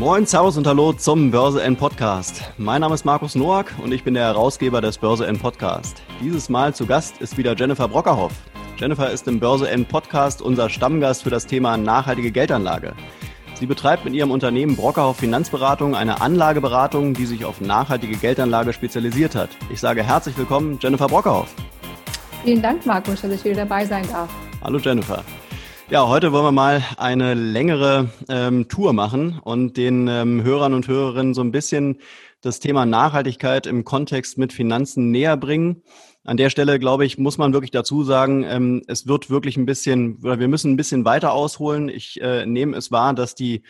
Moin, 0.00 0.24
Servus 0.24 0.56
und 0.56 0.66
Hallo 0.66 0.94
zum 0.94 1.30
Börse 1.30 1.62
N 1.62 1.76
Podcast. 1.76 2.42
Mein 2.56 2.80
Name 2.80 2.94
ist 2.94 3.04
Markus 3.04 3.34
Noack 3.34 3.74
und 3.84 3.92
ich 3.92 4.02
bin 4.02 4.14
der 4.14 4.24
Herausgeber 4.24 4.80
des 4.80 4.96
Börse 4.96 5.26
N 5.26 5.38
Podcast. 5.38 6.00
Dieses 6.22 6.48
Mal 6.48 6.74
zu 6.74 6.86
Gast 6.86 7.20
ist 7.20 7.36
wieder 7.36 7.54
Jennifer 7.54 7.86
Brockerhoff. 7.86 8.32
Jennifer 8.78 9.10
ist 9.10 9.28
im 9.28 9.38
Börse 9.38 9.68
N 9.68 9.84
Podcast 9.84 10.40
unser 10.40 10.70
Stammgast 10.70 11.22
für 11.22 11.28
das 11.28 11.46
Thema 11.46 11.76
nachhaltige 11.76 12.30
Geldanlage. 12.30 12.94
Sie 13.56 13.66
betreibt 13.66 14.06
mit 14.06 14.14
ihrem 14.14 14.30
Unternehmen 14.30 14.74
Brockerhoff 14.74 15.18
Finanzberatung 15.18 15.94
eine 15.94 16.22
Anlageberatung, 16.22 17.12
die 17.12 17.26
sich 17.26 17.44
auf 17.44 17.60
nachhaltige 17.60 18.16
Geldanlage 18.16 18.72
spezialisiert 18.72 19.34
hat. 19.34 19.50
Ich 19.70 19.80
sage 19.80 20.02
herzlich 20.02 20.38
willkommen, 20.38 20.78
Jennifer 20.80 21.08
Brockerhoff. 21.08 21.54
Vielen 22.42 22.62
Dank, 22.62 22.86
Markus, 22.86 23.20
dass 23.20 23.32
ich 23.32 23.44
wieder 23.44 23.66
dabei 23.66 23.84
sein 23.84 24.08
darf. 24.10 24.30
Hallo 24.62 24.78
Jennifer. 24.78 25.22
Ja, 25.90 26.06
heute 26.06 26.30
wollen 26.30 26.44
wir 26.44 26.52
mal 26.52 26.84
eine 26.98 27.34
längere 27.34 28.10
ähm, 28.28 28.68
Tour 28.68 28.92
machen 28.92 29.40
und 29.42 29.76
den 29.76 30.06
ähm, 30.06 30.44
Hörern 30.44 30.72
und 30.72 30.86
Hörerinnen 30.86 31.34
so 31.34 31.40
ein 31.40 31.50
bisschen 31.50 31.98
das 32.40 32.60
Thema 32.60 32.86
Nachhaltigkeit 32.86 33.66
im 33.66 33.84
Kontext 33.84 34.38
mit 34.38 34.52
Finanzen 34.52 35.10
näher 35.10 35.36
bringen. 35.36 35.82
An 36.22 36.36
der 36.36 36.48
Stelle, 36.48 36.78
glaube 36.78 37.06
ich, 37.06 37.18
muss 37.18 37.38
man 37.38 37.52
wirklich 37.52 37.72
dazu 37.72 38.04
sagen, 38.04 38.44
ähm, 38.44 38.82
es 38.86 39.08
wird 39.08 39.30
wirklich 39.30 39.56
ein 39.56 39.66
bisschen, 39.66 40.18
oder 40.22 40.38
wir 40.38 40.46
müssen 40.46 40.70
ein 40.70 40.76
bisschen 40.76 41.04
weiter 41.04 41.32
ausholen. 41.32 41.88
Ich 41.88 42.20
äh, 42.22 42.46
nehme 42.46 42.76
es 42.76 42.92
wahr, 42.92 43.12
dass 43.12 43.34
die 43.34 43.64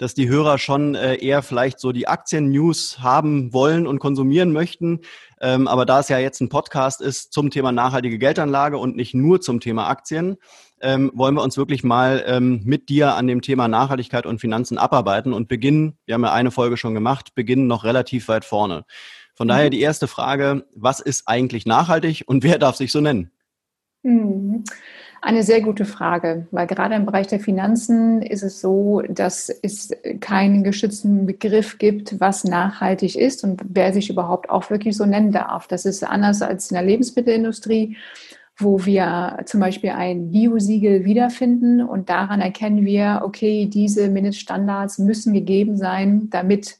dass 0.00 0.14
die 0.14 0.30
Hörer 0.30 0.56
schon 0.56 0.94
äh, 0.94 1.16
eher 1.16 1.42
vielleicht 1.42 1.78
so 1.78 1.92
die 1.92 2.08
Aktien-News 2.08 3.00
haben 3.00 3.52
wollen 3.52 3.86
und 3.86 3.98
konsumieren 3.98 4.50
möchten. 4.50 5.00
Ähm, 5.42 5.68
aber 5.68 5.84
da 5.84 6.00
es 6.00 6.08
ja 6.08 6.18
jetzt 6.18 6.40
ein 6.40 6.48
Podcast 6.48 7.02
ist 7.02 7.34
zum 7.34 7.50
Thema 7.50 7.70
nachhaltige 7.70 8.18
Geldanlage 8.18 8.78
und 8.78 8.96
nicht 8.96 9.12
nur 9.12 9.42
zum 9.42 9.60
Thema 9.60 9.88
Aktien, 9.88 10.38
ähm, 10.80 11.10
wollen 11.14 11.34
wir 11.34 11.42
uns 11.42 11.56
wirklich 11.56 11.84
mal 11.84 12.24
ähm, 12.26 12.62
mit 12.64 12.88
dir 12.88 13.14
an 13.14 13.26
dem 13.26 13.42
Thema 13.42 13.68
Nachhaltigkeit 13.68 14.26
und 14.26 14.40
Finanzen 14.40 14.78
abarbeiten 14.78 15.32
und 15.32 15.48
beginnen, 15.48 15.98
wir 16.06 16.14
haben 16.14 16.24
ja 16.24 16.32
eine 16.32 16.50
Folge 16.50 16.76
schon 16.76 16.94
gemacht, 16.94 17.34
beginnen 17.34 17.66
noch 17.66 17.84
relativ 17.84 18.28
weit 18.28 18.44
vorne. 18.44 18.84
Von 19.34 19.46
mhm. 19.46 19.50
daher 19.50 19.70
die 19.70 19.80
erste 19.80 20.08
Frage, 20.08 20.66
was 20.74 21.00
ist 21.00 21.26
eigentlich 21.26 21.66
nachhaltig 21.66 22.24
und 22.26 22.42
wer 22.42 22.58
darf 22.58 22.76
sich 22.76 22.92
so 22.92 23.00
nennen? 23.00 23.30
Mhm. 24.02 24.64
Eine 25.22 25.42
sehr 25.42 25.60
gute 25.60 25.84
Frage, 25.84 26.46
weil 26.50 26.66
gerade 26.66 26.94
im 26.94 27.04
Bereich 27.04 27.26
der 27.26 27.40
Finanzen 27.40 28.22
ist 28.22 28.42
es 28.42 28.62
so, 28.62 29.02
dass 29.06 29.50
es 29.50 29.90
keinen 30.20 30.64
geschützten 30.64 31.26
Begriff 31.26 31.76
gibt, 31.76 32.18
was 32.20 32.44
nachhaltig 32.44 33.16
ist 33.16 33.44
und 33.44 33.60
wer 33.68 33.92
sich 33.92 34.08
überhaupt 34.08 34.48
auch 34.48 34.70
wirklich 34.70 34.96
so 34.96 35.04
nennen 35.04 35.30
darf. 35.30 35.66
Das 35.66 35.84
ist 35.84 36.02
anders 36.04 36.40
als 36.40 36.70
in 36.70 36.76
der 36.76 36.84
Lebensmittelindustrie 36.84 37.98
wo 38.62 38.84
wir 38.84 39.38
zum 39.46 39.60
Beispiel 39.60 39.90
ein 39.90 40.30
Bio-Siegel 40.30 41.04
wiederfinden 41.04 41.82
und 41.82 42.08
daran 42.08 42.40
erkennen 42.40 42.84
wir, 42.84 43.22
okay, 43.24 43.66
diese 43.66 44.08
Mindeststandards 44.08 44.98
müssen 44.98 45.32
gegeben 45.32 45.76
sein, 45.76 46.28
damit 46.30 46.78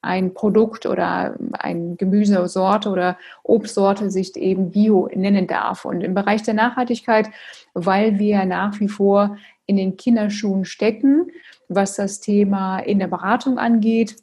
ein 0.00 0.32
Produkt 0.32 0.86
oder 0.86 1.36
ein 1.52 1.96
Gemüsesorte 1.96 2.88
oder 2.88 3.18
Obstsorte 3.42 4.10
sich 4.10 4.36
eben 4.36 4.70
Bio 4.70 5.08
nennen 5.14 5.46
darf. 5.46 5.84
Und 5.84 6.02
im 6.02 6.14
Bereich 6.14 6.42
der 6.42 6.54
Nachhaltigkeit, 6.54 7.28
weil 7.74 8.18
wir 8.18 8.44
nach 8.44 8.78
wie 8.80 8.88
vor 8.88 9.36
in 9.66 9.76
den 9.76 9.96
Kinderschuhen 9.96 10.64
stecken, 10.64 11.30
was 11.68 11.96
das 11.96 12.20
Thema 12.20 12.78
in 12.78 12.98
der 12.98 13.08
Beratung 13.08 13.58
angeht, 13.58 14.16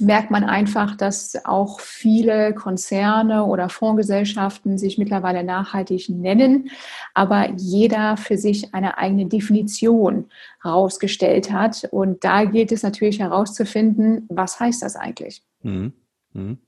merkt 0.00 0.30
man 0.30 0.44
einfach, 0.44 0.96
dass 0.96 1.44
auch 1.44 1.80
viele 1.80 2.54
Konzerne 2.54 3.44
oder 3.44 3.68
Fondsgesellschaften 3.68 4.78
sich 4.78 4.98
mittlerweile 4.98 5.44
nachhaltig 5.44 6.08
nennen, 6.08 6.70
aber 7.14 7.50
jeder 7.56 8.16
für 8.16 8.36
sich 8.36 8.74
eine 8.74 8.98
eigene 8.98 9.26
Definition 9.26 10.26
herausgestellt 10.62 11.52
hat. 11.52 11.88
Und 11.90 12.24
da 12.24 12.44
gilt 12.44 12.72
es 12.72 12.82
natürlich 12.82 13.20
herauszufinden, 13.20 14.26
was 14.28 14.60
heißt 14.60 14.82
das 14.82 14.96
eigentlich? 14.96 15.42
Mhm. 15.62 15.92
Mhm. 16.32 16.58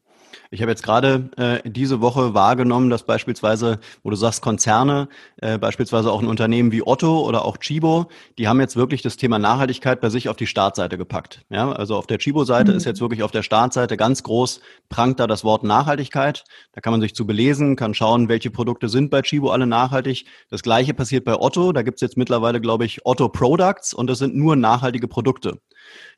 Ich 0.53 0.63
habe 0.63 0.73
jetzt 0.73 0.83
gerade 0.83 1.31
äh, 1.37 1.69
diese 1.69 2.01
Woche 2.01 2.35
wahrgenommen, 2.35 2.91
dass 2.91 3.05
beispielsweise, 3.05 3.79
wo 4.03 4.11
du 4.11 4.17
sagst 4.17 4.43
Konzerne, 4.43 5.09
äh, 5.37 5.59
beispielsweise 5.59 6.11
auch 6.11 6.21
ein 6.21 6.27
Unternehmen 6.27 6.73
wie 6.73 6.85
Otto 6.85 7.21
oder 7.21 7.45
auch 7.45 7.57
Chibo, 7.59 8.07
die 8.37 8.49
haben 8.49 8.59
jetzt 8.59 8.75
wirklich 8.75 9.01
das 9.01 9.17
Thema 9.17 9.39
Nachhaltigkeit 9.39 10.01
bei 10.01 10.09
sich 10.09 10.29
auf 10.29 10.37
die 10.37 10.49
Startseite 10.49 10.99
gepackt. 10.99 11.45
Ja, 11.51 11.71
also 11.71 11.95
auf 11.95 12.09
der 12.09 12.19
Chibo-Seite 12.19 12.73
mhm. 12.73 12.79
ist 12.79 12.85
jetzt 12.85 13.01
wirklich 13.01 13.23
auf 13.23 13.31
der 13.31 13.45
Startseite 13.45 13.97
ganz 13.97 14.25
groß 14.25 14.61
prangt 14.89 15.21
da 15.21 15.29
das 15.29 15.45
Wort 15.45 15.63
Nachhaltigkeit. 15.63 16.45
Da 16.73 16.81
kann 16.81 16.93
man 16.93 17.01
sich 17.01 17.15
zu 17.15 17.29
belesen, 17.29 17.77
kann 17.77 17.95
schauen, 17.95 18.29
welche 18.29 18.51
Produkte 18.51 18.89
sind 18.89 19.11
bei 19.11 19.23
Chibo 19.23 19.51
alle 19.51 19.69
nachhaltig. 19.69 20.27
Das 20.51 20.63
gleiche 20.63 20.95
passiert 20.95 21.25
bei 21.25 21.39
Otto. 21.39 21.73
Da 21.73 21.83
gibt's 21.83 22.01
jetzt 22.01 22.17
mittlerweile, 22.17 22.61
glaube 22.61 22.85
ich, 22.85 23.07
Otto 23.07 23.29
Products 23.29 23.95
und 23.95 24.09
das 24.09 24.19
sind 24.19 24.35
nur 24.35 24.57
nachhaltige 24.57 25.07
Produkte. 25.07 25.61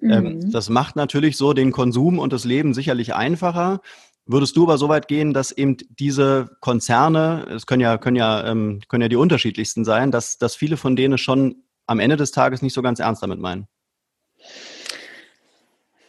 Ähm, 0.00 0.24
mhm. 0.24 0.50
das 0.50 0.68
macht 0.68 0.96
natürlich 0.96 1.36
so 1.36 1.52
den 1.52 1.72
Konsum 1.72 2.18
und 2.18 2.32
das 2.32 2.44
Leben 2.44 2.74
sicherlich 2.74 3.14
einfacher. 3.14 3.80
Würdest 4.24 4.56
du 4.56 4.62
aber 4.64 4.78
so 4.78 4.88
weit 4.88 5.08
gehen, 5.08 5.34
dass 5.34 5.50
eben 5.50 5.76
diese 5.98 6.56
Konzerne, 6.60 7.46
es 7.50 7.66
können 7.66 7.80
ja, 7.80 7.98
können 7.98 8.16
ja, 8.16 8.46
ähm, 8.46 8.80
können 8.88 9.02
ja 9.02 9.08
die 9.08 9.16
unterschiedlichsten 9.16 9.84
sein, 9.84 10.10
dass, 10.10 10.38
dass 10.38 10.54
viele 10.54 10.76
von 10.76 10.94
denen 10.94 11.18
schon 11.18 11.56
am 11.86 11.98
Ende 11.98 12.16
des 12.16 12.30
Tages 12.30 12.62
nicht 12.62 12.74
so 12.74 12.82
ganz 12.82 13.00
ernst 13.00 13.22
damit 13.22 13.40
meinen? 13.40 13.66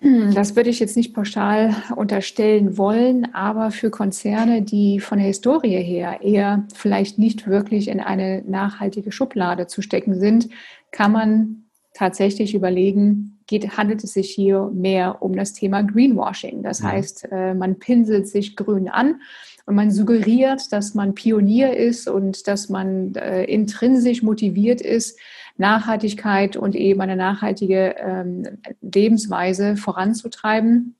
Hm, 0.03 0.33
das 0.35 0.55
würde 0.55 0.69
ich 0.69 0.79
jetzt 0.79 0.97
nicht 0.97 1.13
pauschal 1.13 1.75
unterstellen 1.95 2.77
wollen, 2.77 3.33
aber 3.33 3.71
für 3.71 3.89
Konzerne, 3.89 4.61
die 4.61 4.99
von 4.99 5.17
der 5.17 5.27
Historie 5.27 5.81
her 5.81 6.19
eher 6.21 6.67
vielleicht 6.73 7.17
nicht 7.17 7.47
wirklich 7.47 7.87
in 7.87 7.99
eine 7.99 8.43
nachhaltige 8.45 9.11
Schublade 9.11 9.65
zu 9.65 9.81
stecken 9.81 10.19
sind, 10.19 10.49
kann 10.91 11.13
man 11.13 11.63
tatsächlich 11.93 12.53
überlegen, 12.53 13.32
geht, 13.47 13.77
handelt 13.77 14.03
es 14.03 14.13
sich 14.13 14.29
hier 14.29 14.69
mehr 14.73 15.21
um 15.21 15.35
das 15.35 15.53
Thema 15.53 15.81
Greenwashing. 15.81 16.63
Das 16.63 16.79
ja. 16.79 16.91
heißt, 16.91 17.27
äh, 17.31 17.53
man 17.53 17.79
pinselt 17.79 18.27
sich 18.27 18.55
grün 18.55 18.89
an 18.89 19.21
und 19.65 19.75
man 19.75 19.91
suggeriert, 19.91 20.71
dass 20.71 20.93
man 20.93 21.13
Pionier 21.13 21.75
ist 21.75 22.07
und 22.07 22.47
dass 22.47 22.69
man 22.69 23.15
äh, 23.15 23.45
intrinsisch 23.45 24.21
motiviert 24.21 24.81
ist, 24.81 25.19
Nachhaltigkeit 25.57 26.57
und 26.57 26.75
eben 26.75 27.01
eine 27.01 27.15
nachhaltige 27.15 27.95
ähm, 27.97 28.57
Lebensweise 28.81 29.77
voranzutreiben. 29.77 30.95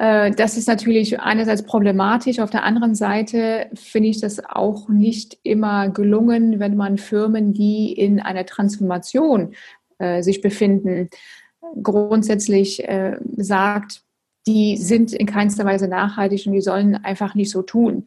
Äh, 0.00 0.30
das 0.32 0.56
ist 0.56 0.66
natürlich 0.66 1.20
einerseits 1.20 1.62
problematisch. 1.62 2.40
Auf 2.40 2.50
der 2.50 2.64
anderen 2.64 2.94
Seite 2.94 3.68
finde 3.74 4.08
ich 4.08 4.20
das 4.20 4.42
auch 4.44 4.88
nicht 4.88 5.38
immer 5.42 5.90
gelungen, 5.90 6.58
wenn 6.58 6.76
man 6.76 6.96
Firmen, 6.96 7.52
die 7.52 7.92
in 7.92 8.18
einer 8.18 8.46
Transformation 8.46 9.54
äh, 10.00 10.22
sich 10.22 10.40
befinden, 10.40 11.08
grundsätzlich 11.82 12.86
äh, 12.88 13.16
sagt, 13.36 14.02
die 14.46 14.76
sind 14.76 15.12
in 15.12 15.26
keinster 15.26 15.64
Weise 15.64 15.86
nachhaltig 15.86 16.46
und 16.46 16.52
die 16.52 16.60
sollen 16.60 16.96
einfach 16.96 17.34
nicht 17.34 17.50
so 17.50 17.62
tun. 17.62 18.04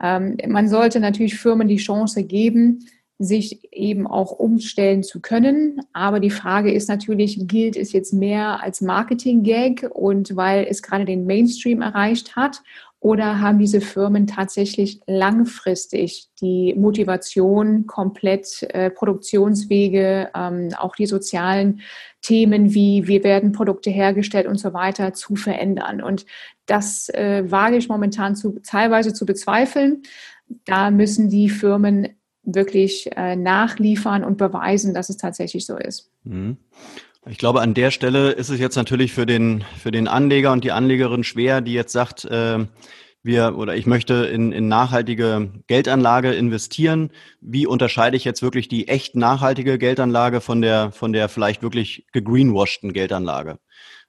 Ähm, 0.00 0.36
man 0.46 0.68
sollte 0.68 1.00
natürlich 1.00 1.38
Firmen 1.38 1.68
die 1.68 1.76
Chance 1.76 2.22
geben, 2.24 2.86
sich 3.18 3.72
eben 3.72 4.06
auch 4.06 4.32
umstellen 4.32 5.02
zu 5.02 5.20
können. 5.20 5.80
Aber 5.92 6.20
die 6.20 6.30
Frage 6.30 6.72
ist 6.72 6.88
natürlich, 6.88 7.46
gilt 7.46 7.76
es 7.76 7.92
jetzt 7.92 8.12
mehr 8.12 8.62
als 8.62 8.80
Marketing-Gag 8.80 9.90
und 9.92 10.36
weil 10.36 10.66
es 10.68 10.82
gerade 10.82 11.04
den 11.04 11.26
Mainstream 11.26 11.82
erreicht 11.82 12.36
hat 12.36 12.62
oder 13.02 13.40
haben 13.40 13.58
diese 13.58 13.80
Firmen 13.80 14.28
tatsächlich 14.28 15.00
langfristig 15.08 16.28
die 16.40 16.72
Motivation, 16.78 17.88
komplett 17.88 18.62
äh, 18.62 18.90
Produktionswege, 18.90 20.30
ähm, 20.36 20.68
auch 20.78 20.94
die 20.94 21.06
sozialen 21.06 21.80
Themen 22.20 22.74
wie 22.74 23.08
wie 23.08 23.24
werden 23.24 23.50
Produkte 23.50 23.90
hergestellt 23.90 24.46
und 24.46 24.58
so 24.58 24.72
weiter 24.72 25.14
zu 25.14 25.34
verändern? 25.34 26.00
Und 26.00 26.26
das 26.66 27.08
äh, 27.08 27.42
wage 27.50 27.76
ich 27.76 27.88
momentan 27.88 28.36
zu, 28.36 28.60
teilweise 28.64 29.12
zu 29.12 29.26
bezweifeln. 29.26 30.02
Da 30.64 30.92
müssen 30.92 31.28
die 31.28 31.50
Firmen 31.50 32.08
wirklich 32.44 33.10
äh, 33.16 33.34
nachliefern 33.34 34.22
und 34.22 34.38
beweisen, 34.38 34.94
dass 34.94 35.08
es 35.08 35.16
tatsächlich 35.16 35.66
so 35.66 35.76
ist. 35.76 36.08
Mhm. 36.22 36.56
Ich 37.28 37.38
glaube, 37.38 37.60
an 37.60 37.74
der 37.74 37.92
Stelle 37.92 38.32
ist 38.32 38.48
es 38.48 38.58
jetzt 38.58 38.74
natürlich 38.74 39.12
für 39.12 39.26
den, 39.26 39.64
für 39.78 39.92
den 39.92 40.08
Anleger 40.08 40.50
und 40.50 40.64
die 40.64 40.72
Anlegerin 40.72 41.22
schwer, 41.22 41.60
die 41.60 41.72
jetzt 41.72 41.92
sagt, 41.92 42.24
äh, 42.24 42.58
wir 43.22 43.56
oder 43.56 43.76
ich 43.76 43.86
möchte 43.86 44.14
in, 44.26 44.52
in 44.52 44.68
nachhaltige 44.68 45.50
Geldanlage 45.66 46.32
investieren. 46.32 47.10
Wie 47.40 47.66
unterscheide 47.66 48.16
ich 48.16 48.24
jetzt 48.24 48.42
wirklich 48.42 48.68
die 48.68 48.88
echt 48.88 49.14
nachhaltige 49.14 49.78
Geldanlage 49.78 50.40
von 50.40 50.60
der, 50.60 50.90
von 50.92 51.12
der 51.12 51.28
vielleicht 51.28 51.62
wirklich 51.62 52.06
gegreenwashten 52.12 52.92
Geldanlage? 52.92 53.58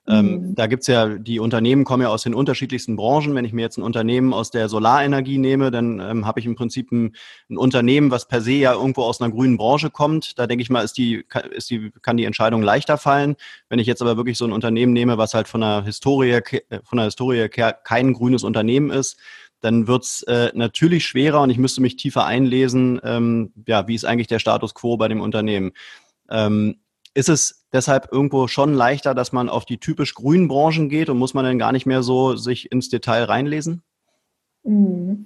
Ähm, 0.06 0.50
mhm. 0.50 0.56
da 0.56 0.68
gibt's 0.68 0.88
ja, 0.88 1.08
die 1.08 1.40
Unternehmen 1.40 1.86
kommen 1.86 2.04
ja 2.04 2.10
aus 2.10 2.24
den 2.24 2.34
unterschiedlichsten 2.34 2.98
Branchen. 2.98 3.36
Wenn 3.36 3.46
ich 3.46 3.54
mir 3.54 3.62
jetzt 3.62 3.78
ein 3.78 3.84
Unternehmen 3.84 4.34
aus 4.34 4.52
der 4.52 4.68
Solarenergie 4.68 5.38
nehme, 5.38 5.72
dann 5.72 6.02
ähm, 6.02 6.26
habe 6.26 6.42
ich 6.42 6.46
im 6.46 6.56
Prinzip 6.56 6.92
ein, 6.92 7.16
ein, 7.50 7.58
Unternehmen, 7.58 8.12
was 8.12 8.28
per 8.28 8.42
se 8.42 8.52
ja 8.52 8.74
irgendwo 8.74 9.04
aus 9.04 9.22
einer 9.22 9.32
grünen 9.32 9.56
Branche 9.56 9.90
kommt. 9.90 10.38
Da 10.38 10.46
denke 10.46 10.62
ich 10.62 10.70
mal, 10.70 10.82
ist 10.82 10.98
die, 10.98 11.26
ist 11.52 11.70
die, 11.70 11.92
kann 12.02 12.18
die 12.18 12.26
Entscheidung 12.26 12.62
leichter 12.62 12.98
fallen. 12.98 13.36
Wenn 13.70 13.80
ich 13.80 13.88
jetzt 13.88 14.02
aber 14.02 14.18
wirklich 14.18 14.38
so 14.38 14.46
ein 14.46 14.52
Unternehmen 14.52 14.92
nehme, 14.92 15.18
was 15.18 15.34
halt 15.34 15.48
von 15.48 15.62
der 15.62 15.84
Historie, 15.84 16.42
von 16.84 16.98
der 16.98 17.06
Historie 17.06 17.48
kein 17.48 18.12
grünes 18.12 18.44
Unternehmen 18.44 18.90
ist, 18.90 19.18
dann 19.62 19.88
wird's 19.88 20.24
äh, 20.24 20.52
natürlich 20.54 21.06
schwerer 21.06 21.42
und 21.42 21.50
ich 21.50 21.58
müsste 21.58 21.82
mich 21.82 21.96
tiefer 21.96 22.26
einlesen, 22.26 23.00
ähm, 23.06 23.54
ja, 23.66 23.88
wie 23.88 23.96
ist 23.96 24.04
eigentlich 24.04 24.28
der 24.28 24.40
Status 24.40 24.74
quo 24.74 24.98
bei 24.98 25.08
dem 25.08 25.22
Unternehmen. 25.22 25.72
Ähm, 26.30 26.80
ist 27.14 27.30
es 27.30 27.66
deshalb 27.72 28.12
irgendwo 28.12 28.48
schon 28.48 28.74
leichter, 28.74 29.14
dass 29.14 29.32
man 29.32 29.50
auf 29.50 29.66
die 29.66 29.78
typisch 29.78 30.16
grünen 30.16 30.48
Branchen 30.48 30.90
geht 30.90 31.10
und 31.10 31.18
muss 31.18 31.34
man 31.34 31.46
dann 31.46 31.60
gar 31.60 31.72
nicht 31.72 31.86
mehr 31.86 32.04
so 32.04 32.36
sich 32.36 32.72
ins 32.72 32.90
Detail 32.90 33.24
reinlesen? 33.24 33.84
Mhm. 34.64 35.26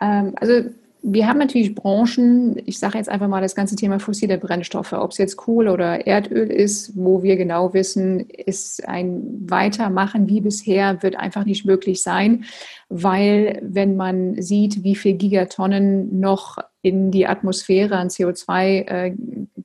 Ähm, 0.00 0.34
also 0.36 0.70
wir 1.02 1.26
haben 1.26 1.38
natürlich 1.38 1.74
Branchen, 1.74 2.60
ich 2.66 2.78
sage 2.78 2.98
jetzt 2.98 3.08
einfach 3.08 3.28
mal 3.28 3.40
das 3.40 3.54
ganze 3.54 3.74
Thema 3.74 4.00
fossile 4.00 4.36
Brennstoffe, 4.36 4.92
ob 4.92 5.12
es 5.12 5.18
jetzt 5.18 5.36
Kohle 5.36 5.72
oder 5.72 6.06
Erdöl 6.06 6.50
ist, 6.50 6.94
wo 6.94 7.22
wir 7.22 7.36
genau 7.36 7.72
wissen, 7.72 8.20
ist 8.28 8.86
ein 8.86 9.22
Weitermachen 9.48 10.28
wie 10.28 10.40
bisher 10.40 11.02
wird 11.02 11.16
einfach 11.16 11.44
nicht 11.46 11.64
möglich 11.64 12.02
sein, 12.02 12.44
weil 12.88 13.60
wenn 13.62 13.96
man 13.96 14.40
sieht, 14.42 14.84
wie 14.84 14.94
viel 14.94 15.14
Gigatonnen 15.14 16.20
noch 16.20 16.58
in 16.82 17.10
die 17.10 17.26
Atmosphäre 17.26 17.96
an 17.96 18.08
CO2 18.08 18.86
äh, 18.86 19.14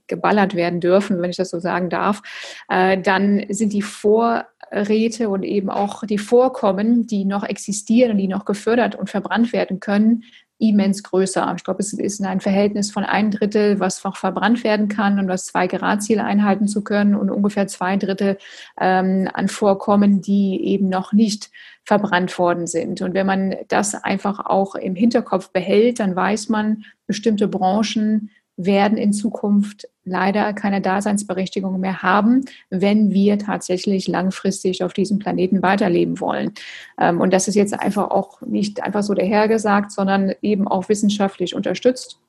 geballert 0.08 0.56
werden 0.56 0.80
dürfen, 0.80 1.22
wenn 1.22 1.30
ich 1.30 1.38
das 1.38 1.50
so 1.50 1.60
sagen 1.60 1.90
darf, 1.90 2.22
äh, 2.70 3.00
dann 3.00 3.46
sind 3.50 3.74
die 3.74 3.82
Vorräte 3.82 5.30
und 5.30 5.44
eben 5.44 5.70
auch 5.70 6.04
die 6.06 6.18
Vorkommen, 6.18 7.08
die 7.08 7.26
noch 7.26 7.44
existieren 7.44 8.12
und 8.12 8.18
die 8.18 8.28
noch 8.28 8.46
gefördert 8.46 8.96
und 8.96 9.10
verbrannt 9.10 9.54
werden 9.54 9.80
können, 9.80 10.24
immens 10.58 11.04
größer. 11.04 11.54
Ich 11.58 11.64
glaube, 11.64 11.82
es 11.82 11.94
ist 11.94 12.24
ein 12.24 12.40
Verhältnis 12.40 12.92
von 12.92 13.04
ein 13.04 13.32
Drittel, 13.32 13.80
was 13.80 14.04
noch 14.04 14.16
verbrannt 14.16 14.64
werden 14.64 14.88
kann 14.88 15.20
und 15.20 15.28
was 15.28 15.46
zwei 15.46 15.68
Grad 15.68 16.04
Ziel 16.04 16.20
einhalten 16.20 16.68
zu 16.68 16.84
können 16.84 17.16
und 17.16 17.30
ungefähr 17.30 17.68
zwei 17.68 17.98
Drittel 17.98 18.38
ähm, 18.80 19.30
an 19.34 19.48
Vorkommen, 19.48 20.22
die 20.22 20.64
eben 20.64 20.88
noch 20.88 21.12
nicht 21.12 21.52
verbrannt 21.84 22.38
worden 22.40 22.68
sind. 22.68 23.02
Und 23.02 23.14
wenn 23.14 23.28
man 23.28 23.56
das 23.68 23.96
einfach 23.96 24.46
auch 24.46 24.76
im 24.76 24.96
Hinterkopf 24.96 25.52
behält, 25.52 26.00
dann 26.00 26.16
weiß 26.16 26.50
man, 26.50 26.86
bestimmte 27.06 27.48
Branchen 27.48 28.32
werden 28.58 28.98
in 28.98 29.14
Zukunft 29.14 29.88
leider 30.06 30.54
keine 30.54 30.82
Daseinsberechtigung 30.82 31.80
mehr 31.80 32.02
haben, 32.04 32.46
wenn 32.70 33.12
wir 33.12 33.40
tatsächlich 33.40 34.08
langfristig 34.08 34.84
auf 34.84 34.94
diesem 34.94 35.20
Planeten 35.20 35.62
weiterleben 35.62 36.20
wollen. 36.20 36.54
Ähm, 37.00 37.22
und 37.22 37.34
das 37.34 37.48
ist 37.48 37.56
jetzt 37.56 37.78
einfach 37.78 38.12
auch 38.12 38.42
nicht 38.42 38.84
einfach 38.84 39.04
so 39.04 39.14
dahergesagt, 39.14 39.92
sondern 39.92 40.34
eben 40.42 40.68
auch 40.68 40.90
wissenschaftlich 40.90 41.56
unterstützt. 41.56 42.20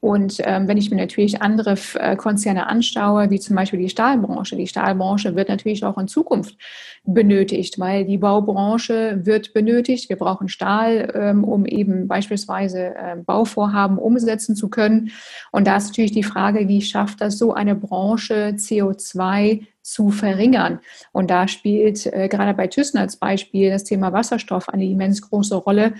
Und 0.00 0.38
ähm, 0.44 0.66
wenn 0.66 0.78
ich 0.78 0.90
mir 0.90 0.96
natürlich 0.96 1.42
andere 1.42 1.76
äh, 1.94 2.16
Konzerne 2.16 2.66
anschaue, 2.66 3.30
wie 3.30 3.38
zum 3.38 3.54
Beispiel 3.54 3.78
die 3.78 3.90
Stahlbranche, 3.90 4.56
die 4.56 4.66
Stahlbranche 4.66 5.36
wird 5.36 5.50
natürlich 5.50 5.84
auch 5.84 5.98
in 5.98 6.08
Zukunft 6.08 6.56
benötigt, 7.04 7.78
weil 7.78 8.06
die 8.06 8.16
Baubranche 8.16 9.20
wird 9.24 9.52
benötigt. 9.52 10.08
Wir 10.08 10.16
brauchen 10.16 10.48
Stahl, 10.48 11.12
ähm, 11.14 11.44
um 11.44 11.66
eben 11.66 12.08
beispielsweise 12.08 12.94
äh, 12.94 13.16
Bauvorhaben 13.24 13.98
umsetzen 13.98 14.56
zu 14.56 14.70
können. 14.70 15.10
Und 15.52 15.66
da 15.66 15.76
ist 15.76 15.88
natürlich 15.88 16.12
die 16.12 16.22
Frage, 16.22 16.66
wie 16.68 16.80
schafft 16.80 17.20
das 17.20 17.36
so 17.36 17.52
eine 17.52 17.74
Branche 17.74 18.54
CO2 18.56 19.66
zu 19.82 20.10
verringern. 20.10 20.80
Und 21.12 21.30
da 21.30 21.46
spielt 21.46 22.06
äh, 22.06 22.28
gerade 22.28 22.54
bei 22.54 22.68
Thyssen 22.68 22.98
als 22.98 23.16
Beispiel 23.16 23.70
das 23.70 23.84
Thema 23.84 24.12
Wasserstoff 24.12 24.68
eine 24.68 24.84
immens 24.84 25.20
große 25.22 25.56
Rolle. 25.56 25.94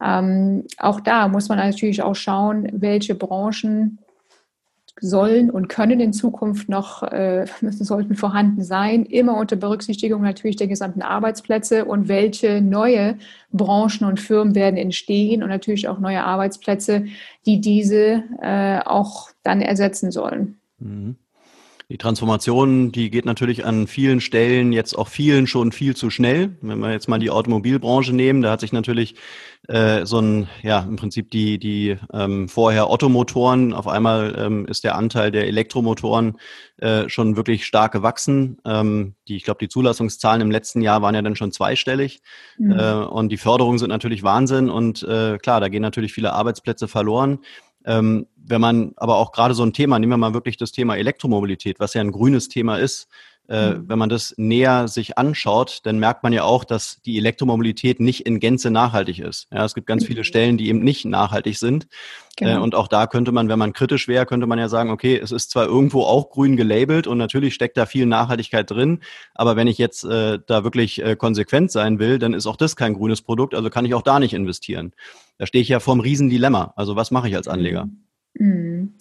Ähm, 0.00 0.64
auch 0.78 1.00
da 1.00 1.28
muss 1.28 1.48
man 1.48 1.58
natürlich 1.58 2.02
auch 2.02 2.14
schauen, 2.14 2.68
welche 2.72 3.14
Branchen 3.14 3.98
sollen 5.00 5.50
und 5.50 5.68
können 5.68 6.00
in 6.00 6.12
Zukunft 6.12 6.68
noch, 6.68 7.02
äh, 7.02 7.46
sollten 7.62 8.14
vorhanden 8.14 8.62
sein, 8.62 9.04
immer 9.04 9.36
unter 9.36 9.56
Berücksichtigung 9.56 10.22
natürlich 10.22 10.56
der 10.56 10.66
gesamten 10.66 11.02
Arbeitsplätze 11.02 11.84
und 11.84 12.08
welche 12.08 12.60
neue 12.60 13.16
Branchen 13.52 14.04
und 14.04 14.20
Firmen 14.20 14.54
werden 14.54 14.76
entstehen 14.76 15.42
und 15.42 15.48
natürlich 15.48 15.88
auch 15.88 15.98
neue 15.98 16.24
Arbeitsplätze, 16.24 17.06
die 17.46 17.60
diese 17.60 18.24
äh, 18.40 18.80
auch 18.84 19.30
dann 19.42 19.60
ersetzen 19.60 20.10
sollen. 20.10 20.58
Mhm. 20.78 21.16
Die 21.90 21.96
Transformation, 21.96 22.92
die 22.92 23.08
geht 23.08 23.24
natürlich 23.24 23.64
an 23.64 23.86
vielen 23.86 24.20
Stellen 24.20 24.72
jetzt 24.72 24.92
auch 24.92 25.08
vielen 25.08 25.46
schon 25.46 25.72
viel 25.72 25.96
zu 25.96 26.10
schnell. 26.10 26.58
Wenn 26.60 26.80
wir 26.80 26.92
jetzt 26.92 27.08
mal 27.08 27.18
die 27.18 27.30
Automobilbranche 27.30 28.14
nehmen, 28.14 28.42
da 28.42 28.50
hat 28.50 28.60
sich 28.60 28.72
natürlich 28.72 29.14
äh, 29.68 30.04
so 30.04 30.20
ein, 30.20 30.48
ja, 30.62 30.80
im 30.80 30.96
Prinzip 30.96 31.30
die, 31.30 31.58
die 31.58 31.96
ähm, 32.12 32.50
vorher 32.50 32.90
Ottomotoren, 32.90 33.72
auf 33.72 33.88
einmal 33.88 34.34
ähm, 34.36 34.66
ist 34.66 34.84
der 34.84 34.96
Anteil 34.96 35.30
der 35.30 35.46
Elektromotoren 35.46 36.36
äh, 36.76 37.08
schon 37.08 37.36
wirklich 37.36 37.64
stark 37.64 37.92
gewachsen. 37.92 38.58
Ähm, 38.66 39.14
die, 39.26 39.36
ich 39.36 39.44
glaube, 39.44 39.60
die 39.60 39.68
Zulassungszahlen 39.68 40.42
im 40.42 40.50
letzten 40.50 40.82
Jahr 40.82 41.00
waren 41.00 41.14
ja 41.14 41.22
dann 41.22 41.36
schon 41.36 41.52
zweistellig. 41.52 42.20
Mhm. 42.58 42.72
Äh, 42.72 42.92
und 42.92 43.30
die 43.30 43.38
Förderungen 43.38 43.78
sind 43.78 43.88
natürlich 43.88 44.22
Wahnsinn 44.22 44.68
und 44.68 45.04
äh, 45.04 45.38
klar, 45.38 45.60
da 45.60 45.68
gehen 45.68 45.80
natürlich 45.80 46.12
viele 46.12 46.34
Arbeitsplätze 46.34 46.86
verloren. 46.86 47.38
Ähm, 47.88 48.26
wenn 48.36 48.60
man 48.60 48.92
aber 48.96 49.16
auch 49.16 49.32
gerade 49.32 49.54
so 49.54 49.62
ein 49.62 49.72
Thema, 49.72 49.98
nehmen 49.98 50.12
wir 50.12 50.18
mal 50.18 50.34
wirklich 50.34 50.58
das 50.58 50.72
Thema 50.72 50.96
Elektromobilität, 50.96 51.80
was 51.80 51.94
ja 51.94 52.02
ein 52.02 52.12
grünes 52.12 52.48
Thema 52.48 52.76
ist, 52.76 53.08
äh, 53.48 53.70
mhm. 53.70 53.88
wenn 53.88 53.98
man 53.98 54.08
das 54.08 54.34
näher 54.36 54.88
sich 54.88 55.16
anschaut, 55.16 55.80
dann 55.84 55.98
merkt 55.98 56.22
man 56.22 56.32
ja 56.32 56.44
auch, 56.44 56.64
dass 56.64 57.00
die 57.02 57.16
Elektromobilität 57.16 57.98
nicht 57.98 58.26
in 58.26 58.40
Gänze 58.40 58.70
nachhaltig 58.70 59.18
ist. 59.18 59.48
Ja, 59.50 59.64
es 59.64 59.74
gibt 59.74 59.86
ganz 59.86 60.02
mhm. 60.02 60.08
viele 60.08 60.24
Stellen, 60.24 60.58
die 60.58 60.68
eben 60.68 60.80
nicht 60.80 61.04
nachhaltig 61.06 61.58
sind. 61.58 61.84
Äh, 61.84 61.86
genau. 62.44 62.58
Äh, 62.58 62.62
und 62.62 62.74
auch 62.74 62.88
da 62.88 63.06
könnte 63.06 63.32
man, 63.32 63.48
wenn 63.48 63.58
man 63.58 63.72
kritisch 63.72 64.06
wäre, 64.06 64.26
könnte 64.26 64.46
man 64.46 64.58
ja 64.58 64.68
sagen, 64.68 64.90
okay, 64.90 65.16
es 65.16 65.32
ist 65.32 65.50
zwar 65.50 65.66
irgendwo 65.66 66.02
auch 66.02 66.30
grün 66.30 66.56
gelabelt 66.56 67.06
und 67.06 67.18
natürlich 67.18 67.54
steckt 67.54 67.76
da 67.76 67.86
viel 67.86 68.06
Nachhaltigkeit 68.06 68.70
drin, 68.70 69.00
aber 69.34 69.56
wenn 69.56 69.66
ich 69.66 69.78
jetzt 69.78 70.04
äh, 70.04 70.38
da 70.46 70.64
wirklich 70.64 71.02
äh, 71.02 71.16
konsequent 71.16 71.70
sein 71.70 71.98
will, 71.98 72.18
dann 72.18 72.34
ist 72.34 72.46
auch 72.46 72.56
das 72.56 72.76
kein 72.76 72.94
grünes 72.94 73.22
Produkt, 73.22 73.54
also 73.54 73.70
kann 73.70 73.84
ich 73.84 73.94
auch 73.94 74.02
da 74.02 74.20
nicht 74.20 74.34
investieren. 74.34 74.92
Da 75.38 75.46
stehe 75.46 75.62
ich 75.62 75.68
ja 75.68 75.80
vor 75.80 75.94
einem 75.94 76.00
Riesendilemma. 76.00 76.72
Also 76.76 76.96
was 76.96 77.10
mache 77.10 77.28
ich 77.28 77.36
als 77.36 77.48
Anleger? 77.48 77.86
Mhm. 77.86 78.07
Mhm. 78.38 78.94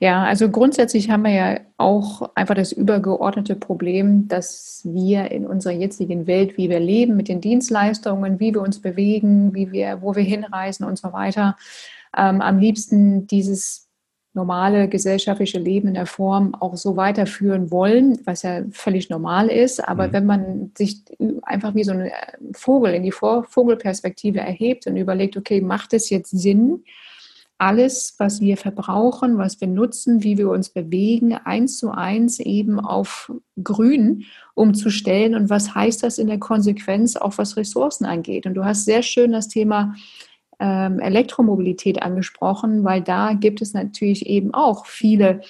Ja, 0.00 0.24
also 0.24 0.50
grundsätzlich 0.50 1.10
haben 1.10 1.24
wir 1.24 1.32
ja 1.32 1.60
auch 1.76 2.34
einfach 2.34 2.54
das 2.54 2.72
übergeordnete 2.72 3.54
Problem, 3.54 4.28
dass 4.28 4.80
wir 4.84 5.30
in 5.30 5.46
unserer 5.46 5.74
jetzigen 5.74 6.26
Welt, 6.26 6.56
wie 6.56 6.70
wir 6.70 6.80
leben, 6.80 7.16
mit 7.16 7.28
den 7.28 7.40
Dienstleistungen, 7.40 8.40
wie 8.40 8.54
wir 8.54 8.62
uns 8.62 8.80
bewegen, 8.80 9.54
wie 9.54 9.72
wir, 9.72 10.00
wo 10.00 10.16
wir 10.16 10.22
hinreisen 10.22 10.84
und 10.84 10.98
so 10.98 11.12
weiter, 11.12 11.56
ähm, 12.16 12.40
am 12.40 12.58
liebsten 12.58 13.26
dieses 13.26 13.88
normale 14.32 14.88
gesellschaftliche 14.88 15.58
Leben 15.58 15.88
in 15.88 15.94
der 15.94 16.06
Form 16.06 16.54
auch 16.54 16.76
so 16.76 16.96
weiterführen 16.96 17.70
wollen, 17.70 18.20
was 18.24 18.42
ja 18.42 18.62
völlig 18.70 19.10
normal 19.10 19.48
ist. 19.48 19.86
Aber 19.86 20.08
mhm. 20.08 20.12
wenn 20.12 20.26
man 20.26 20.72
sich 20.76 21.02
einfach 21.42 21.74
wie 21.74 21.84
so 21.84 21.92
ein 21.92 22.10
Vogel 22.52 22.94
in 22.94 23.02
die 23.02 23.12
Vogelperspektive 23.12 24.38
erhebt 24.38 24.86
und 24.86 24.96
überlegt, 24.96 25.36
okay, 25.36 25.60
macht 25.60 25.92
es 25.92 26.08
jetzt 26.08 26.30
Sinn, 26.30 26.84
alles, 27.58 28.14
was 28.18 28.40
wir 28.40 28.56
verbrauchen, 28.56 29.36
was 29.36 29.60
wir 29.60 29.66
nutzen, 29.66 30.22
wie 30.22 30.38
wir 30.38 30.48
uns 30.48 30.70
bewegen, 30.70 31.34
eins 31.34 31.76
zu 31.78 31.90
eins 31.90 32.38
eben 32.38 32.78
auf 32.78 33.32
grün 33.62 34.24
umzustellen. 34.54 35.34
Und 35.34 35.50
was 35.50 35.74
heißt 35.74 36.04
das 36.04 36.18
in 36.18 36.28
der 36.28 36.38
Konsequenz 36.38 37.16
auch 37.16 37.36
was 37.36 37.56
Ressourcen 37.56 38.06
angeht? 38.06 38.46
Und 38.46 38.54
du 38.54 38.64
hast 38.64 38.84
sehr 38.84 39.02
schön 39.02 39.32
das 39.32 39.48
Thema 39.48 39.94
ähm, 40.60 41.00
Elektromobilität 41.00 42.02
angesprochen, 42.02 42.84
weil 42.84 43.02
da 43.02 43.34
gibt 43.34 43.62
es 43.62 43.74
natürlich 43.74 44.26
eben 44.26 44.52
auch 44.54 44.86
viele 44.86 45.40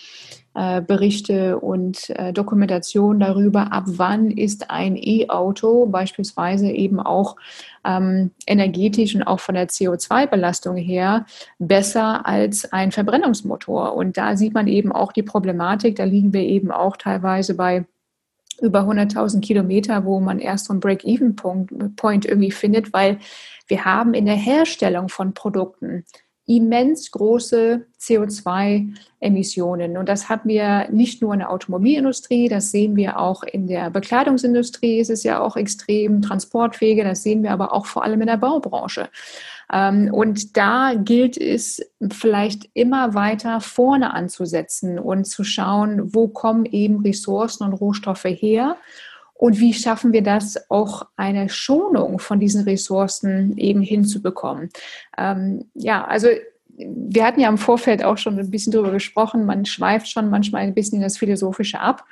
äh, 0.55 0.83
Berichte 0.83 1.61
und 1.61 2.11
äh, 2.11 2.33
Dokumentation 2.33 3.21
darüber, 3.21 3.73
ab 3.73 3.85
wann 3.87 4.31
ist 4.31 4.71
ein 4.71 4.97
E-Auto 4.97 5.87
beispielsweise 5.87 6.69
eben 6.71 6.99
auch 6.99 7.37
ähm, 7.85 8.33
energetisch 8.47 9.15
und 9.15 9.23
auch 9.23 9.41
von 9.41 9.55
der 9.55 9.69
CO2-Belastung 9.69 10.77
her 10.77 11.27
besser 11.61 12.27
als 12.27 12.73
ein 12.73 12.91
Verbrennungsmotor. 12.91 13.95
Und 13.95 14.17
da 14.17 14.37
sieht 14.37 14.53
man 14.53 14.67
eben 14.67 14.91
auch 14.91 15.13
die 15.13 15.23
Problematik, 15.23 15.97
da 15.97 16.05
liegen 16.05 16.33
wir 16.33 16.43
eben 16.43 16.73
auch 16.73 16.97
teilweise 16.97 17.55
bei 17.55 17.85
über 18.61 18.81
100.000 18.81 19.41
Kilometer, 19.41 20.05
wo 20.05 20.21
man 20.21 20.39
erst 20.39 20.67
so 20.67 20.73
einen 20.73 20.81
Break-Even-Point 20.81 22.27
irgendwie 22.27 22.51
findet, 22.51 22.93
weil 22.93 23.19
wir 23.67 23.85
haben 23.85 24.15
in 24.15 24.27
der 24.27 24.35
Herstellung 24.35 25.09
von 25.09 25.35
Produkten 25.35 26.05
immens 26.47 27.11
große 27.11 27.87
CO2-Emissionen. 28.01 29.99
Und 29.99 30.09
das 30.09 30.31
haben 30.31 30.49
wir 30.49 30.89
nicht 30.91 31.21
nur 31.21 31.35
in 31.35 31.41
der 31.41 31.51
Automobilindustrie, 31.51 32.49
das 32.49 32.71
sehen 32.71 32.97
wir 32.97 33.19
auch 33.19 33.43
in 33.43 33.67
der 33.67 33.91
Bekleidungsindustrie, 33.91 34.99
es 34.99 35.11
ist 35.11 35.25
ja 35.25 35.41
auch 35.41 35.57
extrem 35.57 36.23
transportfähig, 36.23 37.03
das 37.05 37.23
sehen 37.23 37.43
wir 37.43 37.53
aber 37.53 37.75
auch 37.75 37.85
vor 37.85 38.03
allem 38.03 38.23
in 38.23 38.29
der 38.29 38.39
Baubranche. 38.39 39.11
Ähm, 39.73 40.13
und 40.13 40.57
da 40.57 40.95
gilt 40.95 41.37
es 41.37 41.81
vielleicht 42.11 42.71
immer 42.75 43.15
weiter 43.15 43.61
vorne 43.61 44.15
anzusetzen 44.15 44.99
und 44.99 45.25
zu 45.27 45.45
schauen, 45.45 46.15
wo 46.15 46.29
kommen 46.29 46.65
eben 46.67 47.01
Ressourcen 47.01 47.65
und 47.65 47.75
Rohstoffe 47.75 48.25
her 48.25 48.77
und 49.39 49.61
wie 49.61 49.73
schaffen 49.73 50.13
wir 50.13 50.23
das, 50.23 50.69
auch 50.69 51.07
eine 51.17 51.49
Schonung 51.49 52.19
von 52.19 52.41
diesen 52.41 52.65
Ressourcen 52.65 53.57
eben 53.57 53.83
hinzubekommen? 53.83 54.71
Ähm, 55.17 55.71
ja, 55.75 56.05
also 56.05 56.27
wir 56.79 57.25
hatten 57.25 57.41
ja 57.41 57.49
im 57.49 57.59
Vorfeld 57.59 58.05
auch 58.05 58.19
schon 58.19 58.39
ein 58.39 58.51
bisschen 58.51 58.73
darüber 58.73 58.93
gesprochen, 58.93 59.45
man 59.45 59.65
schweift 59.65 60.09
schon 60.09 60.31
manchmal 60.31 60.63
ein 60.63 60.75
bisschen 60.75 60.97
in 60.97 61.03
das 61.03 61.19
Philosophische 61.19 61.81
ab. 61.81 62.05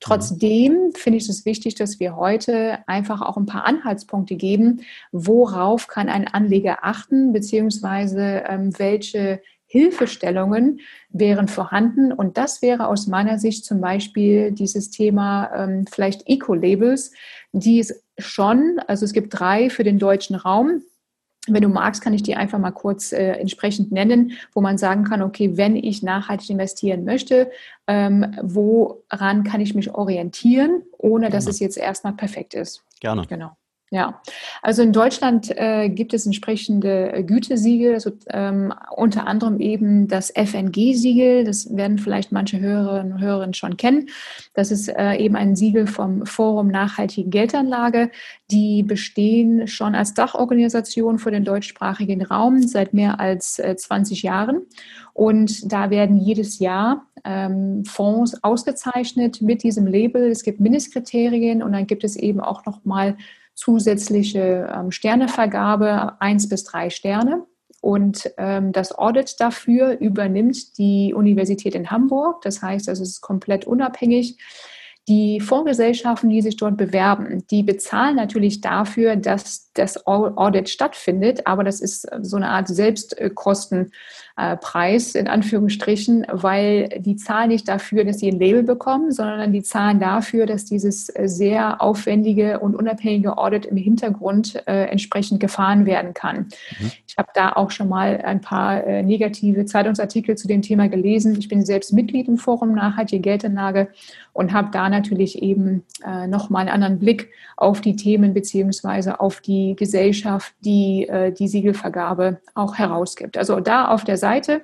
Trotzdem 0.00 0.92
finde 0.94 1.18
ich 1.18 1.28
es 1.28 1.44
wichtig, 1.44 1.74
dass 1.74 2.00
wir 2.00 2.16
heute 2.16 2.78
einfach 2.86 3.20
auch 3.20 3.36
ein 3.36 3.46
paar 3.46 3.66
Anhaltspunkte 3.66 4.36
geben, 4.36 4.80
worauf 5.12 5.88
kann 5.88 6.08
ein 6.08 6.26
Anleger 6.26 6.78
achten, 6.82 7.32
beziehungsweise 7.32 8.44
ähm, 8.48 8.78
welche 8.78 9.42
Hilfestellungen 9.66 10.80
wären 11.10 11.48
vorhanden. 11.48 12.12
Und 12.12 12.38
das 12.38 12.62
wäre 12.62 12.86
aus 12.86 13.06
meiner 13.06 13.38
Sicht 13.38 13.64
zum 13.64 13.80
Beispiel 13.80 14.52
dieses 14.52 14.90
Thema 14.90 15.50
ähm, 15.54 15.86
vielleicht 15.90 16.28
Eco-Labels, 16.28 17.10
die 17.52 17.80
es 17.80 18.04
schon, 18.16 18.80
also 18.86 19.04
es 19.04 19.12
gibt 19.12 19.38
drei 19.38 19.70
für 19.70 19.84
den 19.84 19.98
deutschen 19.98 20.36
Raum. 20.36 20.82
Wenn 21.46 21.62
du 21.62 21.68
magst, 21.68 22.02
kann 22.02 22.14
ich 22.14 22.22
die 22.22 22.36
einfach 22.36 22.58
mal 22.58 22.70
kurz 22.70 23.12
äh, 23.12 23.32
entsprechend 23.32 23.92
nennen, 23.92 24.32
wo 24.54 24.60
man 24.60 24.78
sagen 24.78 25.04
kann, 25.04 25.20
okay, 25.20 25.56
wenn 25.56 25.76
ich 25.76 26.02
nachhaltig 26.02 26.48
investieren 26.48 27.04
möchte, 27.04 27.50
ähm, 27.86 28.34
woran 28.42 29.44
kann 29.44 29.60
ich 29.60 29.74
mich 29.74 29.94
orientieren, 29.94 30.84
ohne 30.96 31.28
dass 31.28 31.46
es 31.46 31.60
jetzt 31.60 31.76
erstmal 31.76 32.14
perfekt 32.14 32.54
ist. 32.54 32.82
Gerne. 33.00 33.26
Genau. 33.28 33.56
Ja, 33.94 34.20
also 34.60 34.82
in 34.82 34.92
Deutschland 34.92 35.56
äh, 35.56 35.88
gibt 35.88 36.14
es 36.14 36.26
entsprechende 36.26 37.12
äh, 37.12 37.22
Gütesiegel, 37.22 37.94
also, 37.94 38.10
ähm, 38.28 38.74
unter 38.90 39.28
anderem 39.28 39.60
eben 39.60 40.08
das 40.08 40.32
FNG-Siegel. 40.34 41.44
Das 41.44 41.76
werden 41.76 41.98
vielleicht 41.98 42.32
manche 42.32 42.58
Hörerinnen 42.58 43.12
und 43.12 43.20
Hörer 43.20 43.54
schon 43.54 43.76
kennen. 43.76 44.08
Das 44.52 44.72
ist 44.72 44.88
äh, 44.88 45.14
eben 45.18 45.36
ein 45.36 45.54
Siegel 45.54 45.86
vom 45.86 46.26
Forum 46.26 46.66
Nachhaltige 46.72 47.30
Geldanlage. 47.30 48.10
Die 48.50 48.82
bestehen 48.82 49.68
schon 49.68 49.94
als 49.94 50.12
Dachorganisation 50.12 51.20
für 51.20 51.30
den 51.30 51.44
deutschsprachigen 51.44 52.26
Raum 52.26 52.62
seit 52.66 52.94
mehr 52.94 53.20
als 53.20 53.60
äh, 53.60 53.76
20 53.76 54.24
Jahren. 54.24 54.62
Und 55.12 55.72
da 55.72 55.90
werden 55.90 56.18
jedes 56.18 56.58
Jahr 56.58 57.06
ähm, 57.24 57.84
Fonds 57.84 58.42
ausgezeichnet 58.42 59.40
mit 59.40 59.62
diesem 59.62 59.86
Label. 59.86 60.28
Es 60.32 60.42
gibt 60.42 60.58
Mindestkriterien 60.58 61.62
und 61.62 61.70
dann 61.70 61.86
gibt 61.86 62.02
es 62.02 62.16
eben 62.16 62.40
auch 62.40 62.66
noch 62.66 62.84
mal 62.84 63.16
zusätzliche 63.54 64.72
ähm, 64.74 64.90
Sternevergabe, 64.90 66.20
eins 66.20 66.48
bis 66.48 66.64
drei 66.64 66.90
Sterne. 66.90 67.46
Und 67.80 68.30
ähm, 68.38 68.72
das 68.72 68.96
Audit 68.96 69.36
dafür 69.40 69.98
übernimmt 70.00 70.78
die 70.78 71.12
Universität 71.14 71.74
in 71.74 71.90
Hamburg. 71.90 72.40
Das 72.42 72.62
heißt, 72.62 72.88
also 72.88 73.02
es 73.02 73.10
ist 73.10 73.20
komplett 73.20 73.66
unabhängig. 73.66 74.38
Die 75.06 75.38
Fondsgesellschaften, 75.40 76.30
die 76.30 76.40
sich 76.40 76.56
dort 76.56 76.78
bewerben, 76.78 77.46
die 77.50 77.62
bezahlen 77.62 78.16
natürlich 78.16 78.62
dafür, 78.62 79.16
dass 79.16 79.63
das 79.74 80.06
Audit 80.06 80.68
stattfindet, 80.68 81.46
aber 81.46 81.64
das 81.64 81.80
ist 81.80 82.08
so 82.22 82.36
eine 82.36 82.48
Art 82.48 82.68
Selbstkosten 82.68 83.90
äh, 84.36 84.56
in 85.14 85.28
Anführungsstrichen, 85.28 86.26
weil 86.30 86.88
die 86.98 87.16
zahlen 87.16 87.48
nicht 87.48 87.68
dafür, 87.68 88.04
dass 88.04 88.18
sie 88.18 88.28
ein 88.28 88.38
Label 88.38 88.62
bekommen, 88.62 89.12
sondern 89.12 89.52
die 89.52 89.62
zahlen 89.62 90.00
dafür, 90.00 90.46
dass 90.46 90.64
dieses 90.64 91.08
äh, 91.08 91.28
sehr 91.28 91.80
aufwendige 91.80 92.58
und 92.58 92.74
unabhängige 92.74 93.38
Audit 93.38 93.66
im 93.66 93.76
Hintergrund 93.76 94.62
äh, 94.66 94.86
entsprechend 94.86 95.40
gefahren 95.40 95.86
werden 95.86 96.14
kann. 96.14 96.48
Mhm. 96.78 96.92
Ich 97.06 97.16
habe 97.16 97.28
da 97.34 97.52
auch 97.52 97.70
schon 97.70 97.88
mal 97.88 98.20
ein 98.24 98.40
paar 98.40 98.84
äh, 98.84 99.02
negative 99.02 99.66
Zeitungsartikel 99.66 100.36
zu 100.36 100.48
dem 100.48 100.62
Thema 100.62 100.88
gelesen. 100.88 101.36
Ich 101.38 101.48
bin 101.48 101.64
selbst 101.64 101.92
Mitglied 101.92 102.26
im 102.26 102.38
Forum 102.38 102.74
Nachhaltige 102.74 103.22
Geldanlage 103.22 103.88
und 104.32 104.52
habe 104.52 104.68
da 104.72 104.88
natürlich 104.88 105.42
eben 105.42 105.84
äh, 106.04 106.26
nochmal 106.26 106.62
einen 106.62 106.70
anderen 106.70 106.98
Blick 106.98 107.30
auf 107.56 107.80
die 107.80 107.94
Themen 107.94 108.34
beziehungsweise 108.34 109.20
auf 109.20 109.40
die 109.40 109.63
Gesellschaft, 109.72 110.54
die 110.60 111.08
äh, 111.08 111.32
die 111.32 111.48
Siegelvergabe 111.48 112.40
auch 112.54 112.76
herausgibt. 112.76 113.38
Also 113.38 113.60
da 113.60 113.88
auf 113.88 114.04
der 114.04 114.18
Seite 114.18 114.62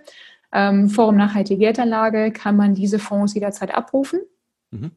ähm, 0.53 0.89
Forum 0.89 1.17
Nachhaltige 1.17 1.61
Geldanlage 1.61 2.33
kann 2.33 2.57
man 2.57 2.75
diese 2.75 2.99
Fonds 2.99 3.35
jederzeit 3.35 3.75
abrufen. 3.75 4.21
Mhm. 4.71 4.91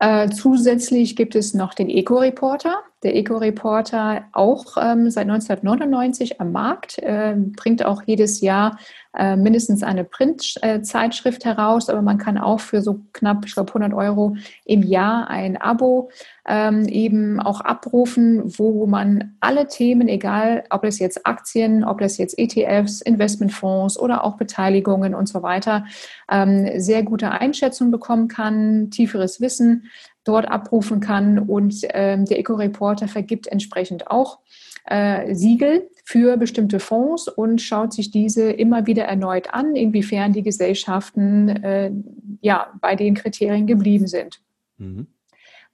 Äh, 0.00 0.30
zusätzlich 0.30 1.14
gibt 1.14 1.34
es 1.34 1.52
noch 1.52 1.74
den 1.74 1.90
Eco-Reporter. 1.90 2.82
Der 3.02 3.14
Eco-Reporter 3.16 4.24
auch 4.32 4.76
ähm, 4.80 5.10
seit 5.10 5.28
1999 5.28 6.40
am 6.40 6.52
Markt, 6.52 6.98
äh, 6.98 7.34
bringt 7.36 7.84
auch 7.84 8.02
jedes 8.06 8.40
Jahr 8.40 8.78
äh, 9.16 9.34
mindestens 9.34 9.82
eine 9.82 10.04
Printzeitschrift 10.04 11.44
heraus, 11.44 11.88
aber 11.88 12.00
man 12.00 12.18
kann 12.18 12.38
auch 12.38 12.60
für 12.60 12.80
so 12.80 13.00
knapp, 13.12 13.44
ich 13.44 13.54
glaube, 13.54 13.70
100 13.70 13.92
Euro 13.92 14.36
im 14.64 14.84
Jahr 14.84 15.28
ein 15.28 15.60
Abo 15.60 16.10
ähm, 16.46 16.86
eben 16.86 17.40
auch 17.40 17.60
abrufen, 17.60 18.42
wo 18.58 18.86
man 18.86 19.36
alle 19.40 19.66
Themen, 19.66 20.06
egal 20.06 20.62
ob 20.70 20.84
es 20.84 21.00
jetzt 21.00 21.26
Aktien, 21.26 21.82
ob 21.82 21.98
das 21.98 22.18
jetzt 22.18 22.38
ETFs, 22.38 23.00
Investmentfonds 23.00 23.98
oder 23.98 24.22
auch 24.22 24.36
Beteiligungen 24.36 25.14
und 25.14 25.28
so 25.28 25.42
weiter, 25.42 25.86
ähm, 26.30 26.80
sehr 26.80 27.02
gute 27.02 27.32
Einschätzung 27.32 27.90
bekommen 27.90 28.28
kann, 28.28 28.90
tieferes 28.90 29.40
Wissen 29.40 29.90
dort 30.24 30.48
abrufen 30.48 31.00
kann 31.00 31.38
und 31.38 31.80
ähm, 31.90 32.26
der 32.26 32.38
Eco-Reporter 32.38 33.08
vergibt 33.08 33.48
entsprechend 33.48 34.08
auch 34.08 34.38
äh, 34.84 35.34
Siegel 35.34 35.88
für 36.04 36.36
bestimmte 36.36 36.80
Fonds 36.80 37.28
und 37.28 37.60
schaut 37.60 37.92
sich 37.92 38.10
diese 38.10 38.50
immer 38.50 38.86
wieder 38.86 39.04
erneut 39.04 39.52
an, 39.52 39.76
inwiefern 39.76 40.32
die 40.32 40.42
Gesellschaften 40.42 41.48
äh, 41.48 41.92
ja, 42.40 42.72
bei 42.80 42.96
den 42.96 43.14
Kriterien 43.14 43.66
geblieben 43.66 44.06
sind. 44.06 44.40
Mhm. 44.78 45.06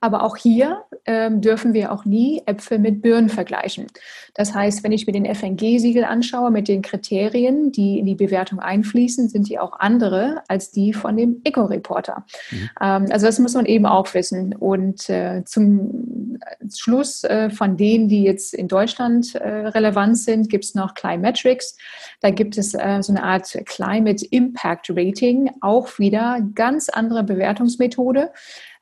Aber 0.00 0.22
auch 0.22 0.36
hier 0.36 0.84
ähm, 1.06 1.40
dürfen 1.40 1.72
wir 1.72 1.90
auch 1.90 2.04
nie 2.04 2.42
Äpfel 2.46 2.78
mit 2.78 3.00
Birnen 3.00 3.28
vergleichen. 3.28 3.86
Das 4.34 4.54
heißt, 4.54 4.84
wenn 4.84 4.92
ich 4.92 5.06
mir 5.06 5.12
den 5.14 5.24
FNG-Siegel 5.24 6.04
anschaue 6.04 6.50
mit 6.50 6.68
den 6.68 6.82
Kriterien, 6.82 7.72
die 7.72 7.98
in 7.98 8.04
die 8.04 8.14
Bewertung 8.14 8.58
einfließen, 8.58 9.30
sind 9.30 9.48
die 9.48 9.58
auch 9.58 9.80
andere 9.80 10.42
als 10.48 10.70
die 10.70 10.92
von 10.92 11.16
dem 11.16 11.40
Eco-Reporter. 11.44 12.26
Mhm. 12.50 12.70
Ähm, 12.80 13.06
also 13.10 13.26
das 13.26 13.38
muss 13.38 13.54
man 13.54 13.64
eben 13.64 13.86
auch 13.86 14.12
wissen. 14.12 14.54
Und 14.54 15.08
äh, 15.08 15.42
zum 15.44 16.38
Schluss 16.74 17.24
äh, 17.24 17.48
von 17.50 17.78
denen, 17.78 18.08
die 18.08 18.22
jetzt 18.22 18.52
in 18.52 18.68
Deutschland 18.68 19.34
äh, 19.34 19.48
relevant 19.48 20.18
sind, 20.18 20.50
gibt 20.50 20.64
es 20.64 20.74
noch 20.74 20.94
Climatrix. 20.94 21.76
Da 22.20 22.30
gibt 22.30 22.58
es 22.58 22.74
äh, 22.74 22.98
so 23.00 23.12
eine 23.12 23.22
Art 23.22 23.56
Climate 23.64 24.26
Impact 24.30 24.90
Rating, 24.90 25.50
auch 25.60 25.98
wieder 25.98 26.40
ganz 26.54 26.88
andere 26.88 27.24
Bewertungsmethode. 27.24 28.30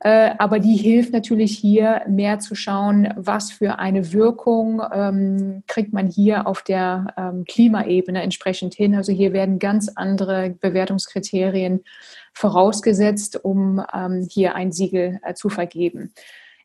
Äh, 0.05 0.35
aber 0.37 0.59
die 0.59 0.75
hilft 0.75 1.13
natürlich 1.13 1.57
hier 1.57 2.03
mehr 2.07 2.37
zu 2.37 2.53
schauen, 2.53 3.11
was 3.15 3.51
für 3.51 3.79
eine 3.79 4.13
Wirkung 4.13 4.79
ähm, 4.93 5.63
kriegt 5.65 5.93
man 5.93 6.07
hier 6.07 6.45
auf 6.45 6.61
der 6.61 7.07
ähm, 7.17 7.43
Klimaebene 7.45 8.21
entsprechend 8.21 8.75
hin. 8.75 8.93
Also 8.93 9.11
hier 9.11 9.33
werden 9.33 9.57
ganz 9.57 9.89
andere 9.95 10.51
Bewertungskriterien 10.61 11.83
vorausgesetzt, 12.33 13.43
um 13.43 13.83
ähm, 13.95 14.27
hier 14.29 14.53
ein 14.53 14.71
Siegel 14.71 15.19
äh, 15.23 15.33
zu 15.33 15.49
vergeben. 15.49 16.13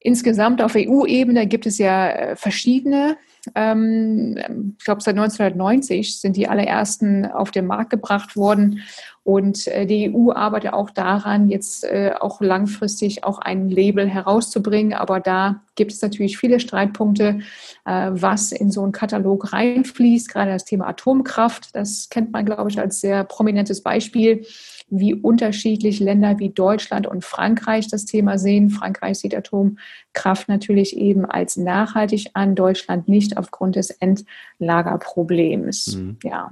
Insgesamt 0.02 0.61
auf 0.62 0.76
EU-Ebene 0.76 1.47
gibt 1.47 1.64
es 1.64 1.76
ja 1.76 2.11
äh, 2.11 2.37
verschiedene. 2.37 3.16
Ähm, 3.54 4.75
ich 4.78 4.85
glaube, 4.85 5.02
seit 5.02 5.16
1990 5.16 6.20
sind 6.20 6.37
die 6.37 6.49
allerersten 6.49 7.25
auf 7.25 7.50
den 7.50 7.66
Markt 7.66 7.90
gebracht 7.90 8.35
worden. 8.35 8.80
Und 9.23 9.69
äh, 9.69 9.87
die 9.87 10.15
EU 10.15 10.33
arbeitet 10.33 10.73
auch 10.73 10.91
daran, 10.91 11.49
jetzt 11.49 11.85
äh, 11.85 12.12
auch 12.19 12.41
langfristig 12.41 13.23
auch 13.23 13.39
ein 13.39 13.69
Label 13.69 14.09
herauszubringen. 14.09 14.95
Aber 14.95 15.21
da 15.21 15.62
gibt 15.75 15.93
es 15.93 16.03
natürlich 16.03 16.39
viele 16.39 16.61
Streitpunkte, 16.61 17.41
was 17.85 18.53
in 18.53 18.71
so 18.71 18.83
einen 18.83 18.93
Katalog 18.93 19.55
reinfließt. 19.55 20.31
Gerade 20.31 20.50
das 20.50 20.67
Thema 20.67 20.89
Atomkraft, 20.89 21.75
das 21.75 22.11
kennt 22.11 22.33
man, 22.33 22.45
glaube 22.45 22.69
ich, 22.69 22.79
als 22.79 23.00
sehr 23.00 23.25
prominentes 23.25 23.83
Beispiel 23.83 24.45
wie 24.91 25.15
unterschiedlich 25.15 26.00
Länder 26.00 26.39
wie 26.39 26.50
Deutschland 26.50 27.07
und 27.07 27.25
Frankreich 27.25 27.89
das 27.89 28.05
Thema 28.05 28.39
sehen. 28.39 28.71
Frankreich 28.71 29.19
sieht 29.19 29.35
Atomkraft 29.35 30.49
natürlich 30.49 30.97
eben 30.97 31.25
als 31.25 31.57
nachhaltig 31.57 32.31
an, 32.35 32.55
Deutschland 32.55 33.09
nicht 33.09 33.39
aufgrund 33.39 33.77
des 33.77 33.91
Endlagerproblems. 33.91 35.97
Mhm. 35.97 36.19
Ja. 36.25 36.50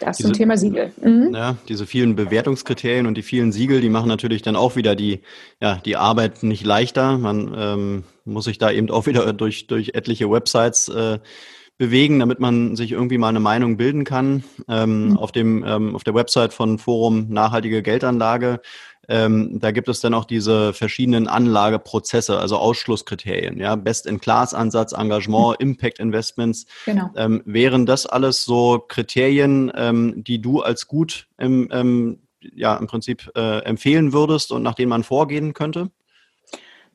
Das 0.00 0.16
diese, 0.16 0.28
zum 0.28 0.36
Thema 0.36 0.56
Siegel. 0.56 0.92
Mhm. 1.02 1.34
Ja, 1.34 1.56
diese 1.68 1.86
vielen 1.86 2.16
Bewertungskriterien 2.16 3.06
und 3.06 3.16
die 3.16 3.22
vielen 3.22 3.52
Siegel, 3.52 3.80
die 3.80 3.88
machen 3.88 4.08
natürlich 4.08 4.42
dann 4.42 4.56
auch 4.56 4.76
wieder 4.76 4.94
die, 4.94 5.20
ja, 5.60 5.76
die 5.84 5.96
Arbeit 5.96 6.42
nicht 6.42 6.64
leichter. 6.64 7.18
Man 7.18 7.54
ähm, 7.56 8.04
muss 8.24 8.44
sich 8.44 8.58
da 8.58 8.70
eben 8.70 8.90
auch 8.90 9.06
wieder 9.06 9.32
durch, 9.32 9.66
durch 9.66 9.90
etliche 9.94 10.30
Websites 10.30 10.88
äh, 10.88 11.18
bewegen, 11.78 12.18
damit 12.18 12.40
man 12.40 12.74
sich 12.76 12.92
irgendwie 12.92 13.18
mal 13.18 13.28
eine 13.28 13.40
Meinung 13.40 13.76
bilden 13.76 14.04
kann. 14.04 14.44
Ähm, 14.68 15.10
mhm. 15.10 15.16
auf, 15.16 15.32
dem, 15.32 15.64
ähm, 15.66 15.94
auf 15.94 16.04
der 16.04 16.14
Website 16.14 16.52
von 16.52 16.78
Forum 16.78 17.26
Nachhaltige 17.28 17.82
Geldanlage, 17.82 18.60
ähm, 19.08 19.58
da 19.58 19.70
gibt 19.70 19.88
es 19.88 20.00
dann 20.00 20.12
auch 20.12 20.26
diese 20.26 20.74
verschiedenen 20.74 21.28
Anlageprozesse, 21.28 22.38
also 22.38 22.58
Ausschlusskriterien, 22.58 23.58
ja, 23.58 23.74
Best-in-Class-Ansatz, 23.74 24.92
Engagement, 24.92 25.58
mhm. 25.58 25.70
Impact-Investments. 25.70 26.66
Genau. 26.84 27.10
Ähm, 27.16 27.42
wären 27.46 27.86
das 27.86 28.06
alles 28.06 28.44
so 28.44 28.84
Kriterien, 28.86 29.72
ähm, 29.74 30.22
die 30.24 30.40
du 30.40 30.60
als 30.60 30.86
gut 30.86 31.26
im, 31.38 31.68
ähm, 31.72 32.20
ja, 32.40 32.76
im 32.76 32.86
Prinzip 32.86 33.30
äh, 33.34 33.60
empfehlen 33.60 34.12
würdest 34.12 34.52
und 34.52 34.62
nach 34.62 34.74
denen 34.74 34.90
man 34.90 35.04
vorgehen 35.04 35.54
könnte? 35.54 35.90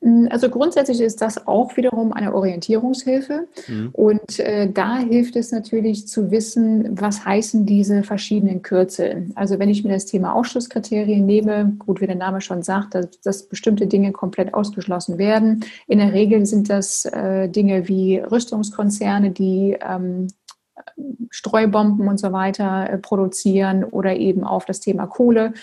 Mm, 0.04 0.26
also 0.30 0.50
grundsätzlich 0.50 1.00
ist 1.00 1.22
das 1.22 1.46
auch 1.46 1.76
wiederum 1.76 2.12
eine 2.12 2.34
Orientierungshilfe. 2.34 3.48
Mhm. 3.66 3.88
Und 3.92 4.38
äh, 4.38 4.70
da 4.70 4.98
hilft 4.98 5.34
es 5.34 5.50
natürlich 5.50 6.06
zu 6.06 6.30
wissen, 6.30 7.00
was 7.00 7.24
heißen 7.24 7.64
diese 7.64 8.02
verschiedenen 8.02 8.62
Kürzel. 8.62 9.30
Also 9.34 9.58
wenn 9.58 9.70
ich 9.70 9.82
mir 9.82 9.92
das 9.92 10.06
Thema 10.06 10.34
Ausschlusskriterien 10.34 11.24
nehme, 11.24 11.74
gut, 11.78 12.00
wie 12.00 12.06
der 12.06 12.16
Name 12.16 12.40
schon 12.42 12.62
sagt, 12.62 12.94
dass, 12.94 13.20
dass 13.22 13.48
bestimmte 13.48 13.86
Dinge 13.86 14.12
komplett 14.12 14.52
ausgeschlossen 14.52 15.16
werden. 15.18 15.64
In 15.88 15.98
der 15.98 16.12
Regel 16.12 16.44
sind 16.44 16.68
das 16.68 17.06
äh, 17.06 17.48
Dinge 17.48 17.88
wie 17.88 18.18
Rüstungskonzerne, 18.18 19.30
die 19.30 19.76
ähm, 19.80 20.28
Streubomben 21.30 22.08
und 22.08 22.18
so 22.18 22.32
weiter 22.32 22.90
äh, 22.90 22.98
produzieren 22.98 23.84
oder 23.84 24.16
eben 24.16 24.44
auf 24.44 24.66
das 24.66 24.80
Thema 24.80 25.06
Kohle. 25.06 25.54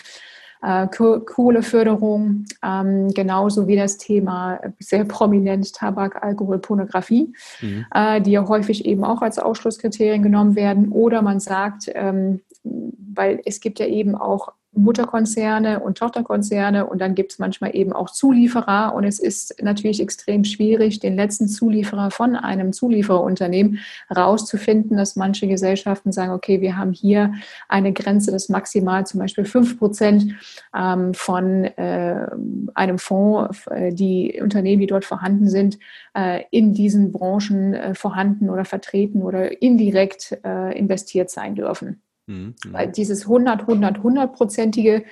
Äh, 0.62 0.88
Kohleförderung, 0.88 2.46
ähm, 2.64 3.10
genauso 3.14 3.68
wie 3.68 3.76
das 3.76 3.98
Thema 3.98 4.60
sehr 4.80 5.06
prominent 5.06 5.74
Tabak, 5.74 6.24
Alkohol, 6.24 6.60
Pornografie, 6.60 7.34
mhm. 7.62 7.86
äh, 7.94 8.22
die 8.22 8.32
ja 8.32 8.48
häufig 8.48 8.86
eben 8.86 9.04
auch 9.04 9.24
als 9.24 9.40
Ausschlusskriterien 9.40 10.22
genommen 10.22 10.56
werden. 10.56 10.92
Oder 10.92 11.24
man 11.24 11.40
sagt, 11.40 11.90
ähm, 11.96 12.42
weil 12.64 13.42
es 13.46 13.60
gibt 13.60 13.80
ja 13.80 13.88
eben 13.88 14.16
auch 14.16 14.54
Mutterkonzerne 14.74 15.82
und 15.82 15.98
Tochterkonzerne 15.98 16.86
und 16.86 17.00
dann 17.02 17.14
gibt 17.14 17.34
es 17.34 17.40
manchmal 17.40 17.76
eben 17.76 17.92
auch 17.92 18.10
Zulieferer 18.10 18.94
und 18.96 19.04
es 19.04 19.20
ist 19.20 19.62
natürlich 19.62 20.00
extrem 20.02 20.46
schwierig, 20.46 21.00
den 21.00 21.18
letzten 21.18 21.50
Zulieferer 21.50 22.10
von 22.10 22.38
einem 22.38 22.72
Zuliefererunternehmen 22.72 23.80
rauszufinden, 24.16 24.96
dass 24.96 25.18
manche 25.18 25.48
Gesellschaften 25.48 26.14
sagen, 26.14 26.32
okay, 26.32 26.62
wir 26.62 26.78
haben 26.78 26.94
hier 26.94 27.34
eine 27.68 27.92
Grenze, 27.92 28.32
dass 28.32 28.48
maximal 28.48 29.06
zum 29.06 29.20
Beispiel 29.20 29.44
fünf 29.44 29.78
Prozent 29.78 30.36
ähm, 30.74 31.14
von 31.14 31.66
äh, 31.66 32.28
einem 32.74 32.98
Fonds, 32.98 33.68
äh, 33.68 33.94
die 33.94 34.40
Unternehmen, 34.42 34.80
die 34.80 34.88
dort 34.88 35.04
vorhanden 35.04 35.50
sind, 35.50 35.80
äh, 36.14 36.44
in 36.50 36.74
diesen 36.74 37.12
Branchen 37.12 37.94
vorhanden 37.94 38.50
oder 38.50 38.64
vertreten 38.64 39.22
oder 39.22 39.62
indirekt 39.62 40.32
investiert 40.74 41.30
sein 41.30 41.56
dürfen. 41.56 42.02
Mhm. 42.28 42.56
Weil 42.70 42.92
dieses 42.92 43.24
100, 43.24 43.62
100, 43.62 43.98
100-prozentige, 44.00 45.04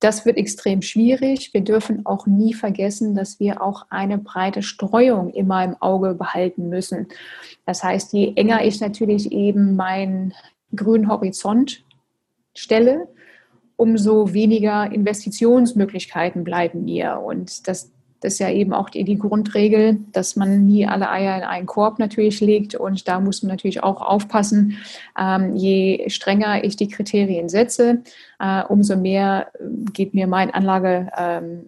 das 0.00 0.24
wird 0.26 0.36
extrem 0.36 0.82
schwierig. 0.82 1.52
Wir 1.52 1.62
dürfen 1.62 2.06
auch 2.06 2.26
nie 2.26 2.54
vergessen, 2.54 3.14
dass 3.14 3.40
wir 3.40 3.62
auch 3.62 3.86
eine 3.90 4.18
breite 4.18 4.62
Streuung 4.62 5.30
immer 5.30 5.64
im 5.64 5.76
Auge 5.80 6.14
behalten 6.14 6.68
müssen. 6.68 7.08
Das 7.66 7.82
heißt, 7.82 8.12
je 8.12 8.32
enger 8.36 8.64
ich 8.64 8.80
natürlich 8.80 9.32
eben 9.32 9.76
meinen 9.76 10.34
grünen 10.74 11.08
Horizont 11.08 11.84
stelle, 12.54 13.08
umso 13.76 14.32
weniger 14.32 14.90
Investitionsmöglichkeiten 14.90 16.44
bleiben 16.44 16.84
mir. 16.84 17.20
Und 17.24 17.68
das 17.68 17.92
das 18.20 18.34
ist 18.34 18.38
ja 18.40 18.50
eben 18.50 18.72
auch 18.72 18.90
die, 18.90 19.04
die, 19.04 19.18
Grundregel, 19.18 19.98
dass 20.12 20.36
man 20.36 20.66
nie 20.66 20.86
alle 20.86 21.10
Eier 21.10 21.36
in 21.36 21.44
einen 21.44 21.66
Korb 21.66 21.98
natürlich 21.98 22.40
legt. 22.40 22.74
Und 22.74 23.06
da 23.06 23.20
muss 23.20 23.42
man 23.42 23.50
natürlich 23.50 23.82
auch 23.82 24.00
aufpassen, 24.00 24.78
ähm, 25.18 25.54
je 25.54 26.08
strenger 26.08 26.64
ich 26.64 26.76
die 26.76 26.88
Kriterien 26.88 27.48
setze, 27.48 28.02
äh, 28.40 28.62
umso 28.64 28.96
mehr 28.96 29.48
äh, 29.54 29.64
geht 29.92 30.14
mir 30.14 30.26
mein 30.26 30.50
Anlagevolumen 30.50 31.66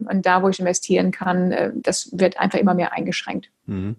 ähm, 0.00 0.06
und 0.08 0.26
da, 0.26 0.42
wo 0.42 0.48
ich 0.48 0.58
investieren 0.60 1.10
kann, 1.12 1.52
äh, 1.52 1.72
das 1.74 2.10
wird 2.12 2.38
einfach 2.38 2.58
immer 2.58 2.74
mehr 2.74 2.92
eingeschränkt. 2.92 3.50
Mhm. 3.66 3.96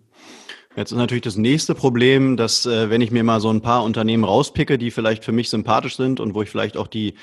Jetzt 0.76 0.92
ist 0.92 0.98
natürlich 0.98 1.24
das 1.24 1.38
nächste 1.38 1.74
Problem, 1.74 2.36
dass 2.36 2.66
äh, 2.66 2.90
wenn 2.90 3.00
ich 3.00 3.10
mir 3.10 3.24
mal 3.24 3.40
so 3.40 3.50
ein 3.50 3.62
paar 3.62 3.84
Unternehmen 3.84 4.26
rauspicke, 4.26 4.78
die 4.78 4.92
vielleicht 4.92 5.24
für 5.24 5.32
mich 5.32 5.50
sympathisch 5.50 5.96
sind 5.96 6.20
und 6.20 6.36
wo 6.36 6.42
ich 6.42 6.50
vielleicht 6.50 6.76
auch 6.76 6.88
die 6.88 7.14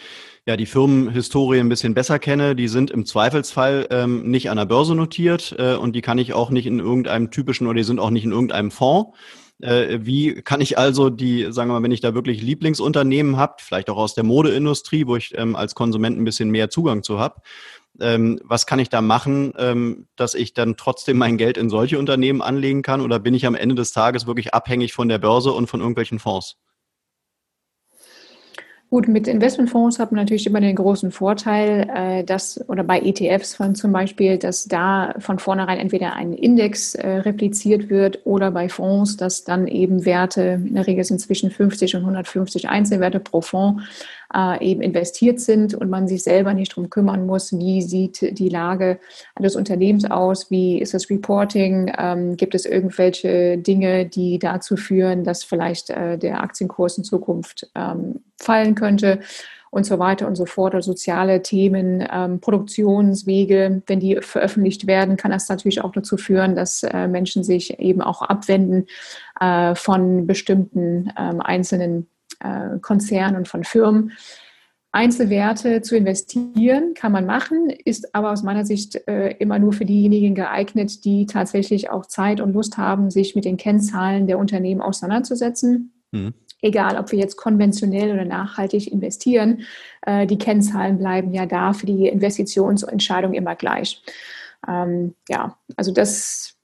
ja 0.47 0.57
die 0.57 0.67
Firmenhistorie 0.67 1.61
ein 1.61 1.69
bisschen 1.69 1.95
besser 1.95 2.19
kenne, 2.19 2.57
die 2.57 2.69
sind 2.69 2.91
im 2.91 3.07
Zweifelsfall 3.07 3.87
ähm, 3.91 4.29
nicht 4.31 4.51
an 4.51 4.57
der 4.57 4.67
Börse 4.67 4.95
notiert 4.95 5.55
äh, 5.59 5.75
und 5.75 5.95
die 5.95 6.03
kann 6.03 6.19
ich 6.19 6.33
auch 6.33 6.51
nicht 6.51 6.67
in 6.67 6.81
irgendeinem 6.81 7.31
typischen 7.31 7.67
oder 7.67 7.77
die 7.77 7.85
sind 7.85 8.01
auch 8.01 8.11
nicht 8.11 8.25
in 8.25 8.33
irgendeinem 8.33 8.71
Fonds. 8.71 9.17
Äh, 9.61 10.01
wie 10.03 10.43
kann 10.43 10.61
ich 10.61 10.77
also 10.77 11.11
die, 11.11 11.47
sagen 11.51 11.71
wir 11.71 11.75
mal, 11.75 11.83
wenn 11.85 11.93
ich 11.93 12.01
da 12.01 12.15
wirklich 12.15 12.43
Lieblingsunternehmen 12.43 13.37
habe, 13.37 13.55
vielleicht 13.59 13.89
auch 13.89 13.97
aus 13.97 14.15
der 14.15 14.25
Modeindustrie, 14.25 15.07
wo 15.07 15.15
ich 15.15 15.33
ähm, 15.39 15.55
als 15.55 15.77
Konsument 15.77 16.19
ein 16.19 16.25
bisschen 16.25 16.51
mehr 16.51 16.69
Zugang 16.69 17.05
zu 17.05 17.21
habe, 17.21 17.41
ähm, 18.01 18.41
was 18.43 18.67
kann 18.67 18.81
ich 18.81 18.89
da 18.89 19.01
machen, 19.01 19.53
ähm, 19.59 20.09
dass 20.17 20.35
ich 20.35 20.55
dann 20.55 20.77
trotzdem 20.77 21.19
mein 21.19 21.37
Geld 21.37 21.57
in 21.57 21.71
solche 21.71 21.99
Unternehmen 21.99 22.43
anlegen 22.43 22.83
kann? 22.83 23.01
Oder 23.01 23.21
bin 23.21 23.35
ich 23.35 23.47
am 23.47 23.55
Ende 23.55 23.77
des 23.77 23.93
Tages 23.93 24.27
wirklich 24.27 24.55
abhängig 24.55 24.93
von 24.93 25.09
der 25.09 25.19
Börse 25.19 25.53
und 25.53 25.69
von 25.69 25.81
irgendwelchen 25.81 26.19
Fonds? 26.19 26.57
Gut, 28.93 29.09
mit 29.09 29.27
Investmentfonds 29.27 29.99
hat 29.99 30.13
man 30.13 30.21
natürlich 30.21 30.47
immer 30.47 30.61
den 30.61 30.77
großen 30.77 31.13
Vorteil, 31.13 31.89
äh, 31.95 32.25
dass, 32.25 32.63
oder 32.69 32.85
bei 32.85 33.01
ETFs 33.01 33.55
von 33.55 33.75
zum 33.75 33.91
Beispiel, 33.91 34.37
dass 34.37 34.67
da 34.67 35.15
von 35.19 35.39
vornherein 35.39 35.79
entweder 35.79 36.13
ein 36.13 36.35
Index 36.35 36.95
äh, 36.95 37.09
repliziert 37.09 37.89
wird 37.89 38.19
oder 38.27 38.51
bei 38.51 38.69
Fonds, 38.69 39.17
dass 39.17 39.45
dann 39.45 39.67
eben 39.67 40.05
Werte, 40.05 40.61
in 40.63 40.75
der 40.75 40.87
Regel 40.87 41.05
sind 41.05 41.23
zwischen 41.23 41.51
50 41.51 41.97
und 41.97 42.03
150 42.03 42.69
Einzelwerte 42.69 43.19
pro 43.19 43.41
Fonds, 43.41 43.83
äh, 44.35 44.65
eben 44.65 44.83
investiert 44.83 45.41
sind 45.41 45.75
und 45.75 45.91
man 45.91 46.09
sich 46.09 46.23
selber 46.23 46.55
nicht 46.55 46.73
darum 46.73 46.91
kümmern 46.91 47.27
muss, 47.27 47.53
wie 47.57 47.83
sieht 47.83 48.39
die 48.39 48.49
Lage 48.49 48.99
des 49.39 49.57
Unternehmens 49.57 50.11
aus, 50.11 50.51
wie 50.51 50.81
ist 50.81 50.95
das 50.95 51.11
Reporting, 51.11 51.93
ähm, 51.99 52.37
gibt 52.37 52.55
es 52.55 52.67
irgendwelche 52.67 53.59
Dinge, 53.59 54.07
die 54.07 54.39
dazu 54.39 54.77
führen, 54.77 55.25
dass 55.25 55.45
vielleicht 55.45 55.91
äh, 55.91 56.19
der 56.19 56.43
Aktienkurs 56.43 56.99
in 56.99 57.05
Zukunft 57.05 57.71
ähm, 57.75 58.21
fallen 58.39 58.75
könnte 58.75 59.21
und 59.73 59.87
so 59.87 59.99
weiter 59.99 60.27
und 60.27 60.37
so 60.37 60.45
fort, 60.45 60.75
oder 60.75 60.83
soziale 60.83 61.41
Themen, 61.41 62.07
ähm, 62.13 62.41
Produktionswege, 62.41 63.83
wenn 63.87 64.01
die 64.01 64.19
veröffentlicht 64.21 64.87
werden, 64.87 65.17
kann 65.17 65.31
das 65.31 65.49
natürlich 65.49 65.83
auch 65.83 65.93
dazu 65.93 66.19
führen, 66.19 66.55
dass 66.55 66.83
äh, 66.83 67.09
Menschen 67.09 67.43
sich 67.43 67.79
eben 67.79 68.03
auch 68.03 68.21
abwenden 68.21 68.87
äh, 69.41 69.75
von 69.75 70.27
bestimmten 70.27 71.11
ähm, 71.19 71.41
einzelnen 71.41 72.07
äh, 72.43 72.79
Konzernen 72.81 73.37
und 73.37 73.49
von 73.49 73.65
Firmen. 73.65 74.13
Einzelwerte 74.95 75.81
zu 75.81 75.97
investieren 75.97 76.93
kann 76.93 77.13
man 77.13 77.25
machen, 77.25 77.71
ist 77.71 78.15
aber 78.15 78.31
aus 78.31 78.43
meiner 78.43 78.67
Sicht 78.67 79.09
äh, 79.09 79.31
immer 79.39 79.59
nur 79.59 79.73
für 79.73 79.87
diejenigen 79.87 80.35
geeignet, 80.35 81.07
die 81.07 81.25
tatsächlich 81.25 81.89
auch 81.89 82.05
Zeit 82.05 82.43
und 82.43 82.53
Lust 82.53 82.77
haben, 82.77 83.11
sich 83.11 83.35
mit 83.35 83.47
den 83.47 83.57
Kennzahlen 83.57 84.27
der 84.27 84.39
Unternehmen 84.39 84.83
auseinanderzusetzen. 84.83 85.95
Mhm. 86.13 86.35
Egal, 86.61 86.99
ob 86.99 87.11
wir 87.11 87.19
jetzt 87.19 87.37
konventionell 87.37 88.13
oder 88.13 88.27
nachhaltig 88.27 88.93
investieren, 88.93 89.63
äh, 90.03 90.27
die 90.27 90.39
Kennzahlen 90.39 90.99
bleiben 90.99 91.33
ja 91.33 91.47
da 91.47 91.73
für 91.73 91.87
die 91.87 92.07
Investitionsentscheidung 92.07 93.33
immer 93.33 93.57
gleich. 93.57 94.03
Ähm, 94.69 95.15
ja, 95.29 95.57
also 95.75 95.91
das 95.91 96.55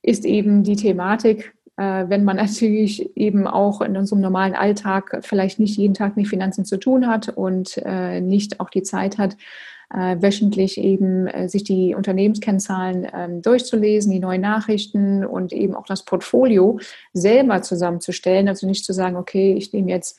ist 0.00 0.24
eben 0.24 0.62
die 0.64 0.76
Thematik 0.76 1.55
wenn 1.76 2.24
man 2.24 2.36
natürlich 2.36 3.14
eben 3.16 3.46
auch 3.46 3.82
in 3.82 3.96
unserem 3.96 4.22
normalen 4.22 4.54
Alltag 4.54 5.18
vielleicht 5.20 5.58
nicht 5.58 5.76
jeden 5.76 5.92
Tag 5.92 6.16
mit 6.16 6.26
Finanzen 6.26 6.64
zu 6.64 6.78
tun 6.78 7.06
hat 7.06 7.28
und 7.28 7.76
äh, 7.84 8.20
nicht 8.20 8.60
auch 8.60 8.70
die 8.70 8.82
Zeit 8.82 9.18
hat, 9.18 9.36
äh, 9.94 10.16
wöchentlich 10.20 10.78
eben 10.78 11.26
äh, 11.26 11.48
sich 11.48 11.64
die 11.64 11.94
Unternehmenskennzahlen 11.94 13.06
ähm, 13.14 13.42
durchzulesen, 13.42 14.10
die 14.10 14.18
neuen 14.18 14.40
Nachrichten 14.40 15.24
und 15.24 15.52
eben 15.52 15.74
auch 15.74 15.86
das 15.86 16.04
Portfolio 16.04 16.80
selber 17.12 17.62
zusammenzustellen. 17.62 18.48
Also 18.48 18.66
nicht 18.66 18.84
zu 18.84 18.92
sagen, 18.92 19.16
okay, 19.16 19.54
ich 19.54 19.72
nehme 19.72 19.90
jetzt 19.90 20.18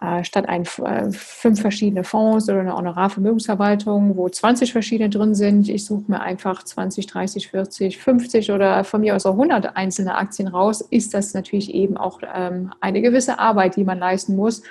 äh, 0.00 0.24
statt 0.24 0.48
ein, 0.48 0.62
äh, 0.62 1.10
fünf 1.12 1.60
verschiedene 1.60 2.02
Fonds 2.02 2.48
oder 2.48 2.60
eine 2.60 2.76
Honorarvermögensverwaltung, 2.76 4.16
wo 4.16 4.28
20 4.28 4.72
verschiedene 4.72 5.08
drin 5.08 5.34
sind. 5.34 5.68
Ich 5.68 5.84
suche 5.84 6.10
mir 6.10 6.20
einfach 6.20 6.64
20, 6.64 7.06
30, 7.06 7.48
40, 7.48 7.98
50 7.98 8.50
oder 8.50 8.82
von 8.84 9.02
mir 9.02 9.14
aus 9.14 9.24
auch 9.24 9.32
100 9.32 9.76
einzelne 9.76 10.16
Aktien 10.16 10.48
raus. 10.48 10.80
Ist 10.80 11.14
das 11.14 11.32
natürlich 11.32 11.72
eben 11.72 11.96
auch 11.96 12.20
ähm, 12.34 12.72
eine 12.80 13.02
gewisse 13.02 13.38
Arbeit, 13.38 13.76
die 13.76 13.84
man 13.84 13.98
leisten 13.98 14.34
muss, 14.34 14.62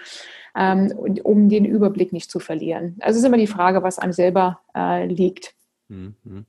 ähm, 0.55 0.93
um 1.23 1.47
den 1.47 1.65
Überblick 1.65 2.11
nicht 2.11 2.29
zu 2.29 2.39
verlieren. 2.39 2.97
Also 2.99 3.19
ist 3.19 3.25
immer 3.25 3.37
die 3.37 3.47
Frage, 3.47 3.81
was 3.81 3.99
einem 3.99 4.13
selber 4.13 4.59
äh, 4.75 5.05
liegt. 5.05 5.53
Mhm. 5.87 6.45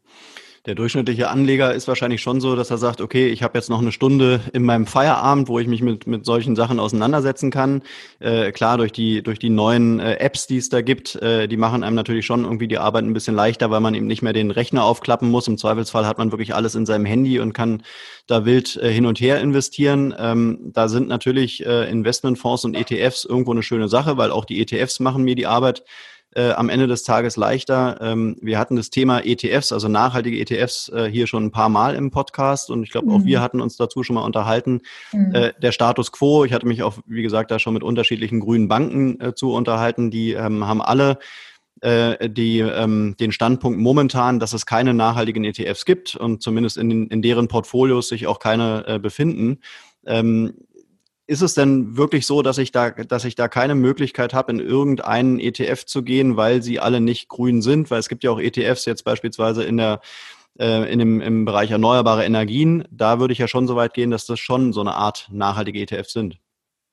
Der 0.66 0.74
durchschnittliche 0.74 1.29
Anleger 1.29 1.74
ist 1.74 1.88
wahrscheinlich 1.88 2.22
schon 2.22 2.40
so, 2.40 2.57
dass 2.57 2.70
er 2.70 2.79
sagt, 2.79 3.03
okay, 3.03 3.29
ich 3.29 3.42
habe 3.42 3.59
jetzt 3.59 3.68
noch 3.68 3.83
eine 3.83 3.92
Stunde 3.92 4.40
in 4.55 4.62
meinem 4.62 4.87
Feierabend, 4.87 5.46
wo 5.46 5.59
ich 5.59 5.66
mich 5.66 5.83
mit, 5.83 6.07
mit 6.07 6.24
solchen 6.24 6.57
Sachen 6.57 6.81
auseinandersetzen 6.81 7.50
kann. 7.50 7.83
Äh, 8.18 8.50
klar, 8.50 8.79
durch 8.79 8.90
die, 8.90 9.22
durch 9.22 9.38
die 9.38 9.50
neuen 9.50 10.00
äh, 10.00 10.14
Apps, 10.14 10.46
die 10.46 10.57
es 10.57 10.70
da 10.70 10.81
gibt, 10.81 11.16
äh, 11.16 11.48
die 11.48 11.59
machen 11.59 11.85
einem 11.85 11.96
natürlich 11.96 12.24
schon 12.24 12.44
irgendwie 12.44 12.66
die 12.66 12.79
Arbeit 12.79 13.05
ein 13.05 13.12
bisschen 13.12 13.35
leichter, 13.35 13.70
weil 13.70 13.81
man 13.81 13.94
eben 13.94 14.07
nicht 14.07 14.22
mehr 14.22 14.33
den 14.33 14.50
Rechner 14.50 14.85
aufklappen 14.85 15.31
muss. 15.31 15.48
Im 15.48 15.59
Zweifelsfall 15.59 16.07
hat 16.07 16.16
man 16.16 16.33
wirklich 16.33 16.55
alles 16.55 16.74
in 16.74 16.87
seinem 16.87 17.05
Handy 17.05 17.40
und 17.40 17.53
kann 17.53 17.83
da 18.27 18.46
wild 18.46 18.77
äh, 18.77 18.90
hin 18.90 19.05
und 19.05 19.20
her 19.20 19.42
investieren. 19.42 20.14
Ähm, 20.18 20.72
da 20.72 20.88
sind 20.88 21.09
natürlich 21.09 21.66
äh, 21.66 21.90
Investmentfonds 21.90 22.64
und 22.64 22.74
ETFs 22.74 23.27
irgendwo 23.27 23.53
eine 23.53 23.62
schöne 23.62 23.88
Sache, 23.88 24.16
weil 24.16 24.31
auch 24.31 24.46
die 24.46 24.62
ETFs 24.62 24.98
machen 24.98 25.24
mir 25.24 25.35
die 25.35 25.46
Arbeit 25.46 25.85
äh, 26.35 26.51
am 26.51 26.68
Ende 26.68 26.87
des 26.87 27.03
Tages 27.03 27.37
leichter. 27.37 27.99
Ähm, 28.01 28.37
wir 28.40 28.59
hatten 28.59 28.77
das 28.77 28.90
Thema 28.90 29.20
ETFs, 29.25 29.73
also 29.73 29.88
nachhaltige 29.88 30.38
ETFs, 30.38 30.88
äh, 30.88 31.09
hier 31.11 31.27
schon 31.27 31.44
ein 31.44 31.51
paar 31.51 31.68
Mal 31.68 31.94
im 31.94 32.11
Podcast 32.11 32.70
und 32.70 32.83
ich 32.83 32.90
glaube, 32.90 33.12
auch 33.12 33.18
mhm. 33.18 33.27
wir 33.27 33.40
hatten 33.40 33.61
uns 33.61 33.77
dazu 33.77 34.03
schon 34.03 34.14
mal 34.14 34.25
unterhalten. 34.25 34.81
Mhm. 35.12 35.35
Äh, 35.35 35.53
der 35.61 35.73
Status 35.73 36.12
quo, 36.12 36.44
ich 36.44 36.53
hatte 36.53 36.66
mich 36.66 36.83
auch, 36.83 36.99
wie 37.07 37.23
gesagt, 37.23 37.51
da 37.51 37.59
schon 37.59 37.75
mit 37.75 37.83
unterschiedlichen 37.83 38.40
grünen 38.40 38.68
Banken 38.68 39.20
äh, 39.20 39.35
zu 39.35 39.53
unterhalten, 39.53 40.11
die 40.11 40.33
ähm, 40.33 40.66
haben 40.66 40.83
alle 40.83 41.18
äh, 41.81 42.31
die, 42.31 42.61
ähm, 42.61 43.14
den 43.20 43.31
Standpunkt 43.31 43.79
momentan, 43.79 44.40
dass 44.40 44.53
es 44.55 44.66
keine 44.66 44.94
nachhaltigen 44.94 45.44
ETFs 45.44 45.85
gibt 45.85 46.16
und 46.16 46.42
zumindest 46.42 46.79
in, 46.79 47.09
in 47.09 47.23
deren 47.23 47.49
Portfolios 47.49 48.09
sich 48.09 48.27
auch 48.27 48.38
keine 48.38 48.85
äh, 48.87 48.99
befinden. 48.99 49.61
Ähm, 50.07 50.55
ist 51.27 51.43
es 51.43 51.55
denn 51.55 51.97
wirklich 51.97 52.27
so, 52.27 52.43
dass 52.43 52.59
ich 52.59 52.71
da, 52.71 52.91
dass 52.91 53.25
ich 53.25 53.35
da 53.35 53.49
keine 53.49 53.75
Möglichkeit 53.75 54.35
habe, 54.35 54.53
in 54.53 54.61
irgendeinen 54.61 55.39
ETF 55.39 55.87
zu 55.87 56.03
gehen, 56.03 56.37
weil 56.37 56.63
sie 56.63 56.81
alle 56.81 57.01
nicht 57.01 57.29
grün 57.29 57.63
sind? 57.63 57.91
Weil 57.91 58.01
es 58.01 58.09
gibt 58.09 58.25
ja 58.25 58.31
auch 58.31 58.41
ETFs 58.41 58.85
jetzt 58.85 59.05
beispielsweise 59.05 59.65
in 59.65 59.79
der 59.79 60.01
äh, 60.59 60.91
in 60.93 60.99
dem, 60.99 61.21
im 61.21 61.45
Bereich 61.45 61.71
erneuerbare 61.71 62.25
Energien, 62.25 62.85
da 62.91 63.19
würde 63.19 63.33
ich 63.33 63.39
ja 63.39 63.49
schon 63.49 63.67
so 63.67 63.75
weit 63.77 63.95
gehen, 63.95 64.11
dass 64.11 64.27
das 64.27 64.39
schon 64.39 64.73
so 64.73 64.81
eine 64.81 64.95
Art 64.95 65.29
nachhaltige 65.33 65.81
ETFs 65.81 66.13
sind. 66.13 66.39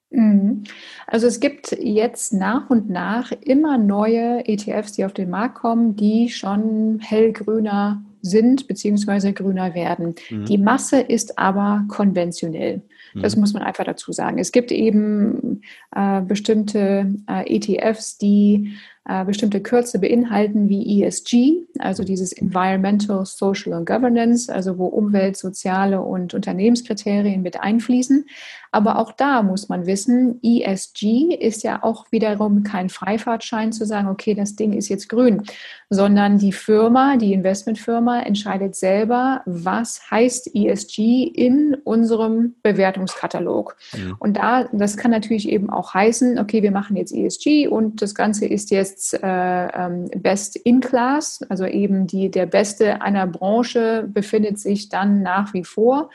Mhm. 0.09 0.63
Also 1.07 1.27
es 1.27 1.39
gibt 1.39 1.71
jetzt 1.79 2.33
nach 2.33 2.69
und 2.69 2.89
nach 2.89 3.31
immer 3.31 3.77
neue 3.77 4.47
ETFs, 4.47 4.93
die 4.93 5.05
auf 5.05 5.13
den 5.13 5.29
Markt 5.29 5.55
kommen, 5.55 5.95
die 5.95 6.29
schon 6.29 6.99
hellgrüner 6.99 8.03
sind 8.21 8.67
bzw. 8.67 9.31
grüner 9.31 9.73
werden. 9.73 10.15
Mhm. 10.29 10.45
Die 10.45 10.57
Masse 10.57 10.99
ist 10.99 11.37
aber 11.37 11.85
konventionell. 11.87 12.81
Das 13.15 13.35
mhm. 13.35 13.41
muss 13.41 13.53
man 13.53 13.63
einfach 13.63 13.83
dazu 13.83 14.11
sagen. 14.11 14.37
Es 14.37 14.51
gibt 14.51 14.71
eben 14.71 15.61
äh, 15.95 16.21
bestimmte 16.21 17.13
äh, 17.27 17.55
ETFs, 17.55 18.17
die 18.17 18.75
äh, 19.09 19.25
bestimmte 19.25 19.61
Kürze 19.61 19.97
beinhalten 19.97 20.69
wie 20.69 21.03
ESG, 21.03 21.65
also 21.79 22.03
dieses 22.03 22.33
Environmental, 22.33 23.25
Social 23.25 23.73
and 23.73 23.87
Governance, 23.87 24.47
also 24.53 24.77
wo 24.77 24.85
Umwelt, 24.85 25.37
soziale 25.37 26.01
und 26.01 26.35
Unternehmenskriterien 26.35 27.41
mit 27.41 27.59
einfließen. 27.59 28.25
Aber 28.71 28.99
auch 28.99 29.11
da 29.11 29.43
muss 29.43 29.67
man 29.67 29.85
wissen, 29.85 30.39
ESG 30.41 31.35
ist 31.35 31.63
ja 31.63 31.83
auch 31.83 32.05
wiederum 32.11 32.63
kein 32.63 32.89
Freifahrtschein 32.89 33.73
zu 33.73 33.85
sagen, 33.85 34.07
okay, 34.07 34.33
das 34.33 34.55
Ding 34.55 34.71
ist 34.71 34.87
jetzt 34.87 35.09
grün, 35.09 35.43
sondern 35.89 36.37
die 36.37 36.53
Firma, 36.53 37.17
die 37.17 37.33
Investmentfirma 37.33 38.21
entscheidet 38.21 38.75
selber, 38.75 39.41
was 39.45 40.09
heißt 40.09 40.55
ESG 40.55 41.23
in 41.23 41.75
unserem 41.83 42.55
Bewertungskatalog. 42.63 43.75
Ja. 43.93 44.15
Und 44.19 44.37
da, 44.37 44.69
das 44.71 44.95
kann 44.95 45.11
natürlich 45.11 45.49
eben 45.49 45.69
auch 45.69 45.93
heißen, 45.93 46.39
okay, 46.39 46.63
wir 46.63 46.71
machen 46.71 46.95
jetzt 46.95 47.13
ESG 47.13 47.67
und 47.67 48.01
das 48.01 48.15
Ganze 48.15 48.45
ist 48.45 48.71
jetzt 48.71 48.90
äh, 49.13 49.19
ähm, 49.23 50.09
Best 50.15 50.55
in 50.55 50.79
Class, 50.79 51.41
also 51.49 51.65
eben 51.65 52.07
die, 52.07 52.29
der 52.29 52.45
Beste 52.45 53.01
einer 53.01 53.27
Branche 53.27 54.07
befindet 54.07 54.59
sich 54.59 54.89
dann 54.89 55.21
nach 55.21 55.53
wie 55.53 55.63
vor 55.63 56.09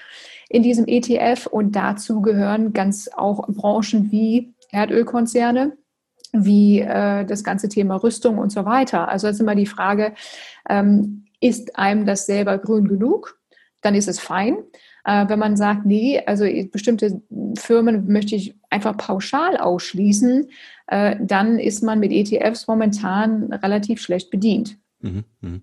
in 0.48 0.62
diesem 0.62 0.86
ETF 0.86 1.46
und 1.46 1.74
dazu 1.74 2.22
gehören 2.22 2.72
ganz 2.72 3.08
auch 3.14 3.46
Branchen 3.48 4.10
wie 4.12 4.54
Erdölkonzerne, 4.70 5.76
wie 6.32 6.80
äh, 6.80 7.24
das 7.24 7.44
ganze 7.44 7.68
Thema 7.68 7.96
Rüstung 7.96 8.38
und 8.38 8.50
so 8.50 8.64
weiter. 8.64 9.08
Also 9.08 9.28
ist 9.28 9.40
immer 9.40 9.54
die 9.54 9.66
Frage, 9.66 10.14
ähm, 10.68 11.24
ist 11.40 11.78
einem 11.78 12.06
das 12.06 12.26
selber 12.26 12.58
grün 12.58 12.88
genug? 12.88 13.38
Dann 13.82 13.94
ist 13.94 14.08
es 14.08 14.18
fein. 14.18 14.58
Äh, 15.06 15.28
wenn 15.28 15.38
man 15.38 15.56
sagt, 15.56 15.86
nee, 15.86 16.20
also 16.26 16.44
bestimmte 16.72 17.22
Firmen 17.56 18.08
möchte 18.08 18.34
ich 18.34 18.56
einfach 18.70 18.96
pauschal 18.96 19.56
ausschließen, 19.56 20.50
äh, 20.88 21.16
dann 21.20 21.60
ist 21.60 21.82
man 21.84 22.00
mit 22.00 22.10
ETFs 22.10 22.66
momentan 22.66 23.52
relativ 23.52 24.02
schlecht 24.02 24.30
bedient. 24.30 24.76
Mhm, 25.00 25.24
mh. 25.40 25.60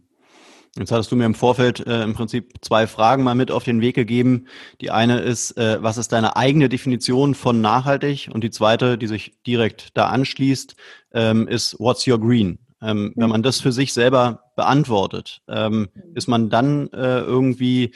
Jetzt 0.75 0.91
hattest 0.91 1.11
du 1.11 1.15
mir 1.15 1.25
im 1.25 1.35
Vorfeld 1.35 1.85
äh, 1.85 2.01
im 2.01 2.15
Prinzip 2.15 2.53
zwei 2.61 2.87
Fragen 2.87 3.23
mal 3.23 3.35
mit 3.35 3.51
auf 3.51 3.63
den 3.63 3.79
Weg 3.81 3.93
gegeben. 3.95 4.47
Die 4.81 4.89
eine 4.89 5.19
ist, 5.19 5.51
äh, 5.55 5.77
was 5.83 5.97
ist 5.97 6.13
deine 6.13 6.35
eigene 6.35 6.67
Definition 6.67 7.35
von 7.35 7.61
nachhaltig? 7.61 8.29
Und 8.33 8.43
die 8.43 8.49
zweite, 8.49 8.97
die 8.97 9.05
sich 9.05 9.37
direkt 9.45 9.95
da 9.95 10.07
anschließt, 10.07 10.75
ähm, 11.13 11.47
ist 11.47 11.79
What's 11.79 12.07
your 12.07 12.19
green? 12.19 12.57
Ähm, 12.81 13.03
mhm. 13.03 13.13
Wenn 13.15 13.29
man 13.29 13.43
das 13.43 13.61
für 13.61 13.71
sich 13.71 13.93
selber 13.93 14.51
beantwortet, 14.55 15.41
ähm, 15.47 15.89
mhm. 15.93 16.15
ist 16.15 16.27
man 16.27 16.49
dann 16.49 16.87
äh, 16.87 17.19
irgendwie 17.19 17.93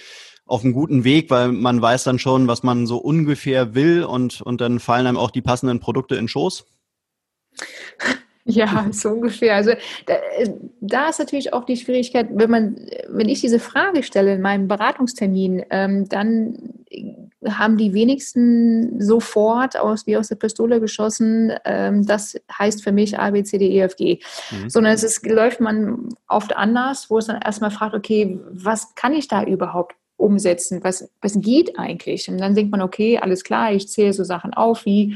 auf 0.47 0.63
einem 0.63 0.73
guten 0.73 1.03
Weg, 1.03 1.29
weil 1.29 1.51
man 1.51 1.81
weiß 1.81 2.05
dann 2.05 2.19
schon, 2.19 2.47
was 2.47 2.63
man 2.63 2.87
so 2.87 2.97
ungefähr 2.97 3.75
will 3.75 4.03
und, 4.03 4.41
und 4.41 4.61
dann 4.61 4.79
fallen 4.79 5.07
einem 5.07 5.17
auch 5.17 5.31
die 5.31 5.41
passenden 5.41 5.79
Produkte 5.79 6.15
in 6.15 6.27
Schoß? 6.27 6.65
Ja, 8.49 8.87
so 8.91 9.09
ungefähr. 9.09 9.55
Also 9.55 9.71
da, 10.05 10.15
da, 10.79 11.09
ist 11.09 11.19
natürlich 11.19 11.51
auch 11.51 11.65
die 11.65 11.75
Schwierigkeit, 11.75 12.29
wenn 12.31 12.49
man, 12.49 12.87
wenn 13.09 13.27
ich 13.27 13.41
diese 13.41 13.59
Frage 13.59 14.03
stelle 14.03 14.35
in 14.35 14.41
meinem 14.41 14.69
Beratungstermin, 14.69 15.65
ähm, 15.69 16.07
dann 16.07 16.85
haben 17.45 17.77
die 17.77 17.93
wenigsten 17.93 19.01
sofort 19.01 19.77
aus 19.77 20.07
wie 20.07 20.15
aus 20.15 20.29
der 20.29 20.35
Pistole 20.35 20.79
geschossen. 20.79 21.53
Ähm, 21.65 22.05
das 22.05 22.39
heißt 22.57 22.83
für 22.83 22.93
mich 22.93 23.19
A, 23.19 23.31
B, 23.31 23.43
C, 23.43 23.57
D, 23.57 23.67
E, 23.67 23.81
F, 23.81 23.97
G. 23.97 24.19
Mhm. 24.51 24.69
Sondern 24.69 24.93
es 24.93 25.03
ist, 25.03 25.25
läuft 25.25 25.59
man 25.59 26.09
oft 26.29 26.55
anders, 26.55 27.09
wo 27.09 27.17
es 27.17 27.27
dann 27.27 27.41
erstmal 27.41 27.71
fragt, 27.71 27.95
okay, 27.95 28.39
was 28.49 28.95
kann 28.95 29.13
ich 29.13 29.27
da 29.27 29.43
überhaupt 29.43 29.95
umsetzen? 30.17 30.83
Was, 30.83 31.09
was 31.21 31.39
geht 31.39 31.79
eigentlich? 31.79 32.29
Und 32.29 32.39
dann 32.39 32.55
denkt 32.55 32.71
man, 32.71 32.81
okay, 32.81 33.17
alles 33.19 33.43
klar, 33.43 33.71
ich 33.71 33.87
zähle 33.87 34.13
so 34.13 34.23
Sachen 34.23 34.53
auf 34.53 34.85
wie 34.85 35.15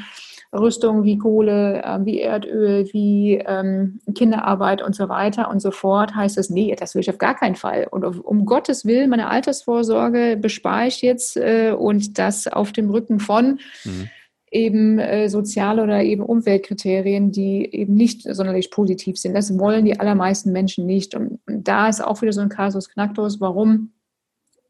Rüstung 0.53 1.03
wie 1.03 1.17
Kohle, 1.17 1.81
äh, 1.83 1.99
wie 2.05 2.19
Erdöl, 2.19 2.89
wie 2.91 3.41
ähm, 3.45 3.99
Kinderarbeit 4.13 4.81
und 4.81 4.95
so 4.95 5.07
weiter 5.07 5.49
und 5.49 5.61
so 5.61 5.71
fort, 5.71 6.13
heißt 6.13 6.37
es, 6.37 6.49
nee, 6.49 6.75
das 6.77 6.93
will 6.93 7.01
ich 7.01 7.09
auf 7.09 7.17
gar 7.17 7.35
keinen 7.35 7.55
Fall. 7.55 7.87
Und 7.89 8.03
auf, 8.03 8.19
um 8.19 8.45
Gottes 8.45 8.85
Willen, 8.85 9.09
meine 9.09 9.29
Altersvorsorge 9.29 10.37
bespare 10.39 10.87
ich 10.87 11.01
jetzt 11.01 11.37
äh, 11.37 11.71
und 11.71 12.17
das 12.19 12.47
auf 12.47 12.73
dem 12.73 12.89
Rücken 12.89 13.19
von 13.19 13.59
mhm. 13.85 14.09
eben 14.51 14.99
äh, 14.99 15.29
soziale 15.29 15.83
oder 15.83 16.03
eben 16.03 16.23
Umweltkriterien, 16.23 17.31
die 17.31 17.73
eben 17.73 17.93
nicht 17.93 18.23
sonderlich 18.23 18.71
positiv 18.71 19.17
sind. 19.17 19.33
Das 19.33 19.57
wollen 19.57 19.85
die 19.85 19.99
allermeisten 20.01 20.51
Menschen 20.51 20.85
nicht. 20.85 21.15
Und, 21.15 21.39
und 21.47 21.65
da 21.65 21.87
ist 21.87 22.03
auch 22.03 22.21
wieder 22.21 22.33
so 22.33 22.41
ein 22.41 22.49
Kasus 22.49 22.89
Knacktus, 22.89 23.39
warum 23.39 23.91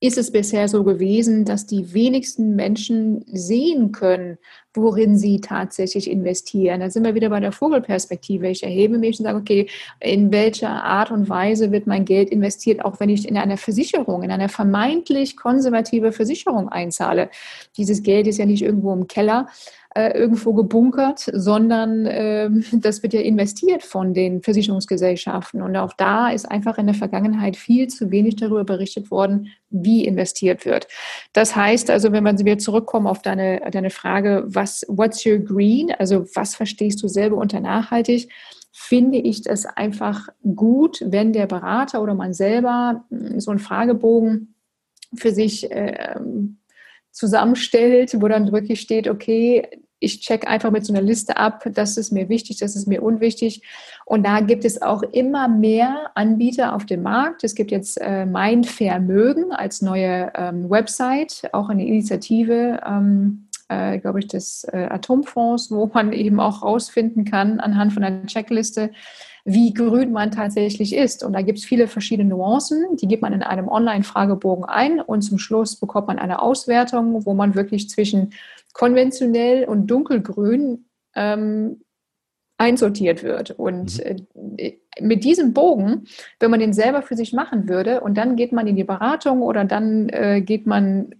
ist 0.03 0.17
es 0.17 0.31
bisher 0.31 0.67
so 0.67 0.83
gewesen, 0.83 1.45
dass 1.45 1.67
die 1.67 1.93
wenigsten 1.93 2.55
Menschen 2.55 3.23
sehen 3.27 3.91
können, 3.91 4.39
worin 4.73 5.15
sie 5.15 5.41
tatsächlich 5.41 6.09
investieren. 6.09 6.79
Da 6.79 6.89
sind 6.89 7.03
wir 7.03 7.13
wieder 7.13 7.29
bei 7.29 7.39
der 7.39 7.51
Vogelperspektive. 7.51 8.49
Ich 8.49 8.63
erhebe 8.63 8.97
mich 8.97 9.19
und 9.19 9.25
sage, 9.25 9.37
okay, 9.37 9.69
in 9.99 10.31
welcher 10.31 10.83
Art 10.83 11.11
und 11.11 11.29
Weise 11.29 11.71
wird 11.71 11.85
mein 11.85 12.03
Geld 12.03 12.31
investiert, 12.31 12.83
auch 12.83 12.99
wenn 12.99 13.09
ich 13.09 13.27
in 13.27 13.37
einer 13.37 13.57
Versicherung, 13.57 14.23
in 14.23 14.31
einer 14.31 14.49
vermeintlich 14.49 15.37
konservative 15.37 16.11
Versicherung 16.11 16.69
einzahle. 16.69 17.29
Dieses 17.77 18.01
Geld 18.01 18.25
ist 18.25 18.39
ja 18.39 18.47
nicht 18.47 18.63
irgendwo 18.63 18.93
im 18.93 19.07
Keller, 19.07 19.49
äh, 19.95 20.17
irgendwo 20.17 20.53
gebunkert, 20.53 21.29
sondern 21.33 22.05
äh, 22.05 22.49
das 22.71 23.03
wird 23.03 23.13
ja 23.13 23.21
investiert 23.21 23.83
von 23.83 24.13
den 24.13 24.41
Versicherungsgesellschaften. 24.41 25.61
Und 25.61 25.75
auch 25.75 25.93
da 25.93 26.29
ist 26.29 26.49
einfach 26.49 26.77
in 26.77 26.85
der 26.87 26.95
Vergangenheit 26.95 27.55
viel 27.55 27.87
zu 27.87 28.11
wenig 28.11 28.37
darüber 28.37 28.63
berichtet 28.63 29.11
worden, 29.11 29.47
wie 29.69 30.05
investiert 30.05 30.65
wird. 30.65 30.87
Das 31.33 31.55
heißt 31.55 31.89
also, 31.89 32.11
wenn 32.11 32.23
wir 32.23 32.57
zurückkommen 32.57 33.07
auf 33.07 33.21
deine, 33.21 33.61
deine 33.71 33.89
Frage, 33.89 34.43
was, 34.47 34.85
what's 34.87 35.25
your 35.25 35.39
green? 35.39 35.91
Also 35.97 36.25
was 36.35 36.55
verstehst 36.55 37.01
du 37.03 37.07
selber 37.07 37.37
unter 37.37 37.59
nachhaltig? 37.59 38.29
finde 38.73 39.17
ich 39.17 39.45
es 39.47 39.65
einfach 39.65 40.29
gut, 40.55 41.03
wenn 41.05 41.33
der 41.33 41.45
Berater 41.45 42.01
oder 42.01 42.15
man 42.15 42.33
selber 42.33 43.03
hm, 43.09 43.39
so 43.39 43.51
einen 43.51 43.59
Fragebogen 43.59 44.55
für 45.13 45.31
sich 45.31 45.69
äh, 45.71 46.15
zusammenstellt, 47.11 48.21
wo 48.21 48.27
dann 48.27 48.51
wirklich 48.51 48.81
steht, 48.81 49.07
okay, 49.07 49.67
ich 50.01 50.19
check 50.19 50.47
einfach 50.47 50.71
mit 50.71 50.83
so 50.85 50.93
einer 50.93 51.01
Liste 51.01 51.37
ab, 51.37 51.63
das 51.73 51.95
ist 51.95 52.11
mir 52.11 52.27
wichtig, 52.27 52.57
das 52.57 52.75
ist 52.75 52.87
mir 52.87 53.03
unwichtig. 53.03 53.61
Und 54.05 54.25
da 54.25 54.39
gibt 54.39 54.65
es 54.65 54.81
auch 54.81 55.03
immer 55.03 55.47
mehr 55.47 56.09
Anbieter 56.15 56.75
auf 56.75 56.85
dem 56.85 57.03
Markt. 57.03 57.43
Es 57.43 57.53
gibt 57.53 57.69
jetzt 57.69 58.01
äh, 58.01 58.25
Mein 58.25 58.63
Vermögen 58.63 59.51
als 59.51 59.81
neue 59.83 60.31
ähm, 60.35 60.69
Website, 60.69 61.49
auch 61.53 61.69
eine 61.69 61.85
Initiative, 61.85 62.81
ähm, 62.85 63.47
äh, 63.71 63.99
glaube 63.99 64.19
ich, 64.19 64.27
des 64.27 64.65
äh, 64.65 64.87
Atomfonds, 64.89 65.71
wo 65.71 65.89
man 65.93 66.11
eben 66.11 66.39
auch 66.41 66.61
rausfinden 66.61 67.23
kann 67.23 67.61
anhand 67.61 67.93
von 67.93 68.03
einer 68.03 68.25
Checkliste, 68.25 68.91
wie 69.45 69.73
grün 69.73 70.11
man 70.11 70.31
tatsächlich 70.31 70.93
ist. 70.93 71.23
Und 71.23 71.33
da 71.33 71.41
gibt 71.41 71.59
es 71.59 71.65
viele 71.65 71.87
verschiedene 71.87 72.29
Nuancen, 72.29 72.97
die 72.97 73.07
gibt 73.07 73.21
man 73.21 73.33
in 73.33 73.43
einem 73.43 73.69
Online-Fragebogen 73.69 74.65
ein 74.65 74.99
und 74.99 75.21
zum 75.21 75.39
Schluss 75.39 75.77
bekommt 75.77 76.07
man 76.07 76.19
eine 76.19 76.41
Auswertung, 76.41 77.25
wo 77.25 77.33
man 77.33 77.55
wirklich 77.55 77.89
zwischen 77.89 78.33
konventionell 78.73 79.63
und 79.65 79.87
dunkelgrün 79.87 80.85
ähm, 81.15 81.81
einsortiert 82.61 83.23
wird. 83.23 83.51
Und 83.51 83.97
mhm. 83.97 84.53
äh, 84.57 84.73
mit 84.99 85.23
diesem 85.23 85.53
Bogen, 85.53 86.05
wenn 86.39 86.51
man 86.51 86.59
den 86.59 86.73
selber 86.73 87.01
für 87.01 87.15
sich 87.15 87.33
machen 87.33 87.67
würde 87.67 88.01
und 88.01 88.17
dann 88.17 88.35
geht 88.35 88.51
man 88.51 88.67
in 88.67 88.75
die 88.75 88.83
Beratung 88.83 89.41
oder 89.41 89.65
dann 89.65 90.09
äh, 90.09 90.41
geht 90.41 90.67
man, 90.67 91.15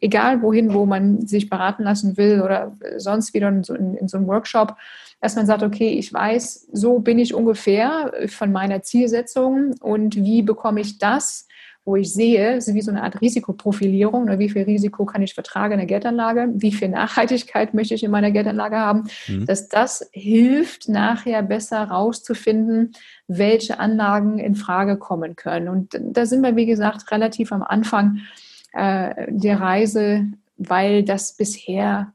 egal 0.00 0.42
wohin, 0.42 0.74
wo 0.74 0.84
man 0.84 1.26
sich 1.26 1.48
beraten 1.48 1.84
lassen 1.84 2.18
will 2.18 2.42
oder 2.42 2.76
sonst 2.98 3.32
wieder 3.32 3.48
in 3.48 3.64
so, 3.64 3.74
in, 3.74 3.94
in 3.94 4.08
so 4.08 4.18
einem 4.18 4.26
Workshop, 4.26 4.76
dass 5.20 5.36
man 5.36 5.46
sagt, 5.46 5.62
okay, 5.62 5.90
ich 5.90 6.12
weiß, 6.12 6.68
so 6.72 6.98
bin 6.98 7.18
ich 7.18 7.32
ungefähr 7.32 8.12
von 8.26 8.52
meiner 8.52 8.82
Zielsetzung 8.82 9.74
und 9.80 10.16
wie 10.16 10.42
bekomme 10.42 10.80
ich 10.80 10.98
das, 10.98 11.46
wo 11.84 11.96
ich 11.96 12.12
sehe, 12.12 12.56
ist 12.56 12.72
wie 12.72 12.80
so 12.80 12.90
eine 12.90 13.02
Art 13.02 13.20
Risikoprofilierung, 13.20 14.26
ne, 14.26 14.38
wie 14.38 14.48
viel 14.48 14.62
Risiko 14.62 15.04
kann 15.04 15.22
ich 15.22 15.34
vertragen 15.34 15.72
in 15.72 15.78
der 15.78 15.86
Geldanlage, 15.86 16.48
wie 16.54 16.72
viel 16.72 16.88
Nachhaltigkeit 16.88 17.74
möchte 17.74 17.94
ich 17.94 18.04
in 18.04 18.10
meiner 18.10 18.30
Geldanlage 18.30 18.76
haben, 18.76 19.04
mhm. 19.26 19.46
dass 19.46 19.68
das 19.68 20.08
hilft, 20.12 20.88
nachher 20.88 21.42
besser 21.42 21.82
rauszufinden, 21.82 22.92
welche 23.26 23.80
Anlagen 23.80 24.38
in 24.38 24.54
Frage 24.54 24.96
kommen 24.96 25.34
können. 25.34 25.68
Und 25.68 25.98
da 26.00 26.26
sind 26.26 26.42
wir, 26.42 26.56
wie 26.56 26.66
gesagt, 26.66 27.10
relativ 27.10 27.52
am 27.52 27.62
Anfang 27.62 28.18
äh, 28.72 29.26
der 29.28 29.60
Reise, 29.60 30.26
weil 30.56 31.02
das 31.02 31.36
bisher 31.36 32.12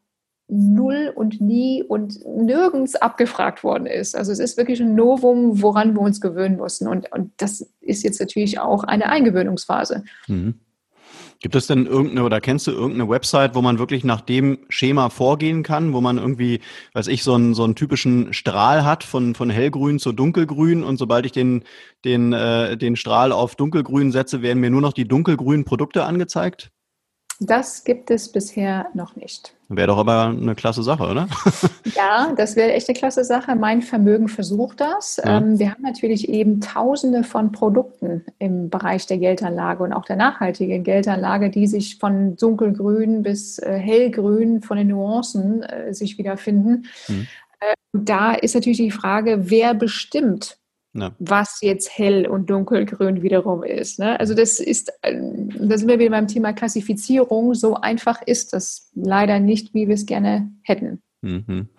null 0.48 1.12
und 1.14 1.42
nie 1.42 1.84
und 1.84 2.26
nirgends 2.26 2.96
abgefragt 2.96 3.64
worden 3.64 3.86
ist. 3.86 4.16
Also 4.16 4.32
es 4.32 4.40
ist 4.40 4.58
wirklich 4.58 4.82
ein 4.82 4.96
Novum, 4.96 5.62
woran 5.62 5.94
wir 5.94 6.02
uns 6.02 6.22
gewöhnen 6.22 6.58
mussten. 6.58 6.88
Und, 6.88 7.12
und 7.12 7.32
das 7.38 7.70
ist 7.82 8.04
jetzt 8.04 8.20
natürlich 8.20 8.60
auch 8.60 8.84
eine 8.84 9.10
Eingewöhnungsphase. 9.10 10.04
Mhm. 10.28 10.56
Gibt 11.40 11.56
es 11.56 11.68
denn 11.68 11.86
irgendeine 11.86 12.24
oder 12.24 12.42
kennst 12.42 12.66
du 12.66 12.72
irgendeine 12.72 13.10
Website, 13.10 13.54
wo 13.54 13.62
man 13.62 13.78
wirklich 13.78 14.04
nach 14.04 14.22
dem 14.22 14.58
Schema 14.70 15.10
vorgehen 15.10 15.62
kann, 15.62 15.94
wo 15.94 16.02
man 16.02 16.18
irgendwie, 16.18 16.62
weiß 16.94 17.08
ich, 17.08 17.24
so 17.24 17.36
einen, 17.36 17.54
so 17.54 17.64
einen 17.64 17.76
typischen 17.76 18.34
Strahl 18.34 18.84
hat 18.84 19.04
von, 19.04 19.36
von 19.36 19.52
hellgrün 19.52 20.00
zu 20.00 20.14
dunkelgrün 20.14 20.84
und 20.84 20.98
sobald 20.98 21.28
ich 21.28 21.32
den, 21.34 21.64
den, 22.06 22.34
äh, 22.34 22.76
den 22.76 22.96
Strahl 22.96 23.32
auf 23.32 23.56
dunkelgrün 23.56 24.12
setze, 24.12 24.42
werden 24.42 24.60
mir 24.60 24.72
nur 24.72 24.82
noch 24.82 24.94
die 24.94 25.08
dunkelgrünen 25.08 25.64
Produkte 25.64 26.06
angezeigt? 26.06 26.72
Das 27.40 27.84
gibt 27.84 28.10
es 28.10 28.32
bisher 28.32 28.88
noch 28.96 29.16
nicht. 29.16 29.57
Wäre 29.70 29.88
doch 29.88 29.98
aber 29.98 30.28
eine 30.28 30.56
klasse 30.56 30.82
Sache, 30.82 31.04
oder? 31.04 31.28
ja, 31.96 32.34
das 32.38 32.56
wäre 32.56 32.72
echt 32.72 32.88
eine 32.88 32.98
klasse 32.98 33.26
Sache. 33.26 33.54
Mein 33.56 33.82
Vermögen 33.82 34.30
versucht 34.30 34.80
das. 34.80 35.20
Ja. 35.24 35.38
Ähm, 35.38 35.60
wir 35.60 35.72
haben 35.72 35.82
natürlich 35.82 36.30
eben 36.30 36.62
Tausende 36.62 37.24
von 37.26 37.52
Produkten 37.52 38.24
im 38.40 38.70
Bereich 38.70 39.08
der 39.08 39.18
Geldanlage 39.18 39.84
und 39.84 39.92
auch 39.92 40.06
der 40.06 40.16
nachhaltigen 40.16 40.84
Geldanlage, 40.84 41.50
die 41.50 41.68
sich 41.68 41.98
von 41.98 42.38
dunkelgrün 42.38 43.24
bis 43.24 43.60
äh, 43.60 43.78
hellgrün 43.78 44.62
von 44.62 44.78
den 44.78 44.88
Nuancen 44.88 45.64
äh, 45.64 45.94
sich 45.94 46.18
wiederfinden. 46.18 46.86
Hm. 47.08 47.28
Äh, 47.60 47.74
da 47.92 48.34
ist 48.34 48.56
natürlich 48.56 48.78
die 48.78 48.92
Frage, 48.92 49.50
wer 49.50 49.74
bestimmt, 49.74 50.58
ja. 51.00 51.12
was 51.20 51.60
jetzt 51.62 51.98
hell 51.98 52.28
und 52.28 52.50
dunkelgrün 52.50 53.22
wiederum 53.22 53.64
ist. 53.64 54.00
Ne? 54.00 54.20
Also 54.20 54.34
das 54.34 54.60
ist, 54.60 54.92
da 55.02 55.78
sind 55.78 55.88
wir 55.88 56.00
wieder 56.00 56.12
beim 56.12 56.28
Thema 56.28 56.54
Klassifizierung. 56.54 57.54
So 57.54 57.76
einfach 57.76 58.22
ist 58.22 58.54
das 58.54 58.92
leider 58.96 59.40
nicht, 59.40 59.74
wie 59.74 59.88
wir 59.88 59.96
es 59.96 60.06
gerne 60.06 60.52
hätten. 60.64 61.02
Mhm. 61.22 61.70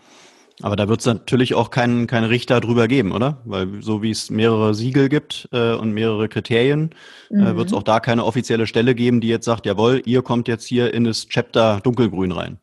Aber 0.61 0.75
da 0.75 0.89
wird 0.89 1.01
es 1.01 1.07
natürlich 1.07 1.55
auch 1.55 1.71
keinen 1.71 2.07
kein 2.07 2.25
Richter 2.25 2.61
drüber 2.61 2.89
geben, 2.89 3.13
oder? 3.13 3.43
Weil 3.45 3.81
so 3.81 4.03
wie 4.03 4.11
es 4.11 4.29
mehrere 4.29 4.75
Siegel 4.75 5.09
gibt 5.09 5.49
äh, 5.53 5.75
und 5.75 5.93
mehrere 5.93 6.29
Kriterien, 6.29 6.91
äh, 7.31 7.35
mhm. 7.35 7.47
äh, 7.47 7.57
wird 7.57 7.69
es 7.69 7.73
auch 7.73 7.85
da 7.85 8.01
keine 8.01 8.25
offizielle 8.25 8.67
Stelle 8.67 8.95
geben, 8.95 9.21
die 9.21 9.29
jetzt 9.29 9.45
sagt, 9.45 9.67
jawohl, 9.67 10.03
ihr 10.05 10.23
kommt 10.23 10.49
jetzt 10.49 10.67
hier 10.67 10.93
in 10.93 11.05
das 11.05 11.29
Chapter 11.29 11.81
Dunkelgrün 11.83 12.33
rein. 12.33 12.59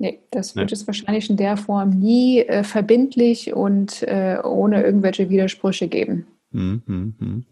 Nee, 0.00 0.20
das 0.30 0.56
wird 0.56 0.70
nee. 0.70 0.74
es 0.74 0.86
wahrscheinlich 0.86 1.28
in 1.28 1.36
der 1.36 1.58
Form 1.58 1.90
nie 1.90 2.38
äh, 2.38 2.64
verbindlich 2.64 3.52
und 3.52 4.02
äh, 4.04 4.38
ohne 4.42 4.82
irgendwelche 4.82 5.28
Widersprüche 5.28 5.88
geben. 5.88 6.26
Hm, 6.52 6.82
hm, 6.86 7.14
hm. 7.18 7.44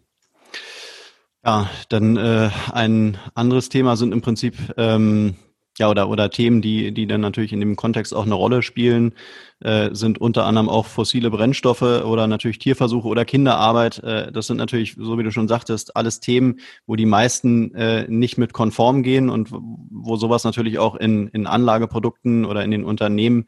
Ja, 1.44 1.68
dann 1.90 2.16
äh, 2.16 2.48
ein 2.72 3.18
anderes 3.34 3.68
Thema 3.68 3.96
sind 3.96 4.12
im 4.12 4.22
Prinzip 4.22 4.54
ähm, 4.78 5.36
ja, 5.78 5.88
oder, 5.88 6.08
oder 6.08 6.30
Themen, 6.30 6.60
die, 6.60 6.92
die 6.92 7.06
dann 7.06 7.20
natürlich 7.20 7.52
in 7.52 7.60
dem 7.60 7.76
Kontext 7.76 8.14
auch 8.14 8.26
eine 8.26 8.34
Rolle 8.34 8.62
spielen, 8.62 9.14
äh, 9.60 9.90
sind 9.92 10.20
unter 10.20 10.44
anderem 10.44 10.68
auch 10.68 10.86
fossile 10.86 11.30
Brennstoffe 11.30 11.82
oder 11.82 12.26
natürlich 12.26 12.58
Tierversuche 12.58 13.08
oder 13.08 13.24
Kinderarbeit. 13.24 14.02
Äh, 14.02 14.30
das 14.32 14.46
sind 14.46 14.56
natürlich, 14.56 14.96
so 14.98 15.18
wie 15.18 15.22
du 15.22 15.30
schon 15.30 15.48
sagtest, 15.48 15.96
alles 15.96 16.20
Themen, 16.20 16.60
wo 16.86 16.96
die 16.96 17.06
meisten 17.06 17.74
äh, 17.74 18.06
nicht 18.08 18.38
mit 18.38 18.52
konform 18.52 19.02
gehen 19.02 19.30
und 19.30 19.50
wo 19.50 20.16
sowas 20.16 20.44
natürlich 20.44 20.78
auch 20.78 20.94
in, 20.94 21.28
in 21.28 21.46
Anlageprodukten 21.46 22.44
oder 22.44 22.64
in 22.64 22.70
den 22.70 22.84
Unternehmen 22.84 23.46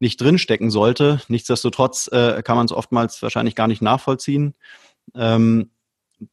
nicht 0.00 0.20
drinstecken 0.20 0.70
sollte. 0.70 1.20
Nichtsdestotrotz 1.28 2.08
äh, 2.12 2.42
kann 2.42 2.56
man 2.56 2.66
es 2.66 2.72
oftmals 2.72 3.22
wahrscheinlich 3.22 3.54
gar 3.54 3.68
nicht 3.68 3.82
nachvollziehen. 3.82 4.54
Ähm, 5.14 5.70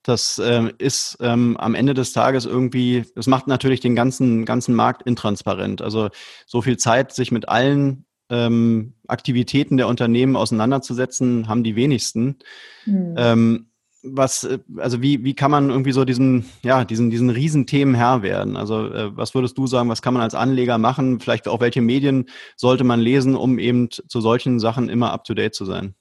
das 0.04 0.39
äh, 0.39 0.71
ist 0.78 1.17
ähm, 1.21 1.58
am 1.58 1.76
Ende 1.76 1.93
des 1.93 2.13
Tages 2.13 2.45
irgendwie, 2.45 3.06
das 3.15 3.28
macht 3.28 3.48
natürlich 3.48 3.80
den 3.80 3.95
ganzen, 3.95 4.45
ganzen 4.45 4.76
Markt 4.76 5.04
intransparent. 5.04 5.82
Also 5.82 6.10
so 6.45 6.62
viel 6.62 6.78
Zeit, 6.78 7.13
sich 7.13 7.32
mit 7.32 7.50
allen 7.50 8.06
ähm, 8.30 8.93
Aktivitäten 9.08 9.78
der 9.78 9.88
Unternehmen 9.88 10.36
auseinanderzusetzen, 10.36 11.48
haben 11.48 11.63
die 11.63 11.76
wenigsten. 11.76 12.38
Mhm. 12.86 13.15
Ähm, 13.17 13.65
was, 14.02 14.43
äh, 14.43 14.60
also 14.78 15.02
wie, 15.02 15.24
wie 15.24 15.34
kann 15.34 15.52
man 15.52 15.69
irgendwie 15.69 15.91
so 15.91 16.06
diesen, 16.06 16.45
ja, 16.63 16.86
diesen, 16.86 17.10
diesen 17.10 17.30
Riesenthemen 17.30 17.95
Herr 17.95 18.24
werden? 18.24 18.58
Also 18.58 18.88
äh, 18.88 19.15
was 19.15 19.36
würdest 19.36 19.58
du 19.58 19.67
sagen, 19.67 19.89
was 19.89 20.02
kann 20.02 20.13
man 20.13 20.24
als 20.24 20.36
Anleger 20.36 20.78
machen? 20.78 21.19
Vielleicht 21.19 21.48
auch 21.48 21.60
welche 21.60 21.82
Medien 21.82 22.26
sollte 22.56 22.84
man 22.84 23.00
lesen, 23.00 23.36
um 23.36 23.60
eben 23.60 23.89
zu 23.89 24.21
solchen 24.21 24.60
Sachen 24.60 24.89
immer 24.89 25.12
up 25.12 25.24
to 25.24 25.34
date 25.34 25.56
zu 25.56 25.65
sein? 25.65 25.95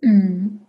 Mhm. 0.00 0.60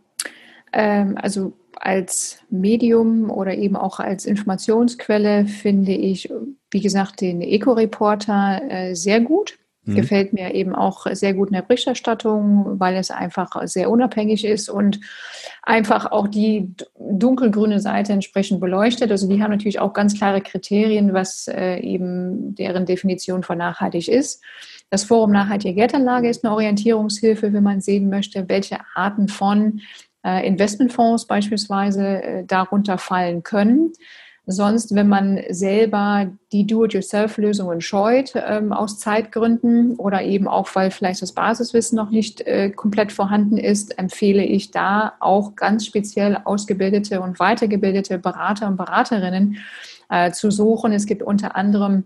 Ähm, 0.71 1.17
also 1.21 1.58
als 1.84 2.39
Medium 2.50 3.30
oder 3.30 3.56
eben 3.56 3.76
auch 3.76 4.00
als 4.00 4.26
Informationsquelle 4.26 5.46
finde 5.46 5.91
ich, 5.91 6.32
wie 6.72 6.80
gesagt, 6.80 7.19
den 7.19 7.41
Eco-Reporter 7.41 8.62
äh, 8.69 8.96
sehr 8.96 9.19
gut. 9.19 9.60
Mhm. 9.84 9.96
Gefällt 9.96 10.32
mir 10.32 10.54
eben 10.54 10.74
auch 10.74 11.06
sehr 11.12 11.34
gut 11.34 11.50
in 11.50 11.56
der 11.56 11.62
Berichterstattung, 11.62 12.80
weil 12.80 12.96
es 12.96 13.12
einfach 13.12 13.50
sehr 13.65 13.91
unabhängig 13.91 14.46
ist 14.46 14.69
und 14.69 15.02
einfach 15.62 16.10
auch 16.10 16.30
die 16.30 16.74
dunkelgrüne 16.98 17.82
Seite 17.82 18.13
entsprechend 18.13 18.62
beleuchtet. 18.62 19.12
Also 19.12 19.28
die 19.28 19.43
haben 19.43 19.52
natürlich 19.52 19.82
auch 19.82 19.91
ganz 19.91 20.17
klare 20.17 20.39
Kriterien, 20.39 21.13
was 21.13 21.50
äh, 21.50 21.80
eben 21.80 22.56
deren 22.56 22.86
Definition 22.86 23.43
von 23.43 23.58
nachhaltig 23.58 24.08
ist. 24.08 24.41
Das 24.89 25.04
Forum 25.04 25.32
Nachhaltige 25.32 25.74
Geldanlage 25.74 26.30
ist 26.30 26.46
eine 26.46 26.54
Orientierungshilfe, 26.54 27.52
wenn 27.52 27.63
man 27.63 27.82
sehen 27.82 28.10
möchte, 28.10 28.48
welche 28.48 28.78
Arten 28.96 29.28
von 29.28 29.82
Investmentfonds 30.24 31.28
beispielsweise 31.28 32.24
äh, 32.24 32.46
darunter 32.46 32.98
fallen 32.98 33.44
können. 33.44 33.94
Sonst, 34.46 34.94
wenn 34.94 35.08
man 35.08 35.40
selber 35.52 36.30
die 36.52 36.68
Do-it-yourself-Lösungen 36.68 37.80
scheut, 37.80 38.34
ähm, 38.36 38.74
aus 38.74 39.00
Zeitgründen 39.00 39.96
oder 39.96 40.22
eben 40.22 40.50
auch, 40.50 40.68
weil 40.76 40.92
vielleicht 40.92 41.22
das 41.22 41.32
Basiswissen 41.32 41.96
noch 41.96 42.10
nicht 42.10 42.42
äh, 42.42 42.70
komplett 42.70 43.14
vorhanden 43.14 43.58
ist, 43.58 43.98
empfehle 43.98 44.44
ich 44.44 44.72
da 44.72 45.14
auch 45.22 45.56
ganz 45.56 45.86
speziell 45.86 46.38
ausgebildete 46.44 47.22
und 47.22 47.40
weitergebildete 47.40 48.20
Berater 48.20 48.68
und 48.68 48.76
Beraterinnen 48.76 49.60
äh, 50.10 50.32
zu 50.32 50.52
suchen. 50.52 50.92
Es 50.92 51.06
gibt 51.06 51.24
unter 51.24 51.56
anderem 51.56 52.04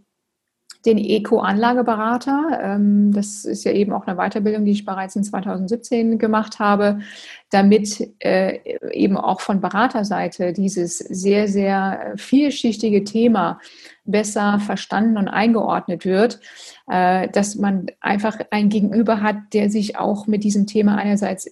den 0.85 0.97
Eco-Anlageberater. 0.97 2.59
Ähm, 2.61 3.11
das 3.13 3.45
ist 3.45 3.63
ja 3.63 3.71
eben 3.71 3.93
auch 3.93 4.07
eine 4.07 4.17
Weiterbildung, 4.17 4.63
die 4.65 4.71
ich 4.71 4.85
bereits 4.85 5.15
in 5.15 5.23
2017 5.23 6.19
gemacht 6.19 6.59
habe, 6.59 6.99
damit 7.49 8.13
äh, 8.19 8.59
eben 8.91 9.17
auch 9.17 9.39
von 9.39 9.61
Beraterseite 9.61 10.53
dieses 10.53 10.97
sehr, 10.97 11.47
sehr 11.47 12.13
vielschichtige 12.17 13.03
Thema 13.03 13.59
besser 14.03 14.59
verstanden 14.59 15.17
und 15.17 15.27
eingeordnet 15.27 16.05
wird, 16.05 16.39
äh, 16.89 17.29
dass 17.29 17.55
man 17.55 17.87
einfach 18.01 18.39
ein 18.51 18.69
Gegenüber 18.69 19.21
hat, 19.21 19.37
der 19.53 19.69
sich 19.69 19.97
auch 19.97 20.27
mit 20.27 20.43
diesem 20.43 20.67
Thema 20.67 20.97
einerseits 20.97 21.49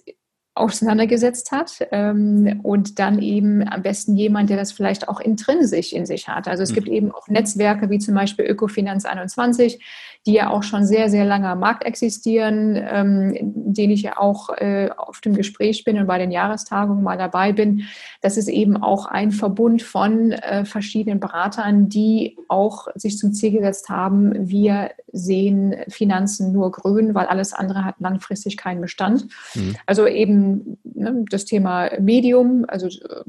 auseinandergesetzt 0.56 1.52
hat 1.52 1.86
ähm, 1.92 2.60
und 2.62 2.98
dann 2.98 3.20
eben 3.20 3.68
am 3.68 3.82
besten 3.82 4.16
jemand, 4.16 4.48
der 4.48 4.56
das 4.56 4.72
vielleicht 4.72 5.06
auch 5.08 5.20
intrinsisch 5.20 5.92
in 5.92 6.06
sich 6.06 6.28
hat. 6.28 6.48
Also 6.48 6.62
es 6.62 6.70
mhm. 6.70 6.74
gibt 6.76 6.88
eben 6.88 7.12
auch 7.12 7.28
Netzwerke 7.28 7.90
wie 7.90 7.98
zum 7.98 8.14
Beispiel 8.14 8.46
Ökofinanz 8.46 9.04
21, 9.04 9.78
die 10.26 10.32
ja 10.32 10.50
auch 10.50 10.64
schon 10.64 10.84
sehr, 10.84 11.08
sehr 11.08 11.24
lange 11.24 11.48
am 11.48 11.60
Markt 11.60 11.84
existieren, 11.84 12.76
ähm, 12.76 13.36
denen 13.54 13.92
ich 13.92 14.02
ja 14.02 14.18
auch 14.18 14.50
äh, 14.50 14.90
auf 14.96 15.20
dem 15.20 15.34
Gespräch 15.34 15.84
bin 15.84 15.98
und 15.98 16.06
bei 16.06 16.18
den 16.18 16.32
Jahrestagungen 16.32 17.02
mal 17.02 17.16
dabei 17.16 17.52
bin. 17.52 17.84
Das 18.22 18.36
ist 18.36 18.48
eben 18.48 18.76
auch 18.76 19.06
ein 19.06 19.30
Verbund 19.30 19.82
von 19.82 20.32
äh, 20.32 20.64
verschiedenen 20.64 21.20
Beratern, 21.20 21.88
die 21.88 22.36
auch 22.48 22.88
sich 22.96 23.18
zum 23.18 23.32
Ziel 23.32 23.52
gesetzt 23.52 23.88
haben, 23.88 24.32
wir 24.50 24.90
sehen 25.12 25.76
Finanzen 25.88 26.52
nur 26.52 26.72
grün, 26.72 27.14
weil 27.14 27.26
alles 27.26 27.52
andere 27.52 27.84
hat 27.84 27.96
langfristig 28.00 28.56
keinen 28.56 28.80
Bestand. 28.80 29.26
Mhm. 29.54 29.76
Also 29.86 30.06
eben 30.06 30.78
ne, 30.82 31.24
das 31.30 31.44
Thema 31.44 31.90
Medium, 32.00 32.64
also 32.68 32.88
äh, 32.88 33.22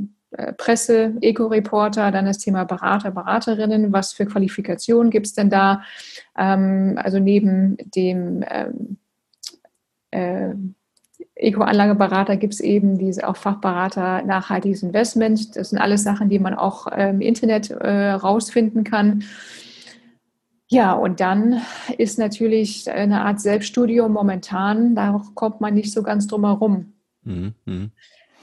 Presse, 0.58 1.16
Eco-Reporter, 1.22 2.12
dann 2.12 2.26
das 2.26 2.38
Thema 2.38 2.64
Berater, 2.64 3.12
Beraterinnen. 3.12 3.94
Was 3.94 4.14
für 4.14 4.26
Qualifikationen 4.26 5.12
gibt 5.12 5.28
es 5.28 5.34
denn 5.34 5.50
da? 5.50 5.84
Ähm, 6.38 7.00
also 7.02 7.20
neben 7.20 7.78
dem 7.96 8.44
ähm, 8.50 8.98
äh, 10.12 10.54
Eco-Anlageberater 11.36 12.38
gibt 12.38 12.54
es 12.54 12.60
eben 12.60 12.98
diese 12.98 13.28
auch 13.28 13.38
Fachberater 13.38 14.24
nachhaltiges 14.24 14.84
Investment. 14.84 15.56
Das 15.56 15.70
sind 15.70 15.80
alles 15.80 16.04
Sachen, 16.04 16.30
die 16.30 16.40
man 16.40 16.54
auch 16.54 16.88
äh, 16.88 17.10
im 17.10 17.22
Internet 17.22 17.72
äh, 17.72 18.12
rausfinden 18.12 18.84
kann. 18.84 19.24
Ja, 20.70 20.94
und 20.94 21.22
dann 21.22 21.62
ist 21.98 22.20
natürlich 22.20 22.92
eine 22.92 23.22
Art 23.22 23.40
Selbststudium 23.40 24.12
momentan, 24.12 24.96
da 24.96 25.22
kommt 25.34 25.62
man 25.62 25.74
nicht 25.74 25.94
so 25.94 26.04
ganz 26.04 26.28
drum 26.28 26.46
herum. 26.46 26.94
Mhm. 27.24 27.92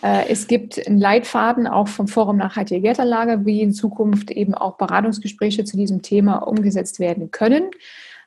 Äh, 0.04 0.28
es 0.28 0.46
gibt 0.46 0.86
einen 0.86 0.98
Leitfaden 0.98 1.66
auch 1.66 1.88
vom 1.88 2.08
Forum 2.08 2.36
Nachhaltige 2.36 2.82
Geldanlage, 2.82 3.46
wie 3.46 3.62
in 3.62 3.72
Zukunft 3.72 4.30
eben 4.30 4.54
auch 4.54 4.76
Beratungsgespräche 4.76 5.64
zu 5.64 5.78
diesem 5.78 6.02
Thema 6.02 6.46
umgesetzt 6.46 7.00
werden 7.00 7.30
können. 7.30 7.70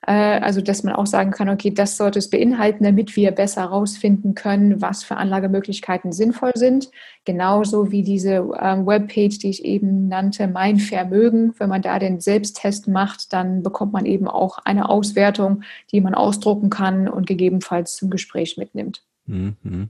Äh, 0.06 0.12
also, 0.12 0.62
dass 0.62 0.84
man 0.84 0.96
auch 0.96 1.06
sagen 1.06 1.30
kann, 1.30 1.50
okay, 1.50 1.70
das 1.70 1.96
sollte 1.96 2.18
es 2.18 2.32
beinhalten, 2.32 2.84
damit 2.84 3.16
wir 3.16 3.30
besser 3.30 3.62
herausfinden 3.62 4.34
können, 4.34 4.82
was 4.82 5.04
für 5.04 5.18
Anlagemöglichkeiten 5.18 6.12
sinnvoll 6.12 6.54
sind. 6.56 6.90
Genauso 7.26 7.92
wie 7.92 8.02
diese 8.02 8.50
ähm, 8.60 8.88
Webpage, 8.88 9.38
die 9.38 9.50
ich 9.52 9.64
eben 9.64 10.08
nannte, 10.08 10.48
Mein 10.48 10.80
Vermögen. 10.80 11.54
Wenn 11.60 11.70
man 11.70 11.84
da 11.84 12.00
den 12.00 12.20
Selbsttest 12.20 12.88
macht, 12.88 13.34
dann 13.34 13.62
bekommt 13.62 13.94
man 13.94 14.08
eben 14.08 14.28
auch 14.28 14.58
eine 14.66 14.90
Auswertung, 14.90 15.62
die 15.92 16.02
man 16.02 16.16
ausdrucken 16.16 16.72
kann 16.72 17.08
und 17.08 17.28
gegebenenfalls 17.28 17.98
zum 17.98 18.10
Gespräch 18.10 18.58
mitnimmt. 18.58 19.04
Mhm. 19.28 19.90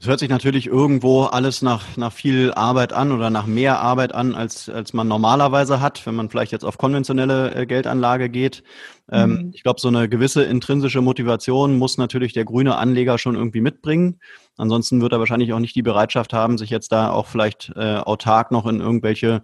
Es 0.00 0.06
hört 0.06 0.20
sich 0.20 0.28
natürlich 0.28 0.68
irgendwo 0.68 1.24
alles 1.24 1.60
nach, 1.60 1.96
nach 1.96 2.12
viel 2.12 2.52
Arbeit 2.52 2.92
an 2.92 3.10
oder 3.10 3.30
nach 3.30 3.46
mehr 3.46 3.80
Arbeit 3.80 4.14
an, 4.14 4.36
als, 4.36 4.68
als 4.68 4.92
man 4.92 5.08
normalerweise 5.08 5.80
hat, 5.80 6.06
wenn 6.06 6.14
man 6.14 6.30
vielleicht 6.30 6.52
jetzt 6.52 6.64
auf 6.64 6.78
konventionelle 6.78 7.52
äh, 7.54 7.66
Geldanlage 7.66 8.28
geht. 8.28 8.62
Ähm, 9.10 9.30
mhm. 9.30 9.50
ich 9.52 9.64
glaube, 9.64 9.80
so 9.80 9.88
eine 9.88 10.08
gewisse 10.08 10.44
intrinsische 10.44 11.00
Motivation 11.00 11.78
muss 11.78 11.98
natürlich 11.98 12.32
der 12.32 12.44
grüne 12.44 12.76
Anleger 12.76 13.18
schon 13.18 13.34
irgendwie 13.34 13.60
mitbringen. 13.60 14.20
Ansonsten 14.56 15.00
wird 15.00 15.12
er 15.12 15.18
wahrscheinlich 15.18 15.52
auch 15.52 15.58
nicht 15.58 15.74
die 15.74 15.82
Bereitschaft 15.82 16.32
haben, 16.32 16.58
sich 16.58 16.70
jetzt 16.70 16.92
da 16.92 17.10
auch 17.10 17.26
vielleicht 17.26 17.72
äh, 17.74 17.96
autark 17.96 18.52
noch 18.52 18.66
in 18.66 18.80
irgendwelche 18.80 19.42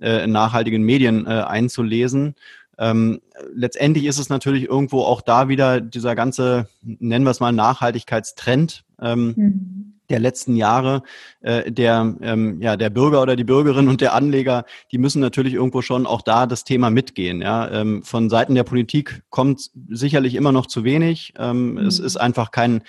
äh, 0.00 0.28
nachhaltigen 0.28 0.82
Medien 0.82 1.26
äh, 1.26 1.30
einzulesen. 1.30 2.36
Ähm, 2.78 3.20
letztendlich 3.52 4.04
ist 4.04 4.18
es 4.18 4.28
natürlich 4.28 4.64
irgendwo 4.66 5.02
auch 5.02 5.20
da 5.20 5.48
wieder 5.48 5.80
dieser 5.80 6.14
ganze, 6.14 6.68
nennen 6.82 7.24
wir 7.24 7.30
es 7.30 7.40
mal, 7.40 7.50
Nachhaltigkeitstrend. 7.50 8.84
Ähm, 9.00 9.34
mhm 9.36 9.95
der 10.10 10.20
letzten 10.20 10.56
Jahre 10.56 11.02
äh, 11.40 11.70
der, 11.70 12.16
ähm, 12.20 12.60
ja, 12.60 12.76
der 12.76 12.90
Bürger 12.90 13.22
oder 13.22 13.36
die 13.36 13.44
Bürgerin 13.44 13.88
und 13.88 14.00
der 14.00 14.14
Anleger, 14.14 14.64
die 14.92 14.98
müssen 14.98 15.20
natürlich 15.20 15.54
irgendwo 15.54 15.82
schon 15.82 16.06
auch 16.06 16.22
da 16.22 16.46
das 16.46 16.64
Thema 16.64 16.90
mitgehen. 16.90 17.42
Ja? 17.42 17.70
Ähm, 17.70 18.02
von 18.02 18.30
Seiten 18.30 18.54
der 18.54 18.64
Politik 18.64 19.22
kommt 19.30 19.70
sicherlich 19.88 20.34
immer 20.34 20.52
noch 20.52 20.66
zu 20.66 20.84
wenig. 20.84 21.34
Ähm, 21.38 21.72
mhm. 21.72 21.78
Es 21.78 21.98
ist 21.98 22.16
einfach 22.16 22.50
kein, 22.50 22.82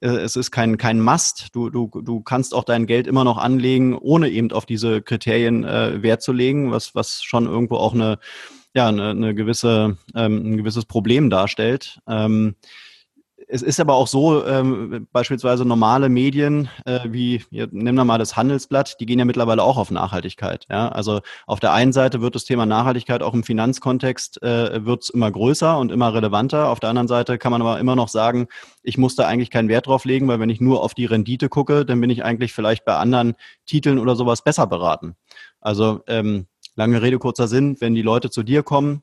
äh, 0.00 0.08
es 0.08 0.36
ist 0.36 0.50
kein, 0.50 0.78
kein 0.78 1.00
Must. 1.00 1.48
Du, 1.54 1.70
du, 1.70 1.88
du 1.88 2.20
kannst 2.20 2.54
auch 2.54 2.64
dein 2.64 2.86
Geld 2.86 3.06
immer 3.06 3.24
noch 3.24 3.38
anlegen, 3.38 3.96
ohne 3.96 4.28
eben 4.28 4.52
auf 4.52 4.66
diese 4.66 5.02
Kriterien 5.02 5.64
äh, 5.64 6.02
Wert 6.02 6.22
zu 6.22 6.32
legen, 6.32 6.70
was, 6.70 6.94
was 6.94 7.22
schon 7.22 7.46
irgendwo 7.46 7.76
auch 7.76 7.94
eine, 7.94 8.18
ja, 8.74 8.88
eine, 8.88 9.10
eine 9.10 9.34
gewisse, 9.34 9.96
ähm, 10.14 10.52
ein 10.52 10.56
gewisses 10.56 10.84
Problem 10.86 11.30
darstellt. 11.30 12.00
Ähm, 12.08 12.54
es 13.52 13.60
ist 13.60 13.80
aber 13.80 13.96
auch 13.96 14.06
so, 14.06 14.46
ähm, 14.46 15.06
beispielsweise 15.12 15.66
normale 15.66 16.08
Medien 16.08 16.70
äh, 16.86 17.00
wie, 17.04 17.44
ja, 17.50 17.66
nimm 17.70 17.94
wir 17.96 18.04
mal 18.06 18.16
das 18.16 18.34
Handelsblatt, 18.34 18.98
die 18.98 19.04
gehen 19.04 19.18
ja 19.18 19.26
mittlerweile 19.26 19.62
auch 19.62 19.76
auf 19.76 19.90
Nachhaltigkeit. 19.90 20.64
Ja? 20.70 20.88
Also 20.88 21.20
auf 21.46 21.60
der 21.60 21.74
einen 21.74 21.92
Seite 21.92 22.22
wird 22.22 22.34
das 22.34 22.46
Thema 22.46 22.64
Nachhaltigkeit 22.64 23.22
auch 23.22 23.34
im 23.34 23.44
Finanzkontext 23.44 24.42
äh, 24.42 24.86
wird 24.86 25.10
immer 25.10 25.30
größer 25.30 25.78
und 25.78 25.92
immer 25.92 26.14
relevanter. 26.14 26.70
Auf 26.70 26.80
der 26.80 26.88
anderen 26.88 27.08
Seite 27.08 27.36
kann 27.36 27.52
man 27.52 27.60
aber 27.60 27.78
immer 27.78 27.94
noch 27.94 28.08
sagen, 28.08 28.48
ich 28.82 28.96
muss 28.96 29.16
da 29.16 29.26
eigentlich 29.26 29.50
keinen 29.50 29.68
Wert 29.68 29.86
drauf 29.86 30.06
legen, 30.06 30.28
weil 30.28 30.40
wenn 30.40 30.48
ich 30.48 30.62
nur 30.62 30.82
auf 30.82 30.94
die 30.94 31.04
Rendite 31.04 31.50
gucke, 31.50 31.84
dann 31.84 32.00
bin 32.00 32.08
ich 32.08 32.24
eigentlich 32.24 32.54
vielleicht 32.54 32.86
bei 32.86 32.96
anderen 32.96 33.34
Titeln 33.66 33.98
oder 33.98 34.16
sowas 34.16 34.42
besser 34.42 34.66
beraten. 34.66 35.14
Also 35.60 36.00
ähm, 36.06 36.46
lange 36.74 37.02
Rede, 37.02 37.18
kurzer 37.18 37.48
Sinn, 37.48 37.76
wenn 37.80 37.94
die 37.94 38.00
Leute 38.00 38.30
zu 38.30 38.42
dir 38.44 38.62
kommen, 38.62 39.02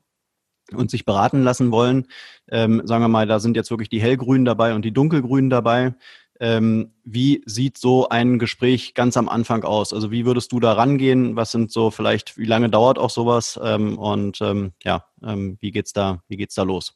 und 0.74 0.90
sich 0.90 1.04
beraten 1.04 1.42
lassen 1.42 1.70
wollen, 1.70 2.06
ähm, 2.50 2.82
sagen 2.84 3.02
wir 3.02 3.08
mal, 3.08 3.26
da 3.26 3.40
sind 3.40 3.56
jetzt 3.56 3.70
wirklich 3.70 3.88
die 3.88 4.00
hellgrünen 4.00 4.44
dabei 4.44 4.74
und 4.74 4.84
die 4.84 4.92
dunkelgrünen 4.92 5.50
dabei. 5.50 5.94
Ähm, 6.42 6.92
wie 7.04 7.42
sieht 7.44 7.76
so 7.76 8.08
ein 8.08 8.38
Gespräch 8.38 8.94
ganz 8.94 9.18
am 9.18 9.28
Anfang 9.28 9.62
aus? 9.62 9.92
Also 9.92 10.10
wie 10.10 10.24
würdest 10.24 10.52
du 10.52 10.58
da 10.58 10.72
rangehen? 10.72 11.36
Was 11.36 11.52
sind 11.52 11.70
so 11.70 11.90
vielleicht, 11.90 12.38
wie 12.38 12.46
lange 12.46 12.70
dauert 12.70 12.98
auch 12.98 13.10
sowas? 13.10 13.60
Ähm, 13.62 13.98
und 13.98 14.40
ähm, 14.40 14.72
ja, 14.82 15.04
ähm, 15.22 15.58
wie 15.60 15.70
geht's 15.70 15.92
da, 15.92 16.22
wie 16.28 16.38
geht's 16.38 16.54
da 16.54 16.62
los? 16.62 16.94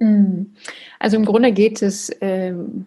Mm. 0.00 0.54
Also 0.98 1.16
im 1.16 1.24
Grunde 1.24 1.52
geht 1.52 1.82
es 1.82 2.10
ähm, 2.20 2.86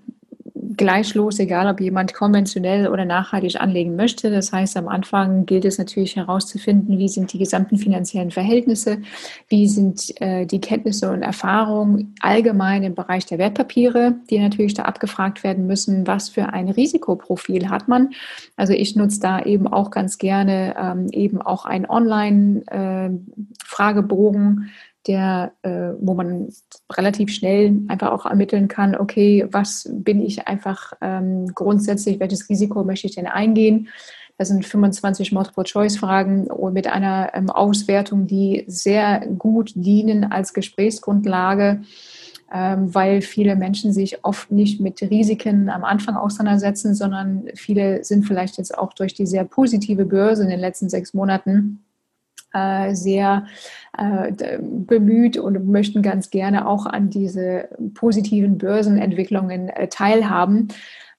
gleich 0.77 1.15
los, 1.15 1.39
egal 1.39 1.67
ob 1.67 1.81
jemand 1.81 2.13
konventionell 2.13 2.87
oder 2.87 3.05
nachhaltig 3.05 3.59
anlegen 3.59 3.95
möchte. 3.95 4.29
Das 4.31 4.51
heißt, 4.51 4.77
am 4.77 4.87
Anfang 4.87 5.45
gilt 5.45 5.65
es 5.65 5.77
natürlich 5.77 6.15
herauszufinden, 6.15 6.97
wie 6.97 7.09
sind 7.09 7.33
die 7.33 7.39
gesamten 7.39 7.77
finanziellen 7.77 8.31
Verhältnisse, 8.31 8.99
wie 9.49 9.67
sind 9.67 10.19
äh, 10.21 10.45
die 10.45 10.61
Kenntnisse 10.61 11.11
und 11.11 11.21
Erfahrungen 11.21 12.15
allgemein 12.21 12.83
im 12.83 12.95
Bereich 12.95 13.25
der 13.25 13.37
Wertpapiere, 13.37 14.15
die 14.29 14.39
natürlich 14.39 14.73
da 14.73 14.83
abgefragt 14.83 15.43
werden 15.43 15.67
müssen, 15.67 16.07
was 16.07 16.29
für 16.29 16.53
ein 16.53 16.69
Risikoprofil 16.69 17.69
hat 17.69 17.87
man. 17.87 18.11
Also 18.55 18.73
ich 18.73 18.95
nutze 18.95 19.19
da 19.19 19.41
eben 19.41 19.67
auch 19.67 19.91
ganz 19.91 20.17
gerne 20.17 20.75
ähm, 20.79 21.09
eben 21.11 21.41
auch 21.41 21.65
einen 21.65 21.85
Online-Fragebogen. 21.85 24.63
Äh, 24.63 24.67
der, 25.07 25.53
äh, 25.63 25.91
wo 25.99 26.13
man 26.13 26.49
relativ 26.91 27.33
schnell 27.33 27.81
einfach 27.87 28.11
auch 28.11 28.25
ermitteln 28.25 28.67
kann, 28.67 28.95
okay, 28.95 29.47
was 29.51 29.89
bin 29.91 30.21
ich 30.21 30.47
einfach 30.47 30.93
ähm, 31.01 31.47
grundsätzlich, 31.53 32.19
welches 32.19 32.49
Risiko 32.49 32.83
möchte 32.83 33.07
ich 33.07 33.15
denn 33.15 33.27
eingehen? 33.27 33.89
Das 34.37 34.47
sind 34.47 34.65
25 34.65 35.31
Multiple-Choice-Fragen 35.31 36.47
mit 36.71 36.87
einer 36.87 37.31
ähm, 37.33 37.49
Auswertung, 37.49 38.25
die 38.25 38.63
sehr 38.67 39.27
gut 39.37 39.73
dienen 39.75 40.23
als 40.23 40.53
Gesprächsgrundlage, 40.53 41.81
ähm, 42.51 42.93
weil 42.95 43.21
viele 43.21 43.55
Menschen 43.55 43.93
sich 43.93 44.23
oft 44.23 44.51
nicht 44.51 44.81
mit 44.81 45.01
Risiken 45.01 45.69
am 45.69 45.83
Anfang 45.83 46.15
auseinandersetzen, 46.15 46.95
sondern 46.95 47.47
viele 47.55 48.03
sind 48.03 48.25
vielleicht 48.25 48.57
jetzt 48.57 48.75
auch 48.77 48.93
durch 48.93 49.13
die 49.13 49.27
sehr 49.27 49.43
positive 49.43 50.05
Börse 50.05 50.43
in 50.43 50.49
den 50.49 50.59
letzten 50.59 50.89
sechs 50.89 51.13
Monaten 51.13 51.83
äh, 52.53 52.93
sehr 52.95 53.45
äh, 53.97 54.31
bemüht 54.61 55.37
und 55.37 55.67
möchten 55.67 56.01
ganz 56.01 56.29
gerne 56.29 56.67
auch 56.67 56.85
an 56.85 57.09
diese 57.09 57.69
positiven 57.93 58.57
Börsenentwicklungen 58.57 59.69
äh, 59.69 59.87
teilhaben. 59.87 60.69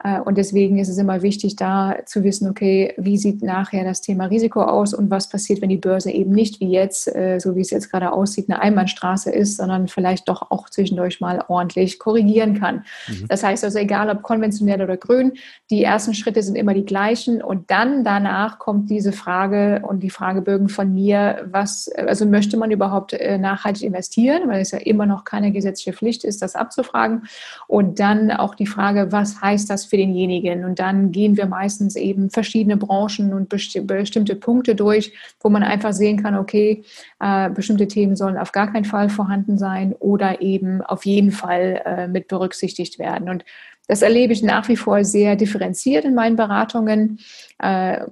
Äh, 0.02 0.20
und 0.20 0.38
deswegen 0.38 0.78
ist 0.78 0.88
es 0.88 0.98
immer 0.98 1.22
wichtig, 1.22 1.57
da 1.57 1.96
zu 2.07 2.24
wissen, 2.24 2.48
okay, 2.48 2.94
wie 2.96 3.16
sieht 3.16 3.42
nachher 3.42 3.85
das 3.85 4.00
Thema 4.00 4.26
Risiko 4.26 4.62
aus 4.62 4.94
und 4.94 5.11
was 5.11 5.28
passiert, 5.28 5.61
wenn 5.62 5.68
die 5.68 5.76
Börse 5.76 6.11
eben 6.11 6.33
nicht 6.33 6.61
wie 6.61 6.70
jetzt, 6.70 7.14
äh, 7.14 7.38
so 7.38 7.57
wie 7.57 7.61
es 7.61 7.70
jetzt 7.70 7.90
gerade 7.90 8.12
aussieht, 8.12 8.48
eine 8.48 8.61
Einbahnstraße 8.61 9.30
ist, 9.30 9.57
sondern 9.57 9.88
vielleicht 9.88 10.28
doch 10.28 10.50
auch 10.50 10.68
zwischendurch 10.68 11.20
mal 11.20 11.44
ordentlich 11.48 11.98
korrigieren 11.98 12.59
kann. 12.59 12.85
Mhm. 13.09 13.26
Das 13.28 13.42
heißt 13.42 13.64
also, 13.64 13.78
egal 13.78 14.11
ob 14.11 14.22
konventionell 14.22 14.83
oder 14.83 14.96
grün, 14.96 15.33
die 15.70 15.83
ersten 15.83 16.14
Schritte 16.14 16.42
sind 16.42 16.57
immer 16.57 16.74
die 16.74 16.85
gleichen 16.85 17.42
und 17.42 17.70
dann 17.70 18.04
danach 18.04 18.59
kommt 18.59 18.90
diese 18.90 19.12
Frage 19.12 19.83
und 19.87 20.02
die 20.02 20.11
Fragebögen 20.11 20.68
von 20.68 20.92
mir, 20.92 21.46
was, 21.50 21.88
also 21.96 22.26
möchte 22.26 22.57
man 22.57 22.70
überhaupt 22.70 23.12
äh, 23.12 23.38
nachhaltig 23.38 23.83
investieren, 23.83 24.48
weil 24.48 24.61
es 24.61 24.70
ja 24.70 24.78
immer 24.78 25.07
noch 25.07 25.24
keine 25.24 25.52
gesetzliche 25.52 25.92
Pflicht 25.92 26.24
ist, 26.24 26.42
das 26.42 26.54
abzufragen. 26.54 27.24
Und 27.66 28.00
dann 28.00 28.30
auch 28.30 28.54
die 28.54 28.66
Frage, 28.66 29.12
was 29.12 29.40
heißt 29.40 29.70
das 29.70 29.84
für 29.85 29.97
denjenigen. 29.97 30.64
Und 30.64 30.79
dann 30.79 31.12
gehen 31.12 31.37
wir 31.37 31.47
meistens 31.47 31.97
eben 31.97 32.31
verschiedene 32.31 32.77
Branchen 32.77 33.33
und 33.33 33.49
besti 33.49 33.81
bestimmte 33.81 34.37
Punkte 34.37 34.75
durch, 34.75 35.12
wo 35.40 35.49
man 35.49 35.62
einfach 35.62 35.92
sehen 35.92 36.23
kann, 36.23 36.37
okay, 36.37 36.85
äh, 37.20 37.51
bestimmte 37.51 37.88
Themen 37.88 38.16
sollen 38.16 38.38
auf 38.38 38.53
gar 38.53 38.73
keinen 38.73 38.85
Fall 38.85 39.09
vorhanden 39.09 39.59
sein 39.59 39.92
oder 39.94 40.40
eben 40.40 40.83
auf 40.83 41.05
jeden 41.05 41.31
Fall 41.31 41.83
äh, 41.85 42.09
mit 42.09 42.29
berücksichtigt 42.29 42.99
werden. 42.99 43.29
Und 43.29 43.44
das 43.87 44.03
erlebe 44.03 44.33
ich 44.33 44.42
nach 44.42 44.68
wie 44.68 44.77
vor 44.77 45.05
sehr 45.05 45.37
differenziert 45.37 46.05
in 46.05 46.14
meinen 46.14 46.37
Beratungen. 46.37 47.20
Äh, 47.59 48.07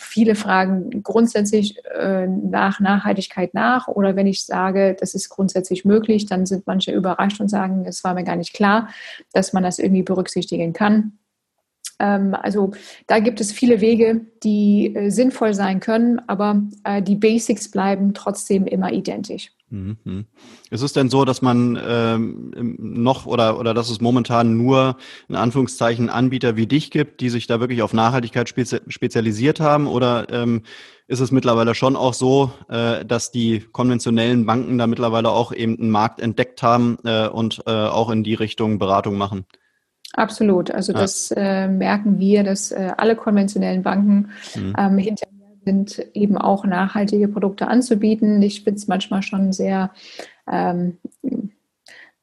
viele 0.00 0.34
fragen 0.34 1.02
grundsätzlich 1.02 1.76
äh, 1.84 2.26
nach 2.26 2.80
Nachhaltigkeit 2.80 3.54
nach 3.54 3.88
oder 3.88 4.16
wenn 4.16 4.26
ich 4.26 4.44
sage, 4.44 4.96
das 4.98 5.14
ist 5.14 5.28
grundsätzlich 5.28 5.84
möglich, 5.84 6.26
dann 6.26 6.46
sind 6.46 6.66
manche 6.66 6.92
überrascht 6.92 7.40
und 7.40 7.48
sagen, 7.48 7.84
es 7.86 8.02
war 8.02 8.14
mir 8.14 8.24
gar 8.24 8.36
nicht 8.36 8.52
klar, 8.52 8.88
dass 9.32 9.52
man 9.52 9.62
das 9.62 9.78
irgendwie 9.78 10.02
berücksichtigen 10.02 10.72
kann. 10.72 11.18
Ähm, 12.02 12.34
also 12.34 12.72
da 13.06 13.20
gibt 13.20 13.40
es 13.40 13.52
viele 13.52 13.80
Wege, 13.80 14.26
die 14.42 14.94
äh, 14.94 15.10
sinnvoll 15.10 15.54
sein 15.54 15.80
können, 15.80 16.20
aber 16.26 16.62
äh, 16.84 17.00
die 17.00 17.14
Basics 17.14 17.70
bleiben 17.70 18.12
trotzdem 18.12 18.66
immer 18.66 18.92
identisch. 18.92 19.52
Mhm. 19.70 20.26
Ist 20.70 20.82
es 20.82 20.92
denn 20.92 21.08
so, 21.08 21.24
dass 21.24 21.40
man 21.40 21.80
ähm, 21.82 22.76
noch 22.78 23.24
oder, 23.24 23.58
oder 23.58 23.72
dass 23.72 23.88
es 23.88 24.02
momentan 24.02 24.58
nur 24.58 24.96
in 25.30 25.36
Anführungszeichen 25.36 26.10
Anbieter 26.10 26.56
wie 26.56 26.66
dich 26.66 26.90
gibt, 26.90 27.22
die 27.22 27.30
sich 27.30 27.46
da 27.46 27.58
wirklich 27.58 27.80
auf 27.80 27.94
Nachhaltigkeit 27.94 28.50
spezi 28.50 28.80
spezialisiert 28.88 29.60
haben? 29.60 29.86
Oder 29.86 30.26
ähm, 30.30 30.62
ist 31.06 31.20
es 31.20 31.30
mittlerweile 31.30 31.74
schon 31.74 31.96
auch 31.96 32.12
so, 32.12 32.52
äh, 32.68 33.02
dass 33.06 33.30
die 33.30 33.60
konventionellen 33.72 34.44
Banken 34.44 34.76
da 34.76 34.86
mittlerweile 34.86 35.30
auch 35.30 35.54
eben 35.54 35.78
einen 35.78 35.90
Markt 35.90 36.20
entdeckt 36.20 36.62
haben 36.62 36.98
äh, 37.04 37.28
und 37.28 37.62
äh, 37.66 37.70
auch 37.70 38.10
in 38.10 38.24
die 38.24 38.34
Richtung 38.34 38.78
Beratung 38.78 39.16
machen? 39.16 39.46
Absolut. 40.12 40.70
Also 40.70 40.92
ja. 40.92 40.98
das 41.00 41.32
äh, 41.36 41.68
merken 41.68 42.18
wir, 42.18 42.44
dass 42.44 42.70
äh, 42.70 42.92
alle 42.96 43.16
konventionellen 43.16 43.82
Banken 43.82 44.30
mhm. 44.54 44.74
ähm, 44.78 44.98
hinter 44.98 45.26
sind, 45.64 46.04
eben 46.14 46.36
auch 46.36 46.64
nachhaltige 46.64 47.28
Produkte 47.28 47.68
anzubieten. 47.68 48.42
Ich 48.42 48.64
finde 48.64 48.78
es 48.78 48.88
manchmal 48.88 49.22
schon 49.22 49.52
sehr 49.52 49.90
ähm, 50.50 50.98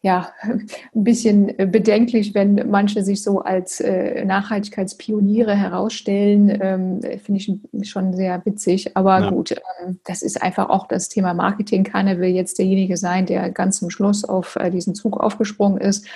ja, 0.02 0.32
ein 0.44 1.04
bisschen 1.04 1.54
bedenklich, 1.58 2.34
wenn 2.34 2.70
manche 2.70 3.04
sich 3.04 3.22
so 3.22 3.42
als 3.42 3.82
äh, 3.82 4.24
Nachhaltigkeitspioniere 4.24 5.54
herausstellen. 5.56 6.58
Ähm, 6.62 7.02
Finde 7.20 7.42
ich 7.42 7.90
schon 7.90 8.14
sehr 8.14 8.42
witzig. 8.46 8.96
Aber 8.96 9.20
ja. 9.20 9.30
gut, 9.30 9.52
ähm, 9.52 10.00
das 10.06 10.22
ist 10.22 10.42
einfach 10.42 10.70
auch 10.70 10.88
das 10.88 11.10
Thema 11.10 11.34
Marketing. 11.34 11.84
Keiner 11.84 12.18
will 12.18 12.30
jetzt 12.30 12.60
derjenige 12.60 12.96
sein, 12.96 13.26
der 13.26 13.50
ganz 13.50 13.80
zum 13.80 13.90
Schluss 13.90 14.24
auf 14.24 14.56
äh, 14.56 14.70
diesen 14.70 14.96
Zug 14.96 15.20
aufgesprungen 15.20 15.82
ist. 15.82 16.08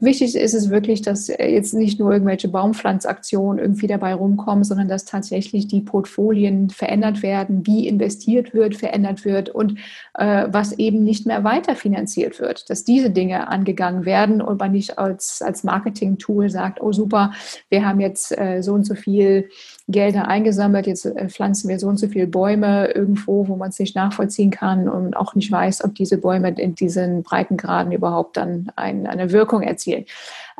Wichtig 0.00 0.34
ist 0.34 0.54
es 0.54 0.70
wirklich, 0.70 1.02
dass 1.02 1.28
äh, 1.28 1.46
jetzt 1.46 1.72
nicht 1.72 2.00
nur 2.00 2.12
irgendwelche 2.12 2.48
Baumpflanzaktionen 2.48 3.62
irgendwie 3.62 3.86
dabei 3.86 4.14
rumkommen, 4.14 4.64
sondern 4.64 4.88
dass 4.88 5.04
tatsächlich 5.04 5.68
die 5.68 5.82
Portfolien 5.82 6.68
verändert 6.68 7.22
werden, 7.22 7.64
wie 7.64 7.86
investiert 7.86 8.54
wird, 8.54 8.74
verändert 8.74 9.24
wird 9.24 9.50
und 9.50 9.78
äh, 10.14 10.48
was 10.50 10.72
eben 10.72 11.04
nicht 11.04 11.26
mehr 11.26 11.44
weiterfinanziert 11.44 12.40
wird. 12.40 12.68
Dass 12.70 12.82
diese 12.82 13.10
Dinge 13.10 13.46
angegangen 13.46 14.04
werden 14.04 14.42
und 14.42 14.58
man 14.58 14.72
nicht 14.72 14.98
als, 14.98 15.40
als 15.40 15.62
Marketing-Tool 15.62 16.50
sagt, 16.50 16.82
oh 16.82 16.92
super, 16.92 17.32
wir 17.68 17.86
haben 17.86 18.00
jetzt 18.00 18.36
äh, 18.36 18.62
so 18.62 18.72
und 18.72 18.84
so 18.84 18.96
viel 18.96 19.48
Gelder 19.86 20.28
eingesammelt, 20.28 20.86
jetzt 20.86 21.04
äh, 21.04 21.28
pflanzen 21.28 21.68
wir 21.68 21.78
so 21.78 21.88
und 21.88 21.98
so 21.98 22.08
viele 22.08 22.26
Bäume 22.26 22.88
irgendwo, 22.92 23.48
wo 23.48 23.56
man 23.56 23.68
es 23.68 23.78
nicht 23.78 23.94
nachvollziehen 23.94 24.50
kann 24.50 24.88
und 24.88 25.14
auch 25.14 25.34
nicht 25.34 25.52
weiß, 25.52 25.84
ob 25.84 25.94
diese 25.94 26.16
Bäume 26.16 26.48
in 26.58 26.74
diesen 26.74 27.22
Breitengraden 27.22 27.92
überhaupt 27.92 28.38
dann 28.38 28.72
ein, 28.76 29.06
eine 29.06 29.30
Wirkung 29.30 29.62
erzielen. 29.62 30.06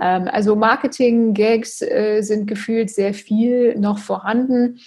Ähm, 0.01 0.29
also 0.31 0.57
Marketing-Gags 0.57 1.81
äh, 1.83 2.21
sind 2.21 2.47
gefühlt 2.47 2.91
sehr 2.91 3.15
viel 3.15 3.79
noch 3.79 3.99
vorhanden. 3.99 4.79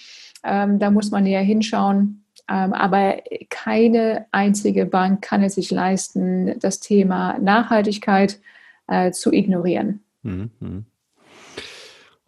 Ähm, 0.44 0.78
da 0.78 0.90
muss 0.90 1.10
man 1.10 1.24
näher 1.24 1.42
hinschauen. 1.42 2.24
Ähm, 2.48 2.72
aber 2.72 3.16
keine 3.50 4.26
einzige 4.30 4.86
Bank 4.86 5.20
kann 5.20 5.42
es 5.42 5.56
sich 5.56 5.70
leisten, 5.70 6.58
das 6.60 6.78
Thema 6.78 7.38
Nachhaltigkeit 7.38 8.40
äh, 8.86 9.10
zu 9.10 9.32
ignorieren. 9.32 10.00
Mhm. 10.22 10.86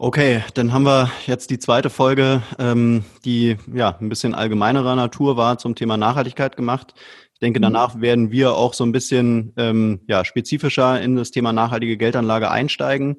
Okay, 0.03 0.43
dann 0.55 0.73
haben 0.73 0.81
wir 0.87 1.11
jetzt 1.27 1.51
die 1.51 1.59
zweite 1.59 1.91
Folge, 1.91 2.41
ähm, 2.57 3.05
die 3.23 3.57
ja 3.71 3.95
ein 4.01 4.09
bisschen 4.09 4.33
allgemeinerer 4.33 4.95
Natur 4.95 5.37
war 5.37 5.59
zum 5.59 5.75
Thema 5.75 5.95
Nachhaltigkeit 5.95 6.55
gemacht. 6.55 6.95
Ich 7.35 7.39
denke, 7.39 7.59
mhm. 7.59 7.65
danach 7.65 8.01
werden 8.01 8.31
wir 8.31 8.55
auch 8.55 8.73
so 8.73 8.83
ein 8.83 8.93
bisschen 8.93 9.53
ähm, 9.57 9.99
ja, 10.07 10.25
spezifischer 10.25 10.99
in 10.99 11.17
das 11.17 11.29
Thema 11.29 11.53
nachhaltige 11.53 11.97
Geldanlage 11.97 12.49
einsteigen. 12.49 13.17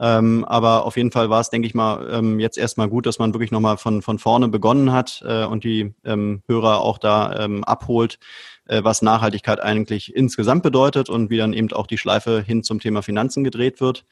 Ähm, 0.00 0.44
aber 0.44 0.86
auf 0.86 0.96
jeden 0.96 1.12
Fall 1.12 1.30
war 1.30 1.40
es, 1.40 1.50
denke 1.50 1.68
ich 1.68 1.74
mal, 1.76 2.08
ähm, 2.10 2.40
jetzt 2.40 2.58
erstmal 2.58 2.88
gut, 2.88 3.06
dass 3.06 3.20
man 3.20 3.32
wirklich 3.32 3.52
nochmal 3.52 3.76
von, 3.76 4.02
von 4.02 4.18
vorne 4.18 4.48
begonnen 4.48 4.90
hat 4.90 5.22
äh, 5.24 5.44
und 5.44 5.62
die 5.62 5.94
ähm, 6.04 6.42
Hörer 6.48 6.80
auch 6.80 6.98
da 6.98 7.44
ähm, 7.44 7.62
abholt, 7.62 8.18
äh, 8.66 8.82
was 8.82 9.02
Nachhaltigkeit 9.02 9.60
eigentlich 9.60 10.16
insgesamt 10.16 10.64
bedeutet 10.64 11.10
und 11.10 11.30
wie 11.30 11.36
dann 11.36 11.52
eben 11.52 11.70
auch 11.70 11.86
die 11.86 11.96
Schleife 11.96 12.42
hin 12.44 12.64
zum 12.64 12.80
Thema 12.80 13.02
Finanzen 13.02 13.44
gedreht 13.44 13.80
wird. 13.80 14.04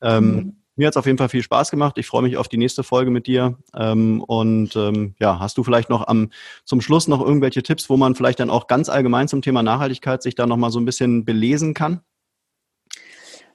Ähm, 0.00 0.34
mhm. 0.34 0.61
Mir 0.76 0.86
hat 0.86 0.94
es 0.94 0.96
auf 0.96 1.06
jeden 1.06 1.18
Fall 1.18 1.28
viel 1.28 1.42
Spaß 1.42 1.70
gemacht. 1.70 1.98
Ich 1.98 2.06
freue 2.06 2.22
mich 2.22 2.38
auf 2.38 2.48
die 2.48 2.56
nächste 2.56 2.82
Folge 2.82 3.10
mit 3.10 3.26
dir. 3.26 3.58
Ähm, 3.76 4.22
und 4.22 4.74
ähm, 4.74 5.14
ja, 5.18 5.38
hast 5.38 5.58
du 5.58 5.64
vielleicht 5.64 5.90
noch 5.90 6.06
am 6.08 6.30
zum 6.64 6.80
Schluss 6.80 7.08
noch 7.08 7.20
irgendwelche 7.20 7.62
Tipps, 7.62 7.90
wo 7.90 7.96
man 7.96 8.14
vielleicht 8.14 8.40
dann 8.40 8.50
auch 8.50 8.68
ganz 8.68 8.88
allgemein 8.88 9.28
zum 9.28 9.42
Thema 9.42 9.62
Nachhaltigkeit 9.62 10.22
sich 10.22 10.34
da 10.34 10.46
nochmal 10.46 10.70
so 10.70 10.80
ein 10.80 10.86
bisschen 10.86 11.26
belesen 11.26 11.74
kann? 11.74 12.00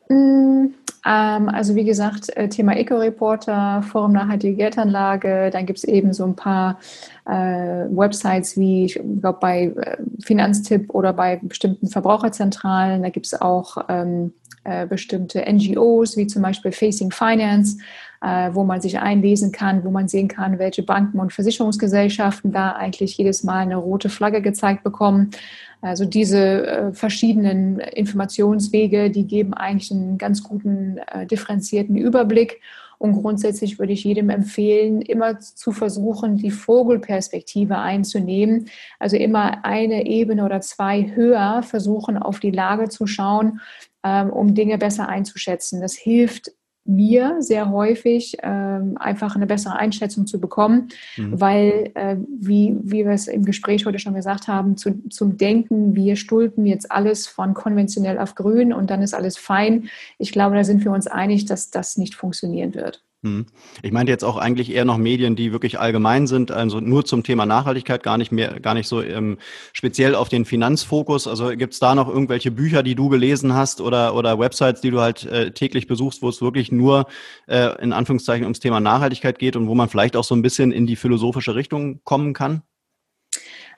Mm, 0.10 0.68
ähm, 1.08 1.50
also 1.50 1.76
wie 1.76 1.86
gesagt, 1.86 2.36
äh, 2.38 2.50
Thema 2.50 2.76
Eco-Reporter, 2.76 3.82
Forum 3.82 4.12
Nachhaltige 4.12 4.56
Geldanlage, 4.56 5.50
dann 5.52 5.66
gibt 5.66 5.80
es 5.80 5.86
eben 5.86 6.14
so 6.14 6.24
ein 6.24 6.36
paar 6.36 6.80
äh, 7.26 7.34
Websites 7.34 8.58
wie, 8.58 8.86
ich 8.86 8.94
glaube, 9.22 9.40
bei 9.40 9.64
äh, 9.64 9.98
Finanztipp 10.24 10.94
oder 10.94 11.14
bei 11.14 11.40
bestimmten 11.42 11.88
Verbraucherzentralen. 11.88 13.02
Da 13.02 13.10
gibt 13.10 13.26
es 13.26 13.42
auch 13.42 13.78
ähm, 13.90 14.34
äh, 14.68 14.86
bestimmte 14.86 15.46
NGOs, 15.50 16.18
wie 16.18 16.28
zum 16.28 16.42
Beispiel 16.42 16.74
Facing 16.74 17.12
Finance, 17.12 17.78
äh, 18.22 18.50
wo 18.52 18.66
man 18.66 18.82
sich 18.82 19.00
einlesen 19.00 19.54
kann, 19.54 19.86
wo 19.86 19.92
man 19.92 20.10
sehen 20.10 20.28
kann, 20.28 20.60
welche 20.60 20.84
Banken 20.84 21.20
und 21.20 21.32
Versicherungsgesellschaften 21.32 22.52
da 22.52 22.74
eigentlich 22.74 23.18
jedes 23.18 23.46
Mal 23.46 23.60
eine 23.60 23.78
rote 23.78 24.10
Flagge 24.10 24.42
gezeigt 24.42 24.84
bekommen. 24.84 25.32
Also 25.80 26.04
diese 26.04 26.68
äh, 26.68 26.92
verschiedenen 26.92 27.80
Informationswege, 27.80 29.10
die 29.10 29.26
geben 29.26 29.54
eigentlich 29.54 29.92
einen 29.92 30.18
ganz 30.18 30.44
guten 30.44 30.98
äh, 30.98 31.26
differenzierten 31.26 31.96
Überblick. 31.96 32.60
Und 33.00 33.14
grundsätzlich 33.14 33.78
würde 33.78 33.94
ich 33.94 34.04
jedem 34.04 34.32
empfehlen, 34.32 35.02
immer 35.02 35.40
zu 35.40 35.72
versuchen, 35.72 36.38
die 36.38 36.52
Vogelperspektive 36.52 37.78
einzunehmen. 37.78 38.66
Also 39.00 39.18
immer 39.18 39.64
eine 39.64 40.08
Ebene 40.08 40.44
oder 40.44 40.62
zwei 40.62 41.12
höher 41.16 41.62
versuchen, 41.64 42.18
auf 42.18 42.40
die 42.40 42.52
Lage 42.52 42.90
zu 42.90 43.06
schauen 43.06 43.62
ähm, 44.04 44.30
um 44.30 44.54
Dinge 44.54 44.78
besser 44.78 45.08
einzuschätzen. 45.08 45.82
Das 45.82 45.94
hilft 45.94 46.52
mir 46.88 47.36
sehr 47.40 47.70
häufig 47.70 48.38
ähm, 48.42 48.98
einfach 48.98 49.36
eine 49.36 49.46
bessere 49.46 49.76
Einschätzung 49.76 50.26
zu 50.26 50.40
bekommen, 50.40 50.90
mhm. 51.18 51.40
weil, 51.40 51.92
äh, 51.96 52.16
wie, 52.40 52.78
wie 52.82 53.06
wir 53.06 53.12
es 53.12 53.28
im 53.28 53.44
Gespräch 53.44 53.86
heute 53.86 54.00
schon 54.00 54.14
gesagt 54.14 54.48
haben, 54.48 54.78
zu, 54.78 55.08
zum 55.10 55.38
Denken, 55.38 55.96
wir 55.96 56.16
stulpen 56.16 56.66
jetzt 56.66 56.90
alles 56.90 57.28
von 57.28 57.54
konventionell 57.54 58.18
auf 58.18 58.36
grün 58.36 58.72
und 58.72 58.90
dann 58.90 59.02
ist 59.02 59.14
alles 59.14 59.38
fein. 59.38 59.90
Ich 60.18 60.32
glaube, 60.32 60.56
da 60.56 60.64
sind 60.64 60.84
wir 60.86 60.92
uns 60.92 61.08
einig, 61.08 61.46
dass 61.46 61.72
das 61.72 61.98
nicht 61.98 62.16
funktionieren 62.16 62.74
wird. 62.74 63.04
Hm. 63.24 63.48
Ich 63.82 63.92
meinte 63.92 64.12
jetzt 64.12 64.24
auch 64.24 64.38
eigentlich 64.38 64.72
eher 64.72 64.86
noch 64.86 64.98
Medien, 64.98 65.36
die 65.36 65.52
wirklich 65.52 65.80
allgemein 65.80 66.28
sind, 66.28 66.52
also 66.52 66.80
nur 66.80 67.04
zum 67.04 67.24
Thema 67.24 67.48
Nachhaltigkeit, 67.48 68.04
gar 68.04 68.20
nicht 68.20 68.32
mehr, 68.32 68.60
gar 68.60 68.76
nicht 68.76 68.88
so 68.88 69.02
ähm, 69.02 69.40
speziell 69.74 70.14
auf 70.14 70.30
den 70.30 70.46
Finanzfokus. 70.46 71.28
Also 71.28 71.50
gibt 71.50 71.74
es 71.74 71.80
da 71.80 71.96
noch 71.96 72.08
irgendwelche 72.08 72.52
Bücher, 72.52 72.84
die 72.84 72.94
du 72.94 73.10
gelesen 73.10 73.56
hast 73.56 73.82
oder, 73.82 74.14
oder 74.14 74.38
Websites, 74.38 74.82
die 74.82 74.92
du 74.92 75.02
halt 75.02 75.26
äh, 75.26 75.52
täglich 75.52 75.88
besuchst, 75.88 76.22
wo 76.22 76.30
es 76.30 76.44
wirklich 76.44 76.72
nur 76.72 77.08
äh, 77.48 77.82
in 77.82 77.92
Anführungszeichen 77.92 78.44
ums 78.44 78.60
Thema 78.60 78.80
Nachhaltigkeit 78.80 79.40
geht 79.40 79.56
und 79.56 79.68
wo 79.68 79.74
man 79.74 79.90
vielleicht 79.90 80.16
auch 80.16 80.24
so 80.24 80.36
ein 80.36 80.44
bisschen 80.44 80.72
in 80.72 80.86
die 80.86 80.96
philosophische 80.96 81.56
Richtung 81.56 82.02
kommen 82.04 82.34
kann? 82.34 82.62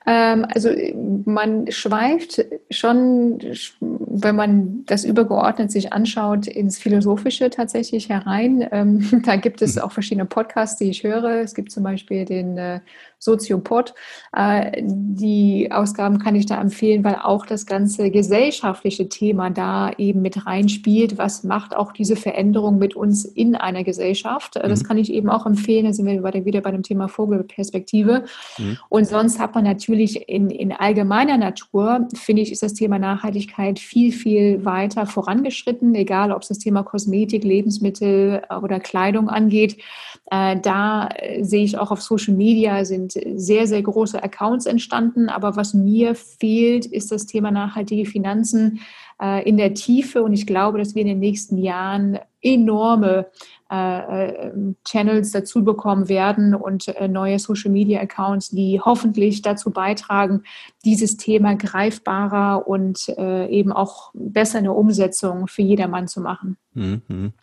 Ähm, 0.05 0.45
also 0.53 0.69
man 1.25 1.71
schweift 1.71 2.43
schon, 2.71 3.39
wenn 4.11 4.35
man 4.35 4.85
das 4.85 5.05
übergeordnet 5.05 5.71
sich 5.71 5.93
anschaut, 5.93 6.47
ins 6.47 6.79
Philosophische 6.79 7.49
tatsächlich 7.49 8.09
herein. 8.09 8.67
Ähm, 8.71 9.21
da 9.25 9.35
gibt 9.35 9.61
es 9.61 9.75
mhm. 9.75 9.83
auch 9.83 9.91
verschiedene 9.91 10.25
Podcasts, 10.25 10.77
die 10.77 10.89
ich 10.89 11.03
höre. 11.03 11.41
Es 11.41 11.53
gibt 11.53 11.71
zum 11.71 11.83
Beispiel 11.83 12.25
den 12.25 12.57
äh, 12.57 12.79
Soziopod. 13.19 13.93
Äh, 14.35 14.81
die 14.81 15.71
Ausgaben 15.71 16.19
kann 16.19 16.35
ich 16.35 16.47
da 16.47 16.59
empfehlen, 16.59 17.03
weil 17.03 17.17
auch 17.21 17.45
das 17.45 17.65
ganze 17.65 18.09
gesellschaftliche 18.09 19.09
Thema 19.09 19.51
da 19.51 19.91
eben 19.97 20.21
mit 20.21 20.45
reinspielt. 20.45 21.17
Was 21.17 21.43
macht 21.43 21.75
auch 21.75 21.91
diese 21.91 22.15
Veränderung 22.15 22.79
mit 22.79 22.95
uns 22.95 23.25
in 23.25 23.55
einer 23.55 23.83
Gesellschaft? 23.83 24.55
Äh, 24.55 24.67
das 24.67 24.83
mhm. 24.83 24.87
kann 24.87 24.97
ich 24.97 25.13
eben 25.13 25.29
auch 25.29 25.45
empfehlen. 25.45 25.85
Da 25.85 25.93
sind 25.93 26.07
wir 26.07 26.45
wieder 26.45 26.61
bei 26.61 26.71
dem 26.71 26.83
Thema 26.83 27.07
Vogelperspektive. 27.07 28.23
Mhm. 28.57 28.77
Und 28.89 29.05
sonst 29.05 29.39
hat 29.39 29.53
man 29.53 29.65
natürlich 29.65 30.27
in, 30.27 30.49
in 30.49 30.71
allgemeiner 30.71 31.37
Natur, 31.37 32.07
finde 32.15 32.41
ich, 32.41 32.51
ist 32.51 32.63
das 32.63 32.73
Thema 32.73 32.97
Nachhaltigkeit 32.97 33.77
viel, 33.77 33.98
viel 34.11 34.65
weiter 34.65 35.05
vorangeschritten, 35.05 35.93
egal 35.95 36.31
ob 36.31 36.41
es 36.41 36.47
das 36.47 36.59
Thema 36.59 36.83
Kosmetik, 36.83 37.43
Lebensmittel 37.43 38.41
oder 38.63 38.79
Kleidung 38.79 39.29
angeht. 39.29 39.77
Äh, 40.31 40.59
da 40.59 41.09
sehe 41.41 41.63
ich 41.63 41.77
auch 41.77 41.91
auf 41.91 42.01
Social 42.01 42.33
Media 42.33 42.85
sind 42.85 43.13
sehr, 43.35 43.67
sehr 43.67 43.81
große 43.81 44.21
Accounts 44.23 44.65
entstanden. 44.65 45.29
Aber 45.29 45.55
was 45.55 45.73
mir 45.73 46.15
fehlt, 46.15 46.85
ist 46.85 47.11
das 47.11 47.25
Thema 47.25 47.51
nachhaltige 47.51 48.05
Finanzen 48.05 48.79
äh, 49.21 49.47
in 49.47 49.57
der 49.57 49.73
Tiefe. 49.73 50.23
Und 50.23 50.33
ich 50.33 50.47
glaube, 50.47 50.77
dass 50.77 50.95
wir 50.95 51.01
in 51.01 51.09
den 51.09 51.19
nächsten 51.19 51.57
Jahren 51.57 52.19
enorme 52.41 53.09
äh, 53.09 53.23
äh, 53.27 53.58
Channels 53.69 55.31
dazu 55.31 55.63
bekommen 55.63 56.09
werden 56.09 56.55
und 56.55 56.87
äh, 56.87 57.07
neue 57.07 57.37
Social 57.37 57.71
Media 57.71 58.01
Accounts, 58.01 58.49
die 58.49 58.81
hoffentlich 58.83 59.41
dazu 59.41 59.69
beitragen, 59.69 60.43
dieses 60.85 61.17
Thema 61.17 61.55
greifbarer 61.55 62.67
und 62.67 63.09
äh, 63.09 63.47
eben 63.47 63.71
auch 63.71 64.11
besser 64.13 64.57
eine 64.57 64.73
Umsetzung 64.73 65.47
für 65.47 65.61
jedermann 65.61 66.07
zu 66.07 66.21
machen. 66.21 66.57
Mhm. 66.73 67.33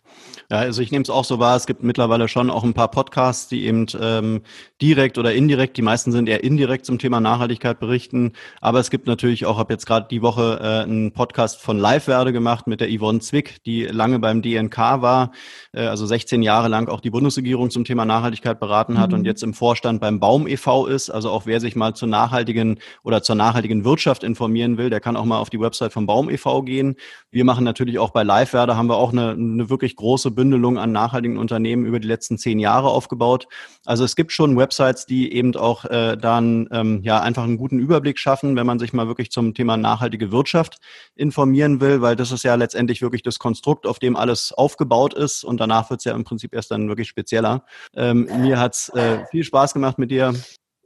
Ja, 0.49 0.59
also 0.59 0.81
ich 0.81 0.91
nehme 0.91 1.03
es 1.03 1.09
auch 1.09 1.25
so 1.25 1.39
wahr, 1.39 1.57
es 1.57 1.65
gibt 1.65 1.83
mittlerweile 1.83 2.29
schon 2.29 2.49
auch 2.49 2.63
ein 2.63 2.73
paar 2.73 2.89
Podcasts, 2.89 3.49
die 3.49 3.65
eben 3.65 3.85
ähm, 3.99 4.41
direkt 4.81 5.17
oder 5.17 5.33
indirekt, 5.33 5.75
die 5.75 5.81
meisten 5.81 6.13
sind 6.13 6.29
eher 6.29 6.43
indirekt 6.43 6.85
zum 6.85 6.99
Thema 6.99 7.19
Nachhaltigkeit 7.19 7.79
berichten, 7.79 8.31
aber 8.61 8.79
es 8.79 8.89
gibt 8.89 9.07
natürlich 9.07 9.45
auch, 9.45 9.57
habe 9.57 9.73
jetzt 9.73 9.85
gerade 9.85 10.07
die 10.09 10.21
Woche 10.21 10.59
äh, 10.61 10.83
einen 10.83 11.11
Podcast 11.11 11.59
von 11.61 11.77
Live 11.77 12.07
Werde 12.07 12.31
gemacht 12.31 12.65
mit 12.65 12.79
der 12.79 12.87
Yvonne 12.89 13.19
Zwick, 13.19 13.61
die 13.65 13.83
lange 13.83 14.19
beim 14.19 14.41
DNK 14.41 14.77
war, 14.77 15.31
äh, 15.73 15.81
also 15.81 16.05
16 16.05 16.41
Jahre 16.41 16.69
lang 16.69 16.87
auch 16.87 17.01
die 17.01 17.09
Bundesregierung 17.09 17.69
zum 17.69 17.83
Thema 17.83 18.05
Nachhaltigkeit 18.05 18.57
beraten 18.57 18.99
hat 18.99 19.09
mhm. 19.09 19.19
und 19.19 19.25
jetzt 19.25 19.43
im 19.43 19.53
Vorstand 19.53 19.99
beim 19.99 20.21
Baum 20.21 20.47
e.V. 20.47 20.87
ist. 20.87 21.09
Also 21.09 21.29
auch 21.29 21.45
wer 21.45 21.59
sich 21.59 21.75
mal 21.75 21.93
zur 21.93 22.07
nachhaltigen 22.07 22.79
oder 23.03 23.21
zur 23.21 23.35
nachhaltigen 23.35 23.83
Wirtschaft 23.83 24.23
informieren 24.23 24.77
will, 24.77 24.89
der 24.89 25.01
kann 25.01 25.17
auch 25.17 25.25
mal 25.25 25.39
auf 25.39 25.49
die 25.49 25.59
Website 25.59 25.91
vom 25.91 26.05
Baum 26.05 26.29
e.V. 26.29 26.61
gehen. 26.61 26.95
Wir 27.31 27.43
machen 27.43 27.65
natürlich 27.65 27.99
auch 27.99 28.11
bei 28.11 28.23
Livewerder 28.23 28.77
haben 28.77 28.87
wir 28.87 28.95
auch 28.95 29.11
eine, 29.11 29.31
eine 29.31 29.69
wirklich 29.69 29.96
große 29.97 30.31
Bündelung 30.31 30.77
an 30.77 30.93
nachhaltigen 30.93 31.37
Unternehmen 31.37 31.85
über 31.85 31.99
die 31.99 32.07
letzten 32.07 32.37
zehn 32.37 32.59
Jahre 32.59 32.89
aufgebaut. 32.89 33.47
Also 33.85 34.05
es 34.05 34.15
gibt 34.15 34.31
schon 34.31 34.57
Websites, 34.57 35.05
die 35.05 35.33
eben 35.33 35.55
auch 35.55 35.85
äh, 35.85 36.15
dann 36.15 36.69
ähm, 36.71 37.01
ja 37.03 37.19
einfach 37.19 37.43
einen 37.43 37.57
guten 37.57 37.79
Überblick 37.79 38.17
schaffen, 38.17 38.55
wenn 38.55 38.65
man 38.65 38.79
sich 38.79 38.93
mal 38.93 39.07
wirklich 39.07 39.31
zum 39.31 39.53
Thema 39.53 39.75
nachhaltige 39.75 40.31
Wirtschaft 40.31 40.77
informieren 41.15 41.81
will, 41.81 42.01
weil 42.01 42.15
das 42.15 42.31
ist 42.31 42.43
ja 42.43 42.55
letztendlich 42.55 43.01
wirklich 43.01 43.23
das 43.23 43.39
Konstrukt, 43.39 43.85
auf 43.85 43.99
dem 43.99 44.15
alles 44.15 44.53
aufgebaut 44.53 45.13
ist 45.13 45.43
und 45.43 45.59
danach 45.59 45.89
wird 45.89 45.99
es 45.99 46.05
ja 46.05 46.15
im 46.15 46.23
Prinzip 46.23 46.55
erst 46.55 46.71
dann 46.71 46.87
wirklich 46.87 47.09
spezieller. 47.09 47.65
Ähm, 47.95 48.29
mir 48.41 48.59
hat 48.59 48.75
es 48.75 48.89
äh, 48.89 49.25
viel 49.31 49.43
Spaß 49.43 49.73
gemacht 49.73 49.97
mit 49.97 50.11
dir. 50.11 50.33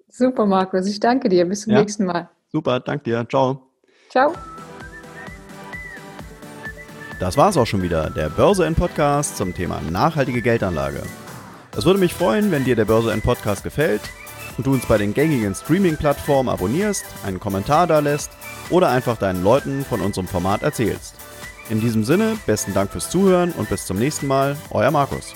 Super, 0.09 0.45
Markus. 0.45 0.87
Ich 0.87 0.99
danke 0.99 1.29
dir. 1.29 1.45
Bis 1.45 1.61
zum 1.61 1.73
ja. 1.73 1.79
nächsten 1.79 2.05
Mal. 2.05 2.29
Super, 2.51 2.79
danke 2.79 3.03
dir. 3.05 3.25
Ciao. 3.29 3.67
Ciao. 4.09 4.33
Das 7.21 7.37
war's 7.37 7.55
auch 7.55 7.67
schon 7.67 7.83
wieder, 7.83 8.09
der 8.09 8.29
Börse 8.29 8.65
N 8.65 8.73
Podcast 8.73 9.37
zum 9.37 9.53
Thema 9.53 9.79
nachhaltige 9.91 10.41
Geldanlage. 10.41 11.03
Es 11.77 11.85
würde 11.85 11.99
mich 11.99 12.15
freuen, 12.15 12.49
wenn 12.49 12.63
dir 12.63 12.75
der 12.75 12.85
Börse 12.85 13.13
N 13.13 13.21
Podcast 13.21 13.63
gefällt 13.63 14.01
und 14.57 14.65
du 14.65 14.73
uns 14.73 14.87
bei 14.87 14.97
den 14.97 15.13
gängigen 15.13 15.53
Streaming-Plattformen 15.53 16.49
abonnierst, 16.49 17.05
einen 17.23 17.39
Kommentar 17.39 17.85
da 17.85 17.99
lässt 17.99 18.31
oder 18.71 18.89
einfach 18.89 19.17
deinen 19.17 19.43
Leuten 19.43 19.85
von 19.85 20.01
unserem 20.01 20.27
Format 20.27 20.63
erzählst. 20.63 21.13
In 21.69 21.79
diesem 21.79 22.03
Sinne, 22.03 22.39
besten 22.47 22.73
Dank 22.73 22.89
fürs 22.91 23.11
Zuhören 23.11 23.51
und 23.51 23.69
bis 23.69 23.85
zum 23.85 23.99
nächsten 23.99 24.25
Mal, 24.25 24.57
euer 24.71 24.89
Markus. 24.89 25.35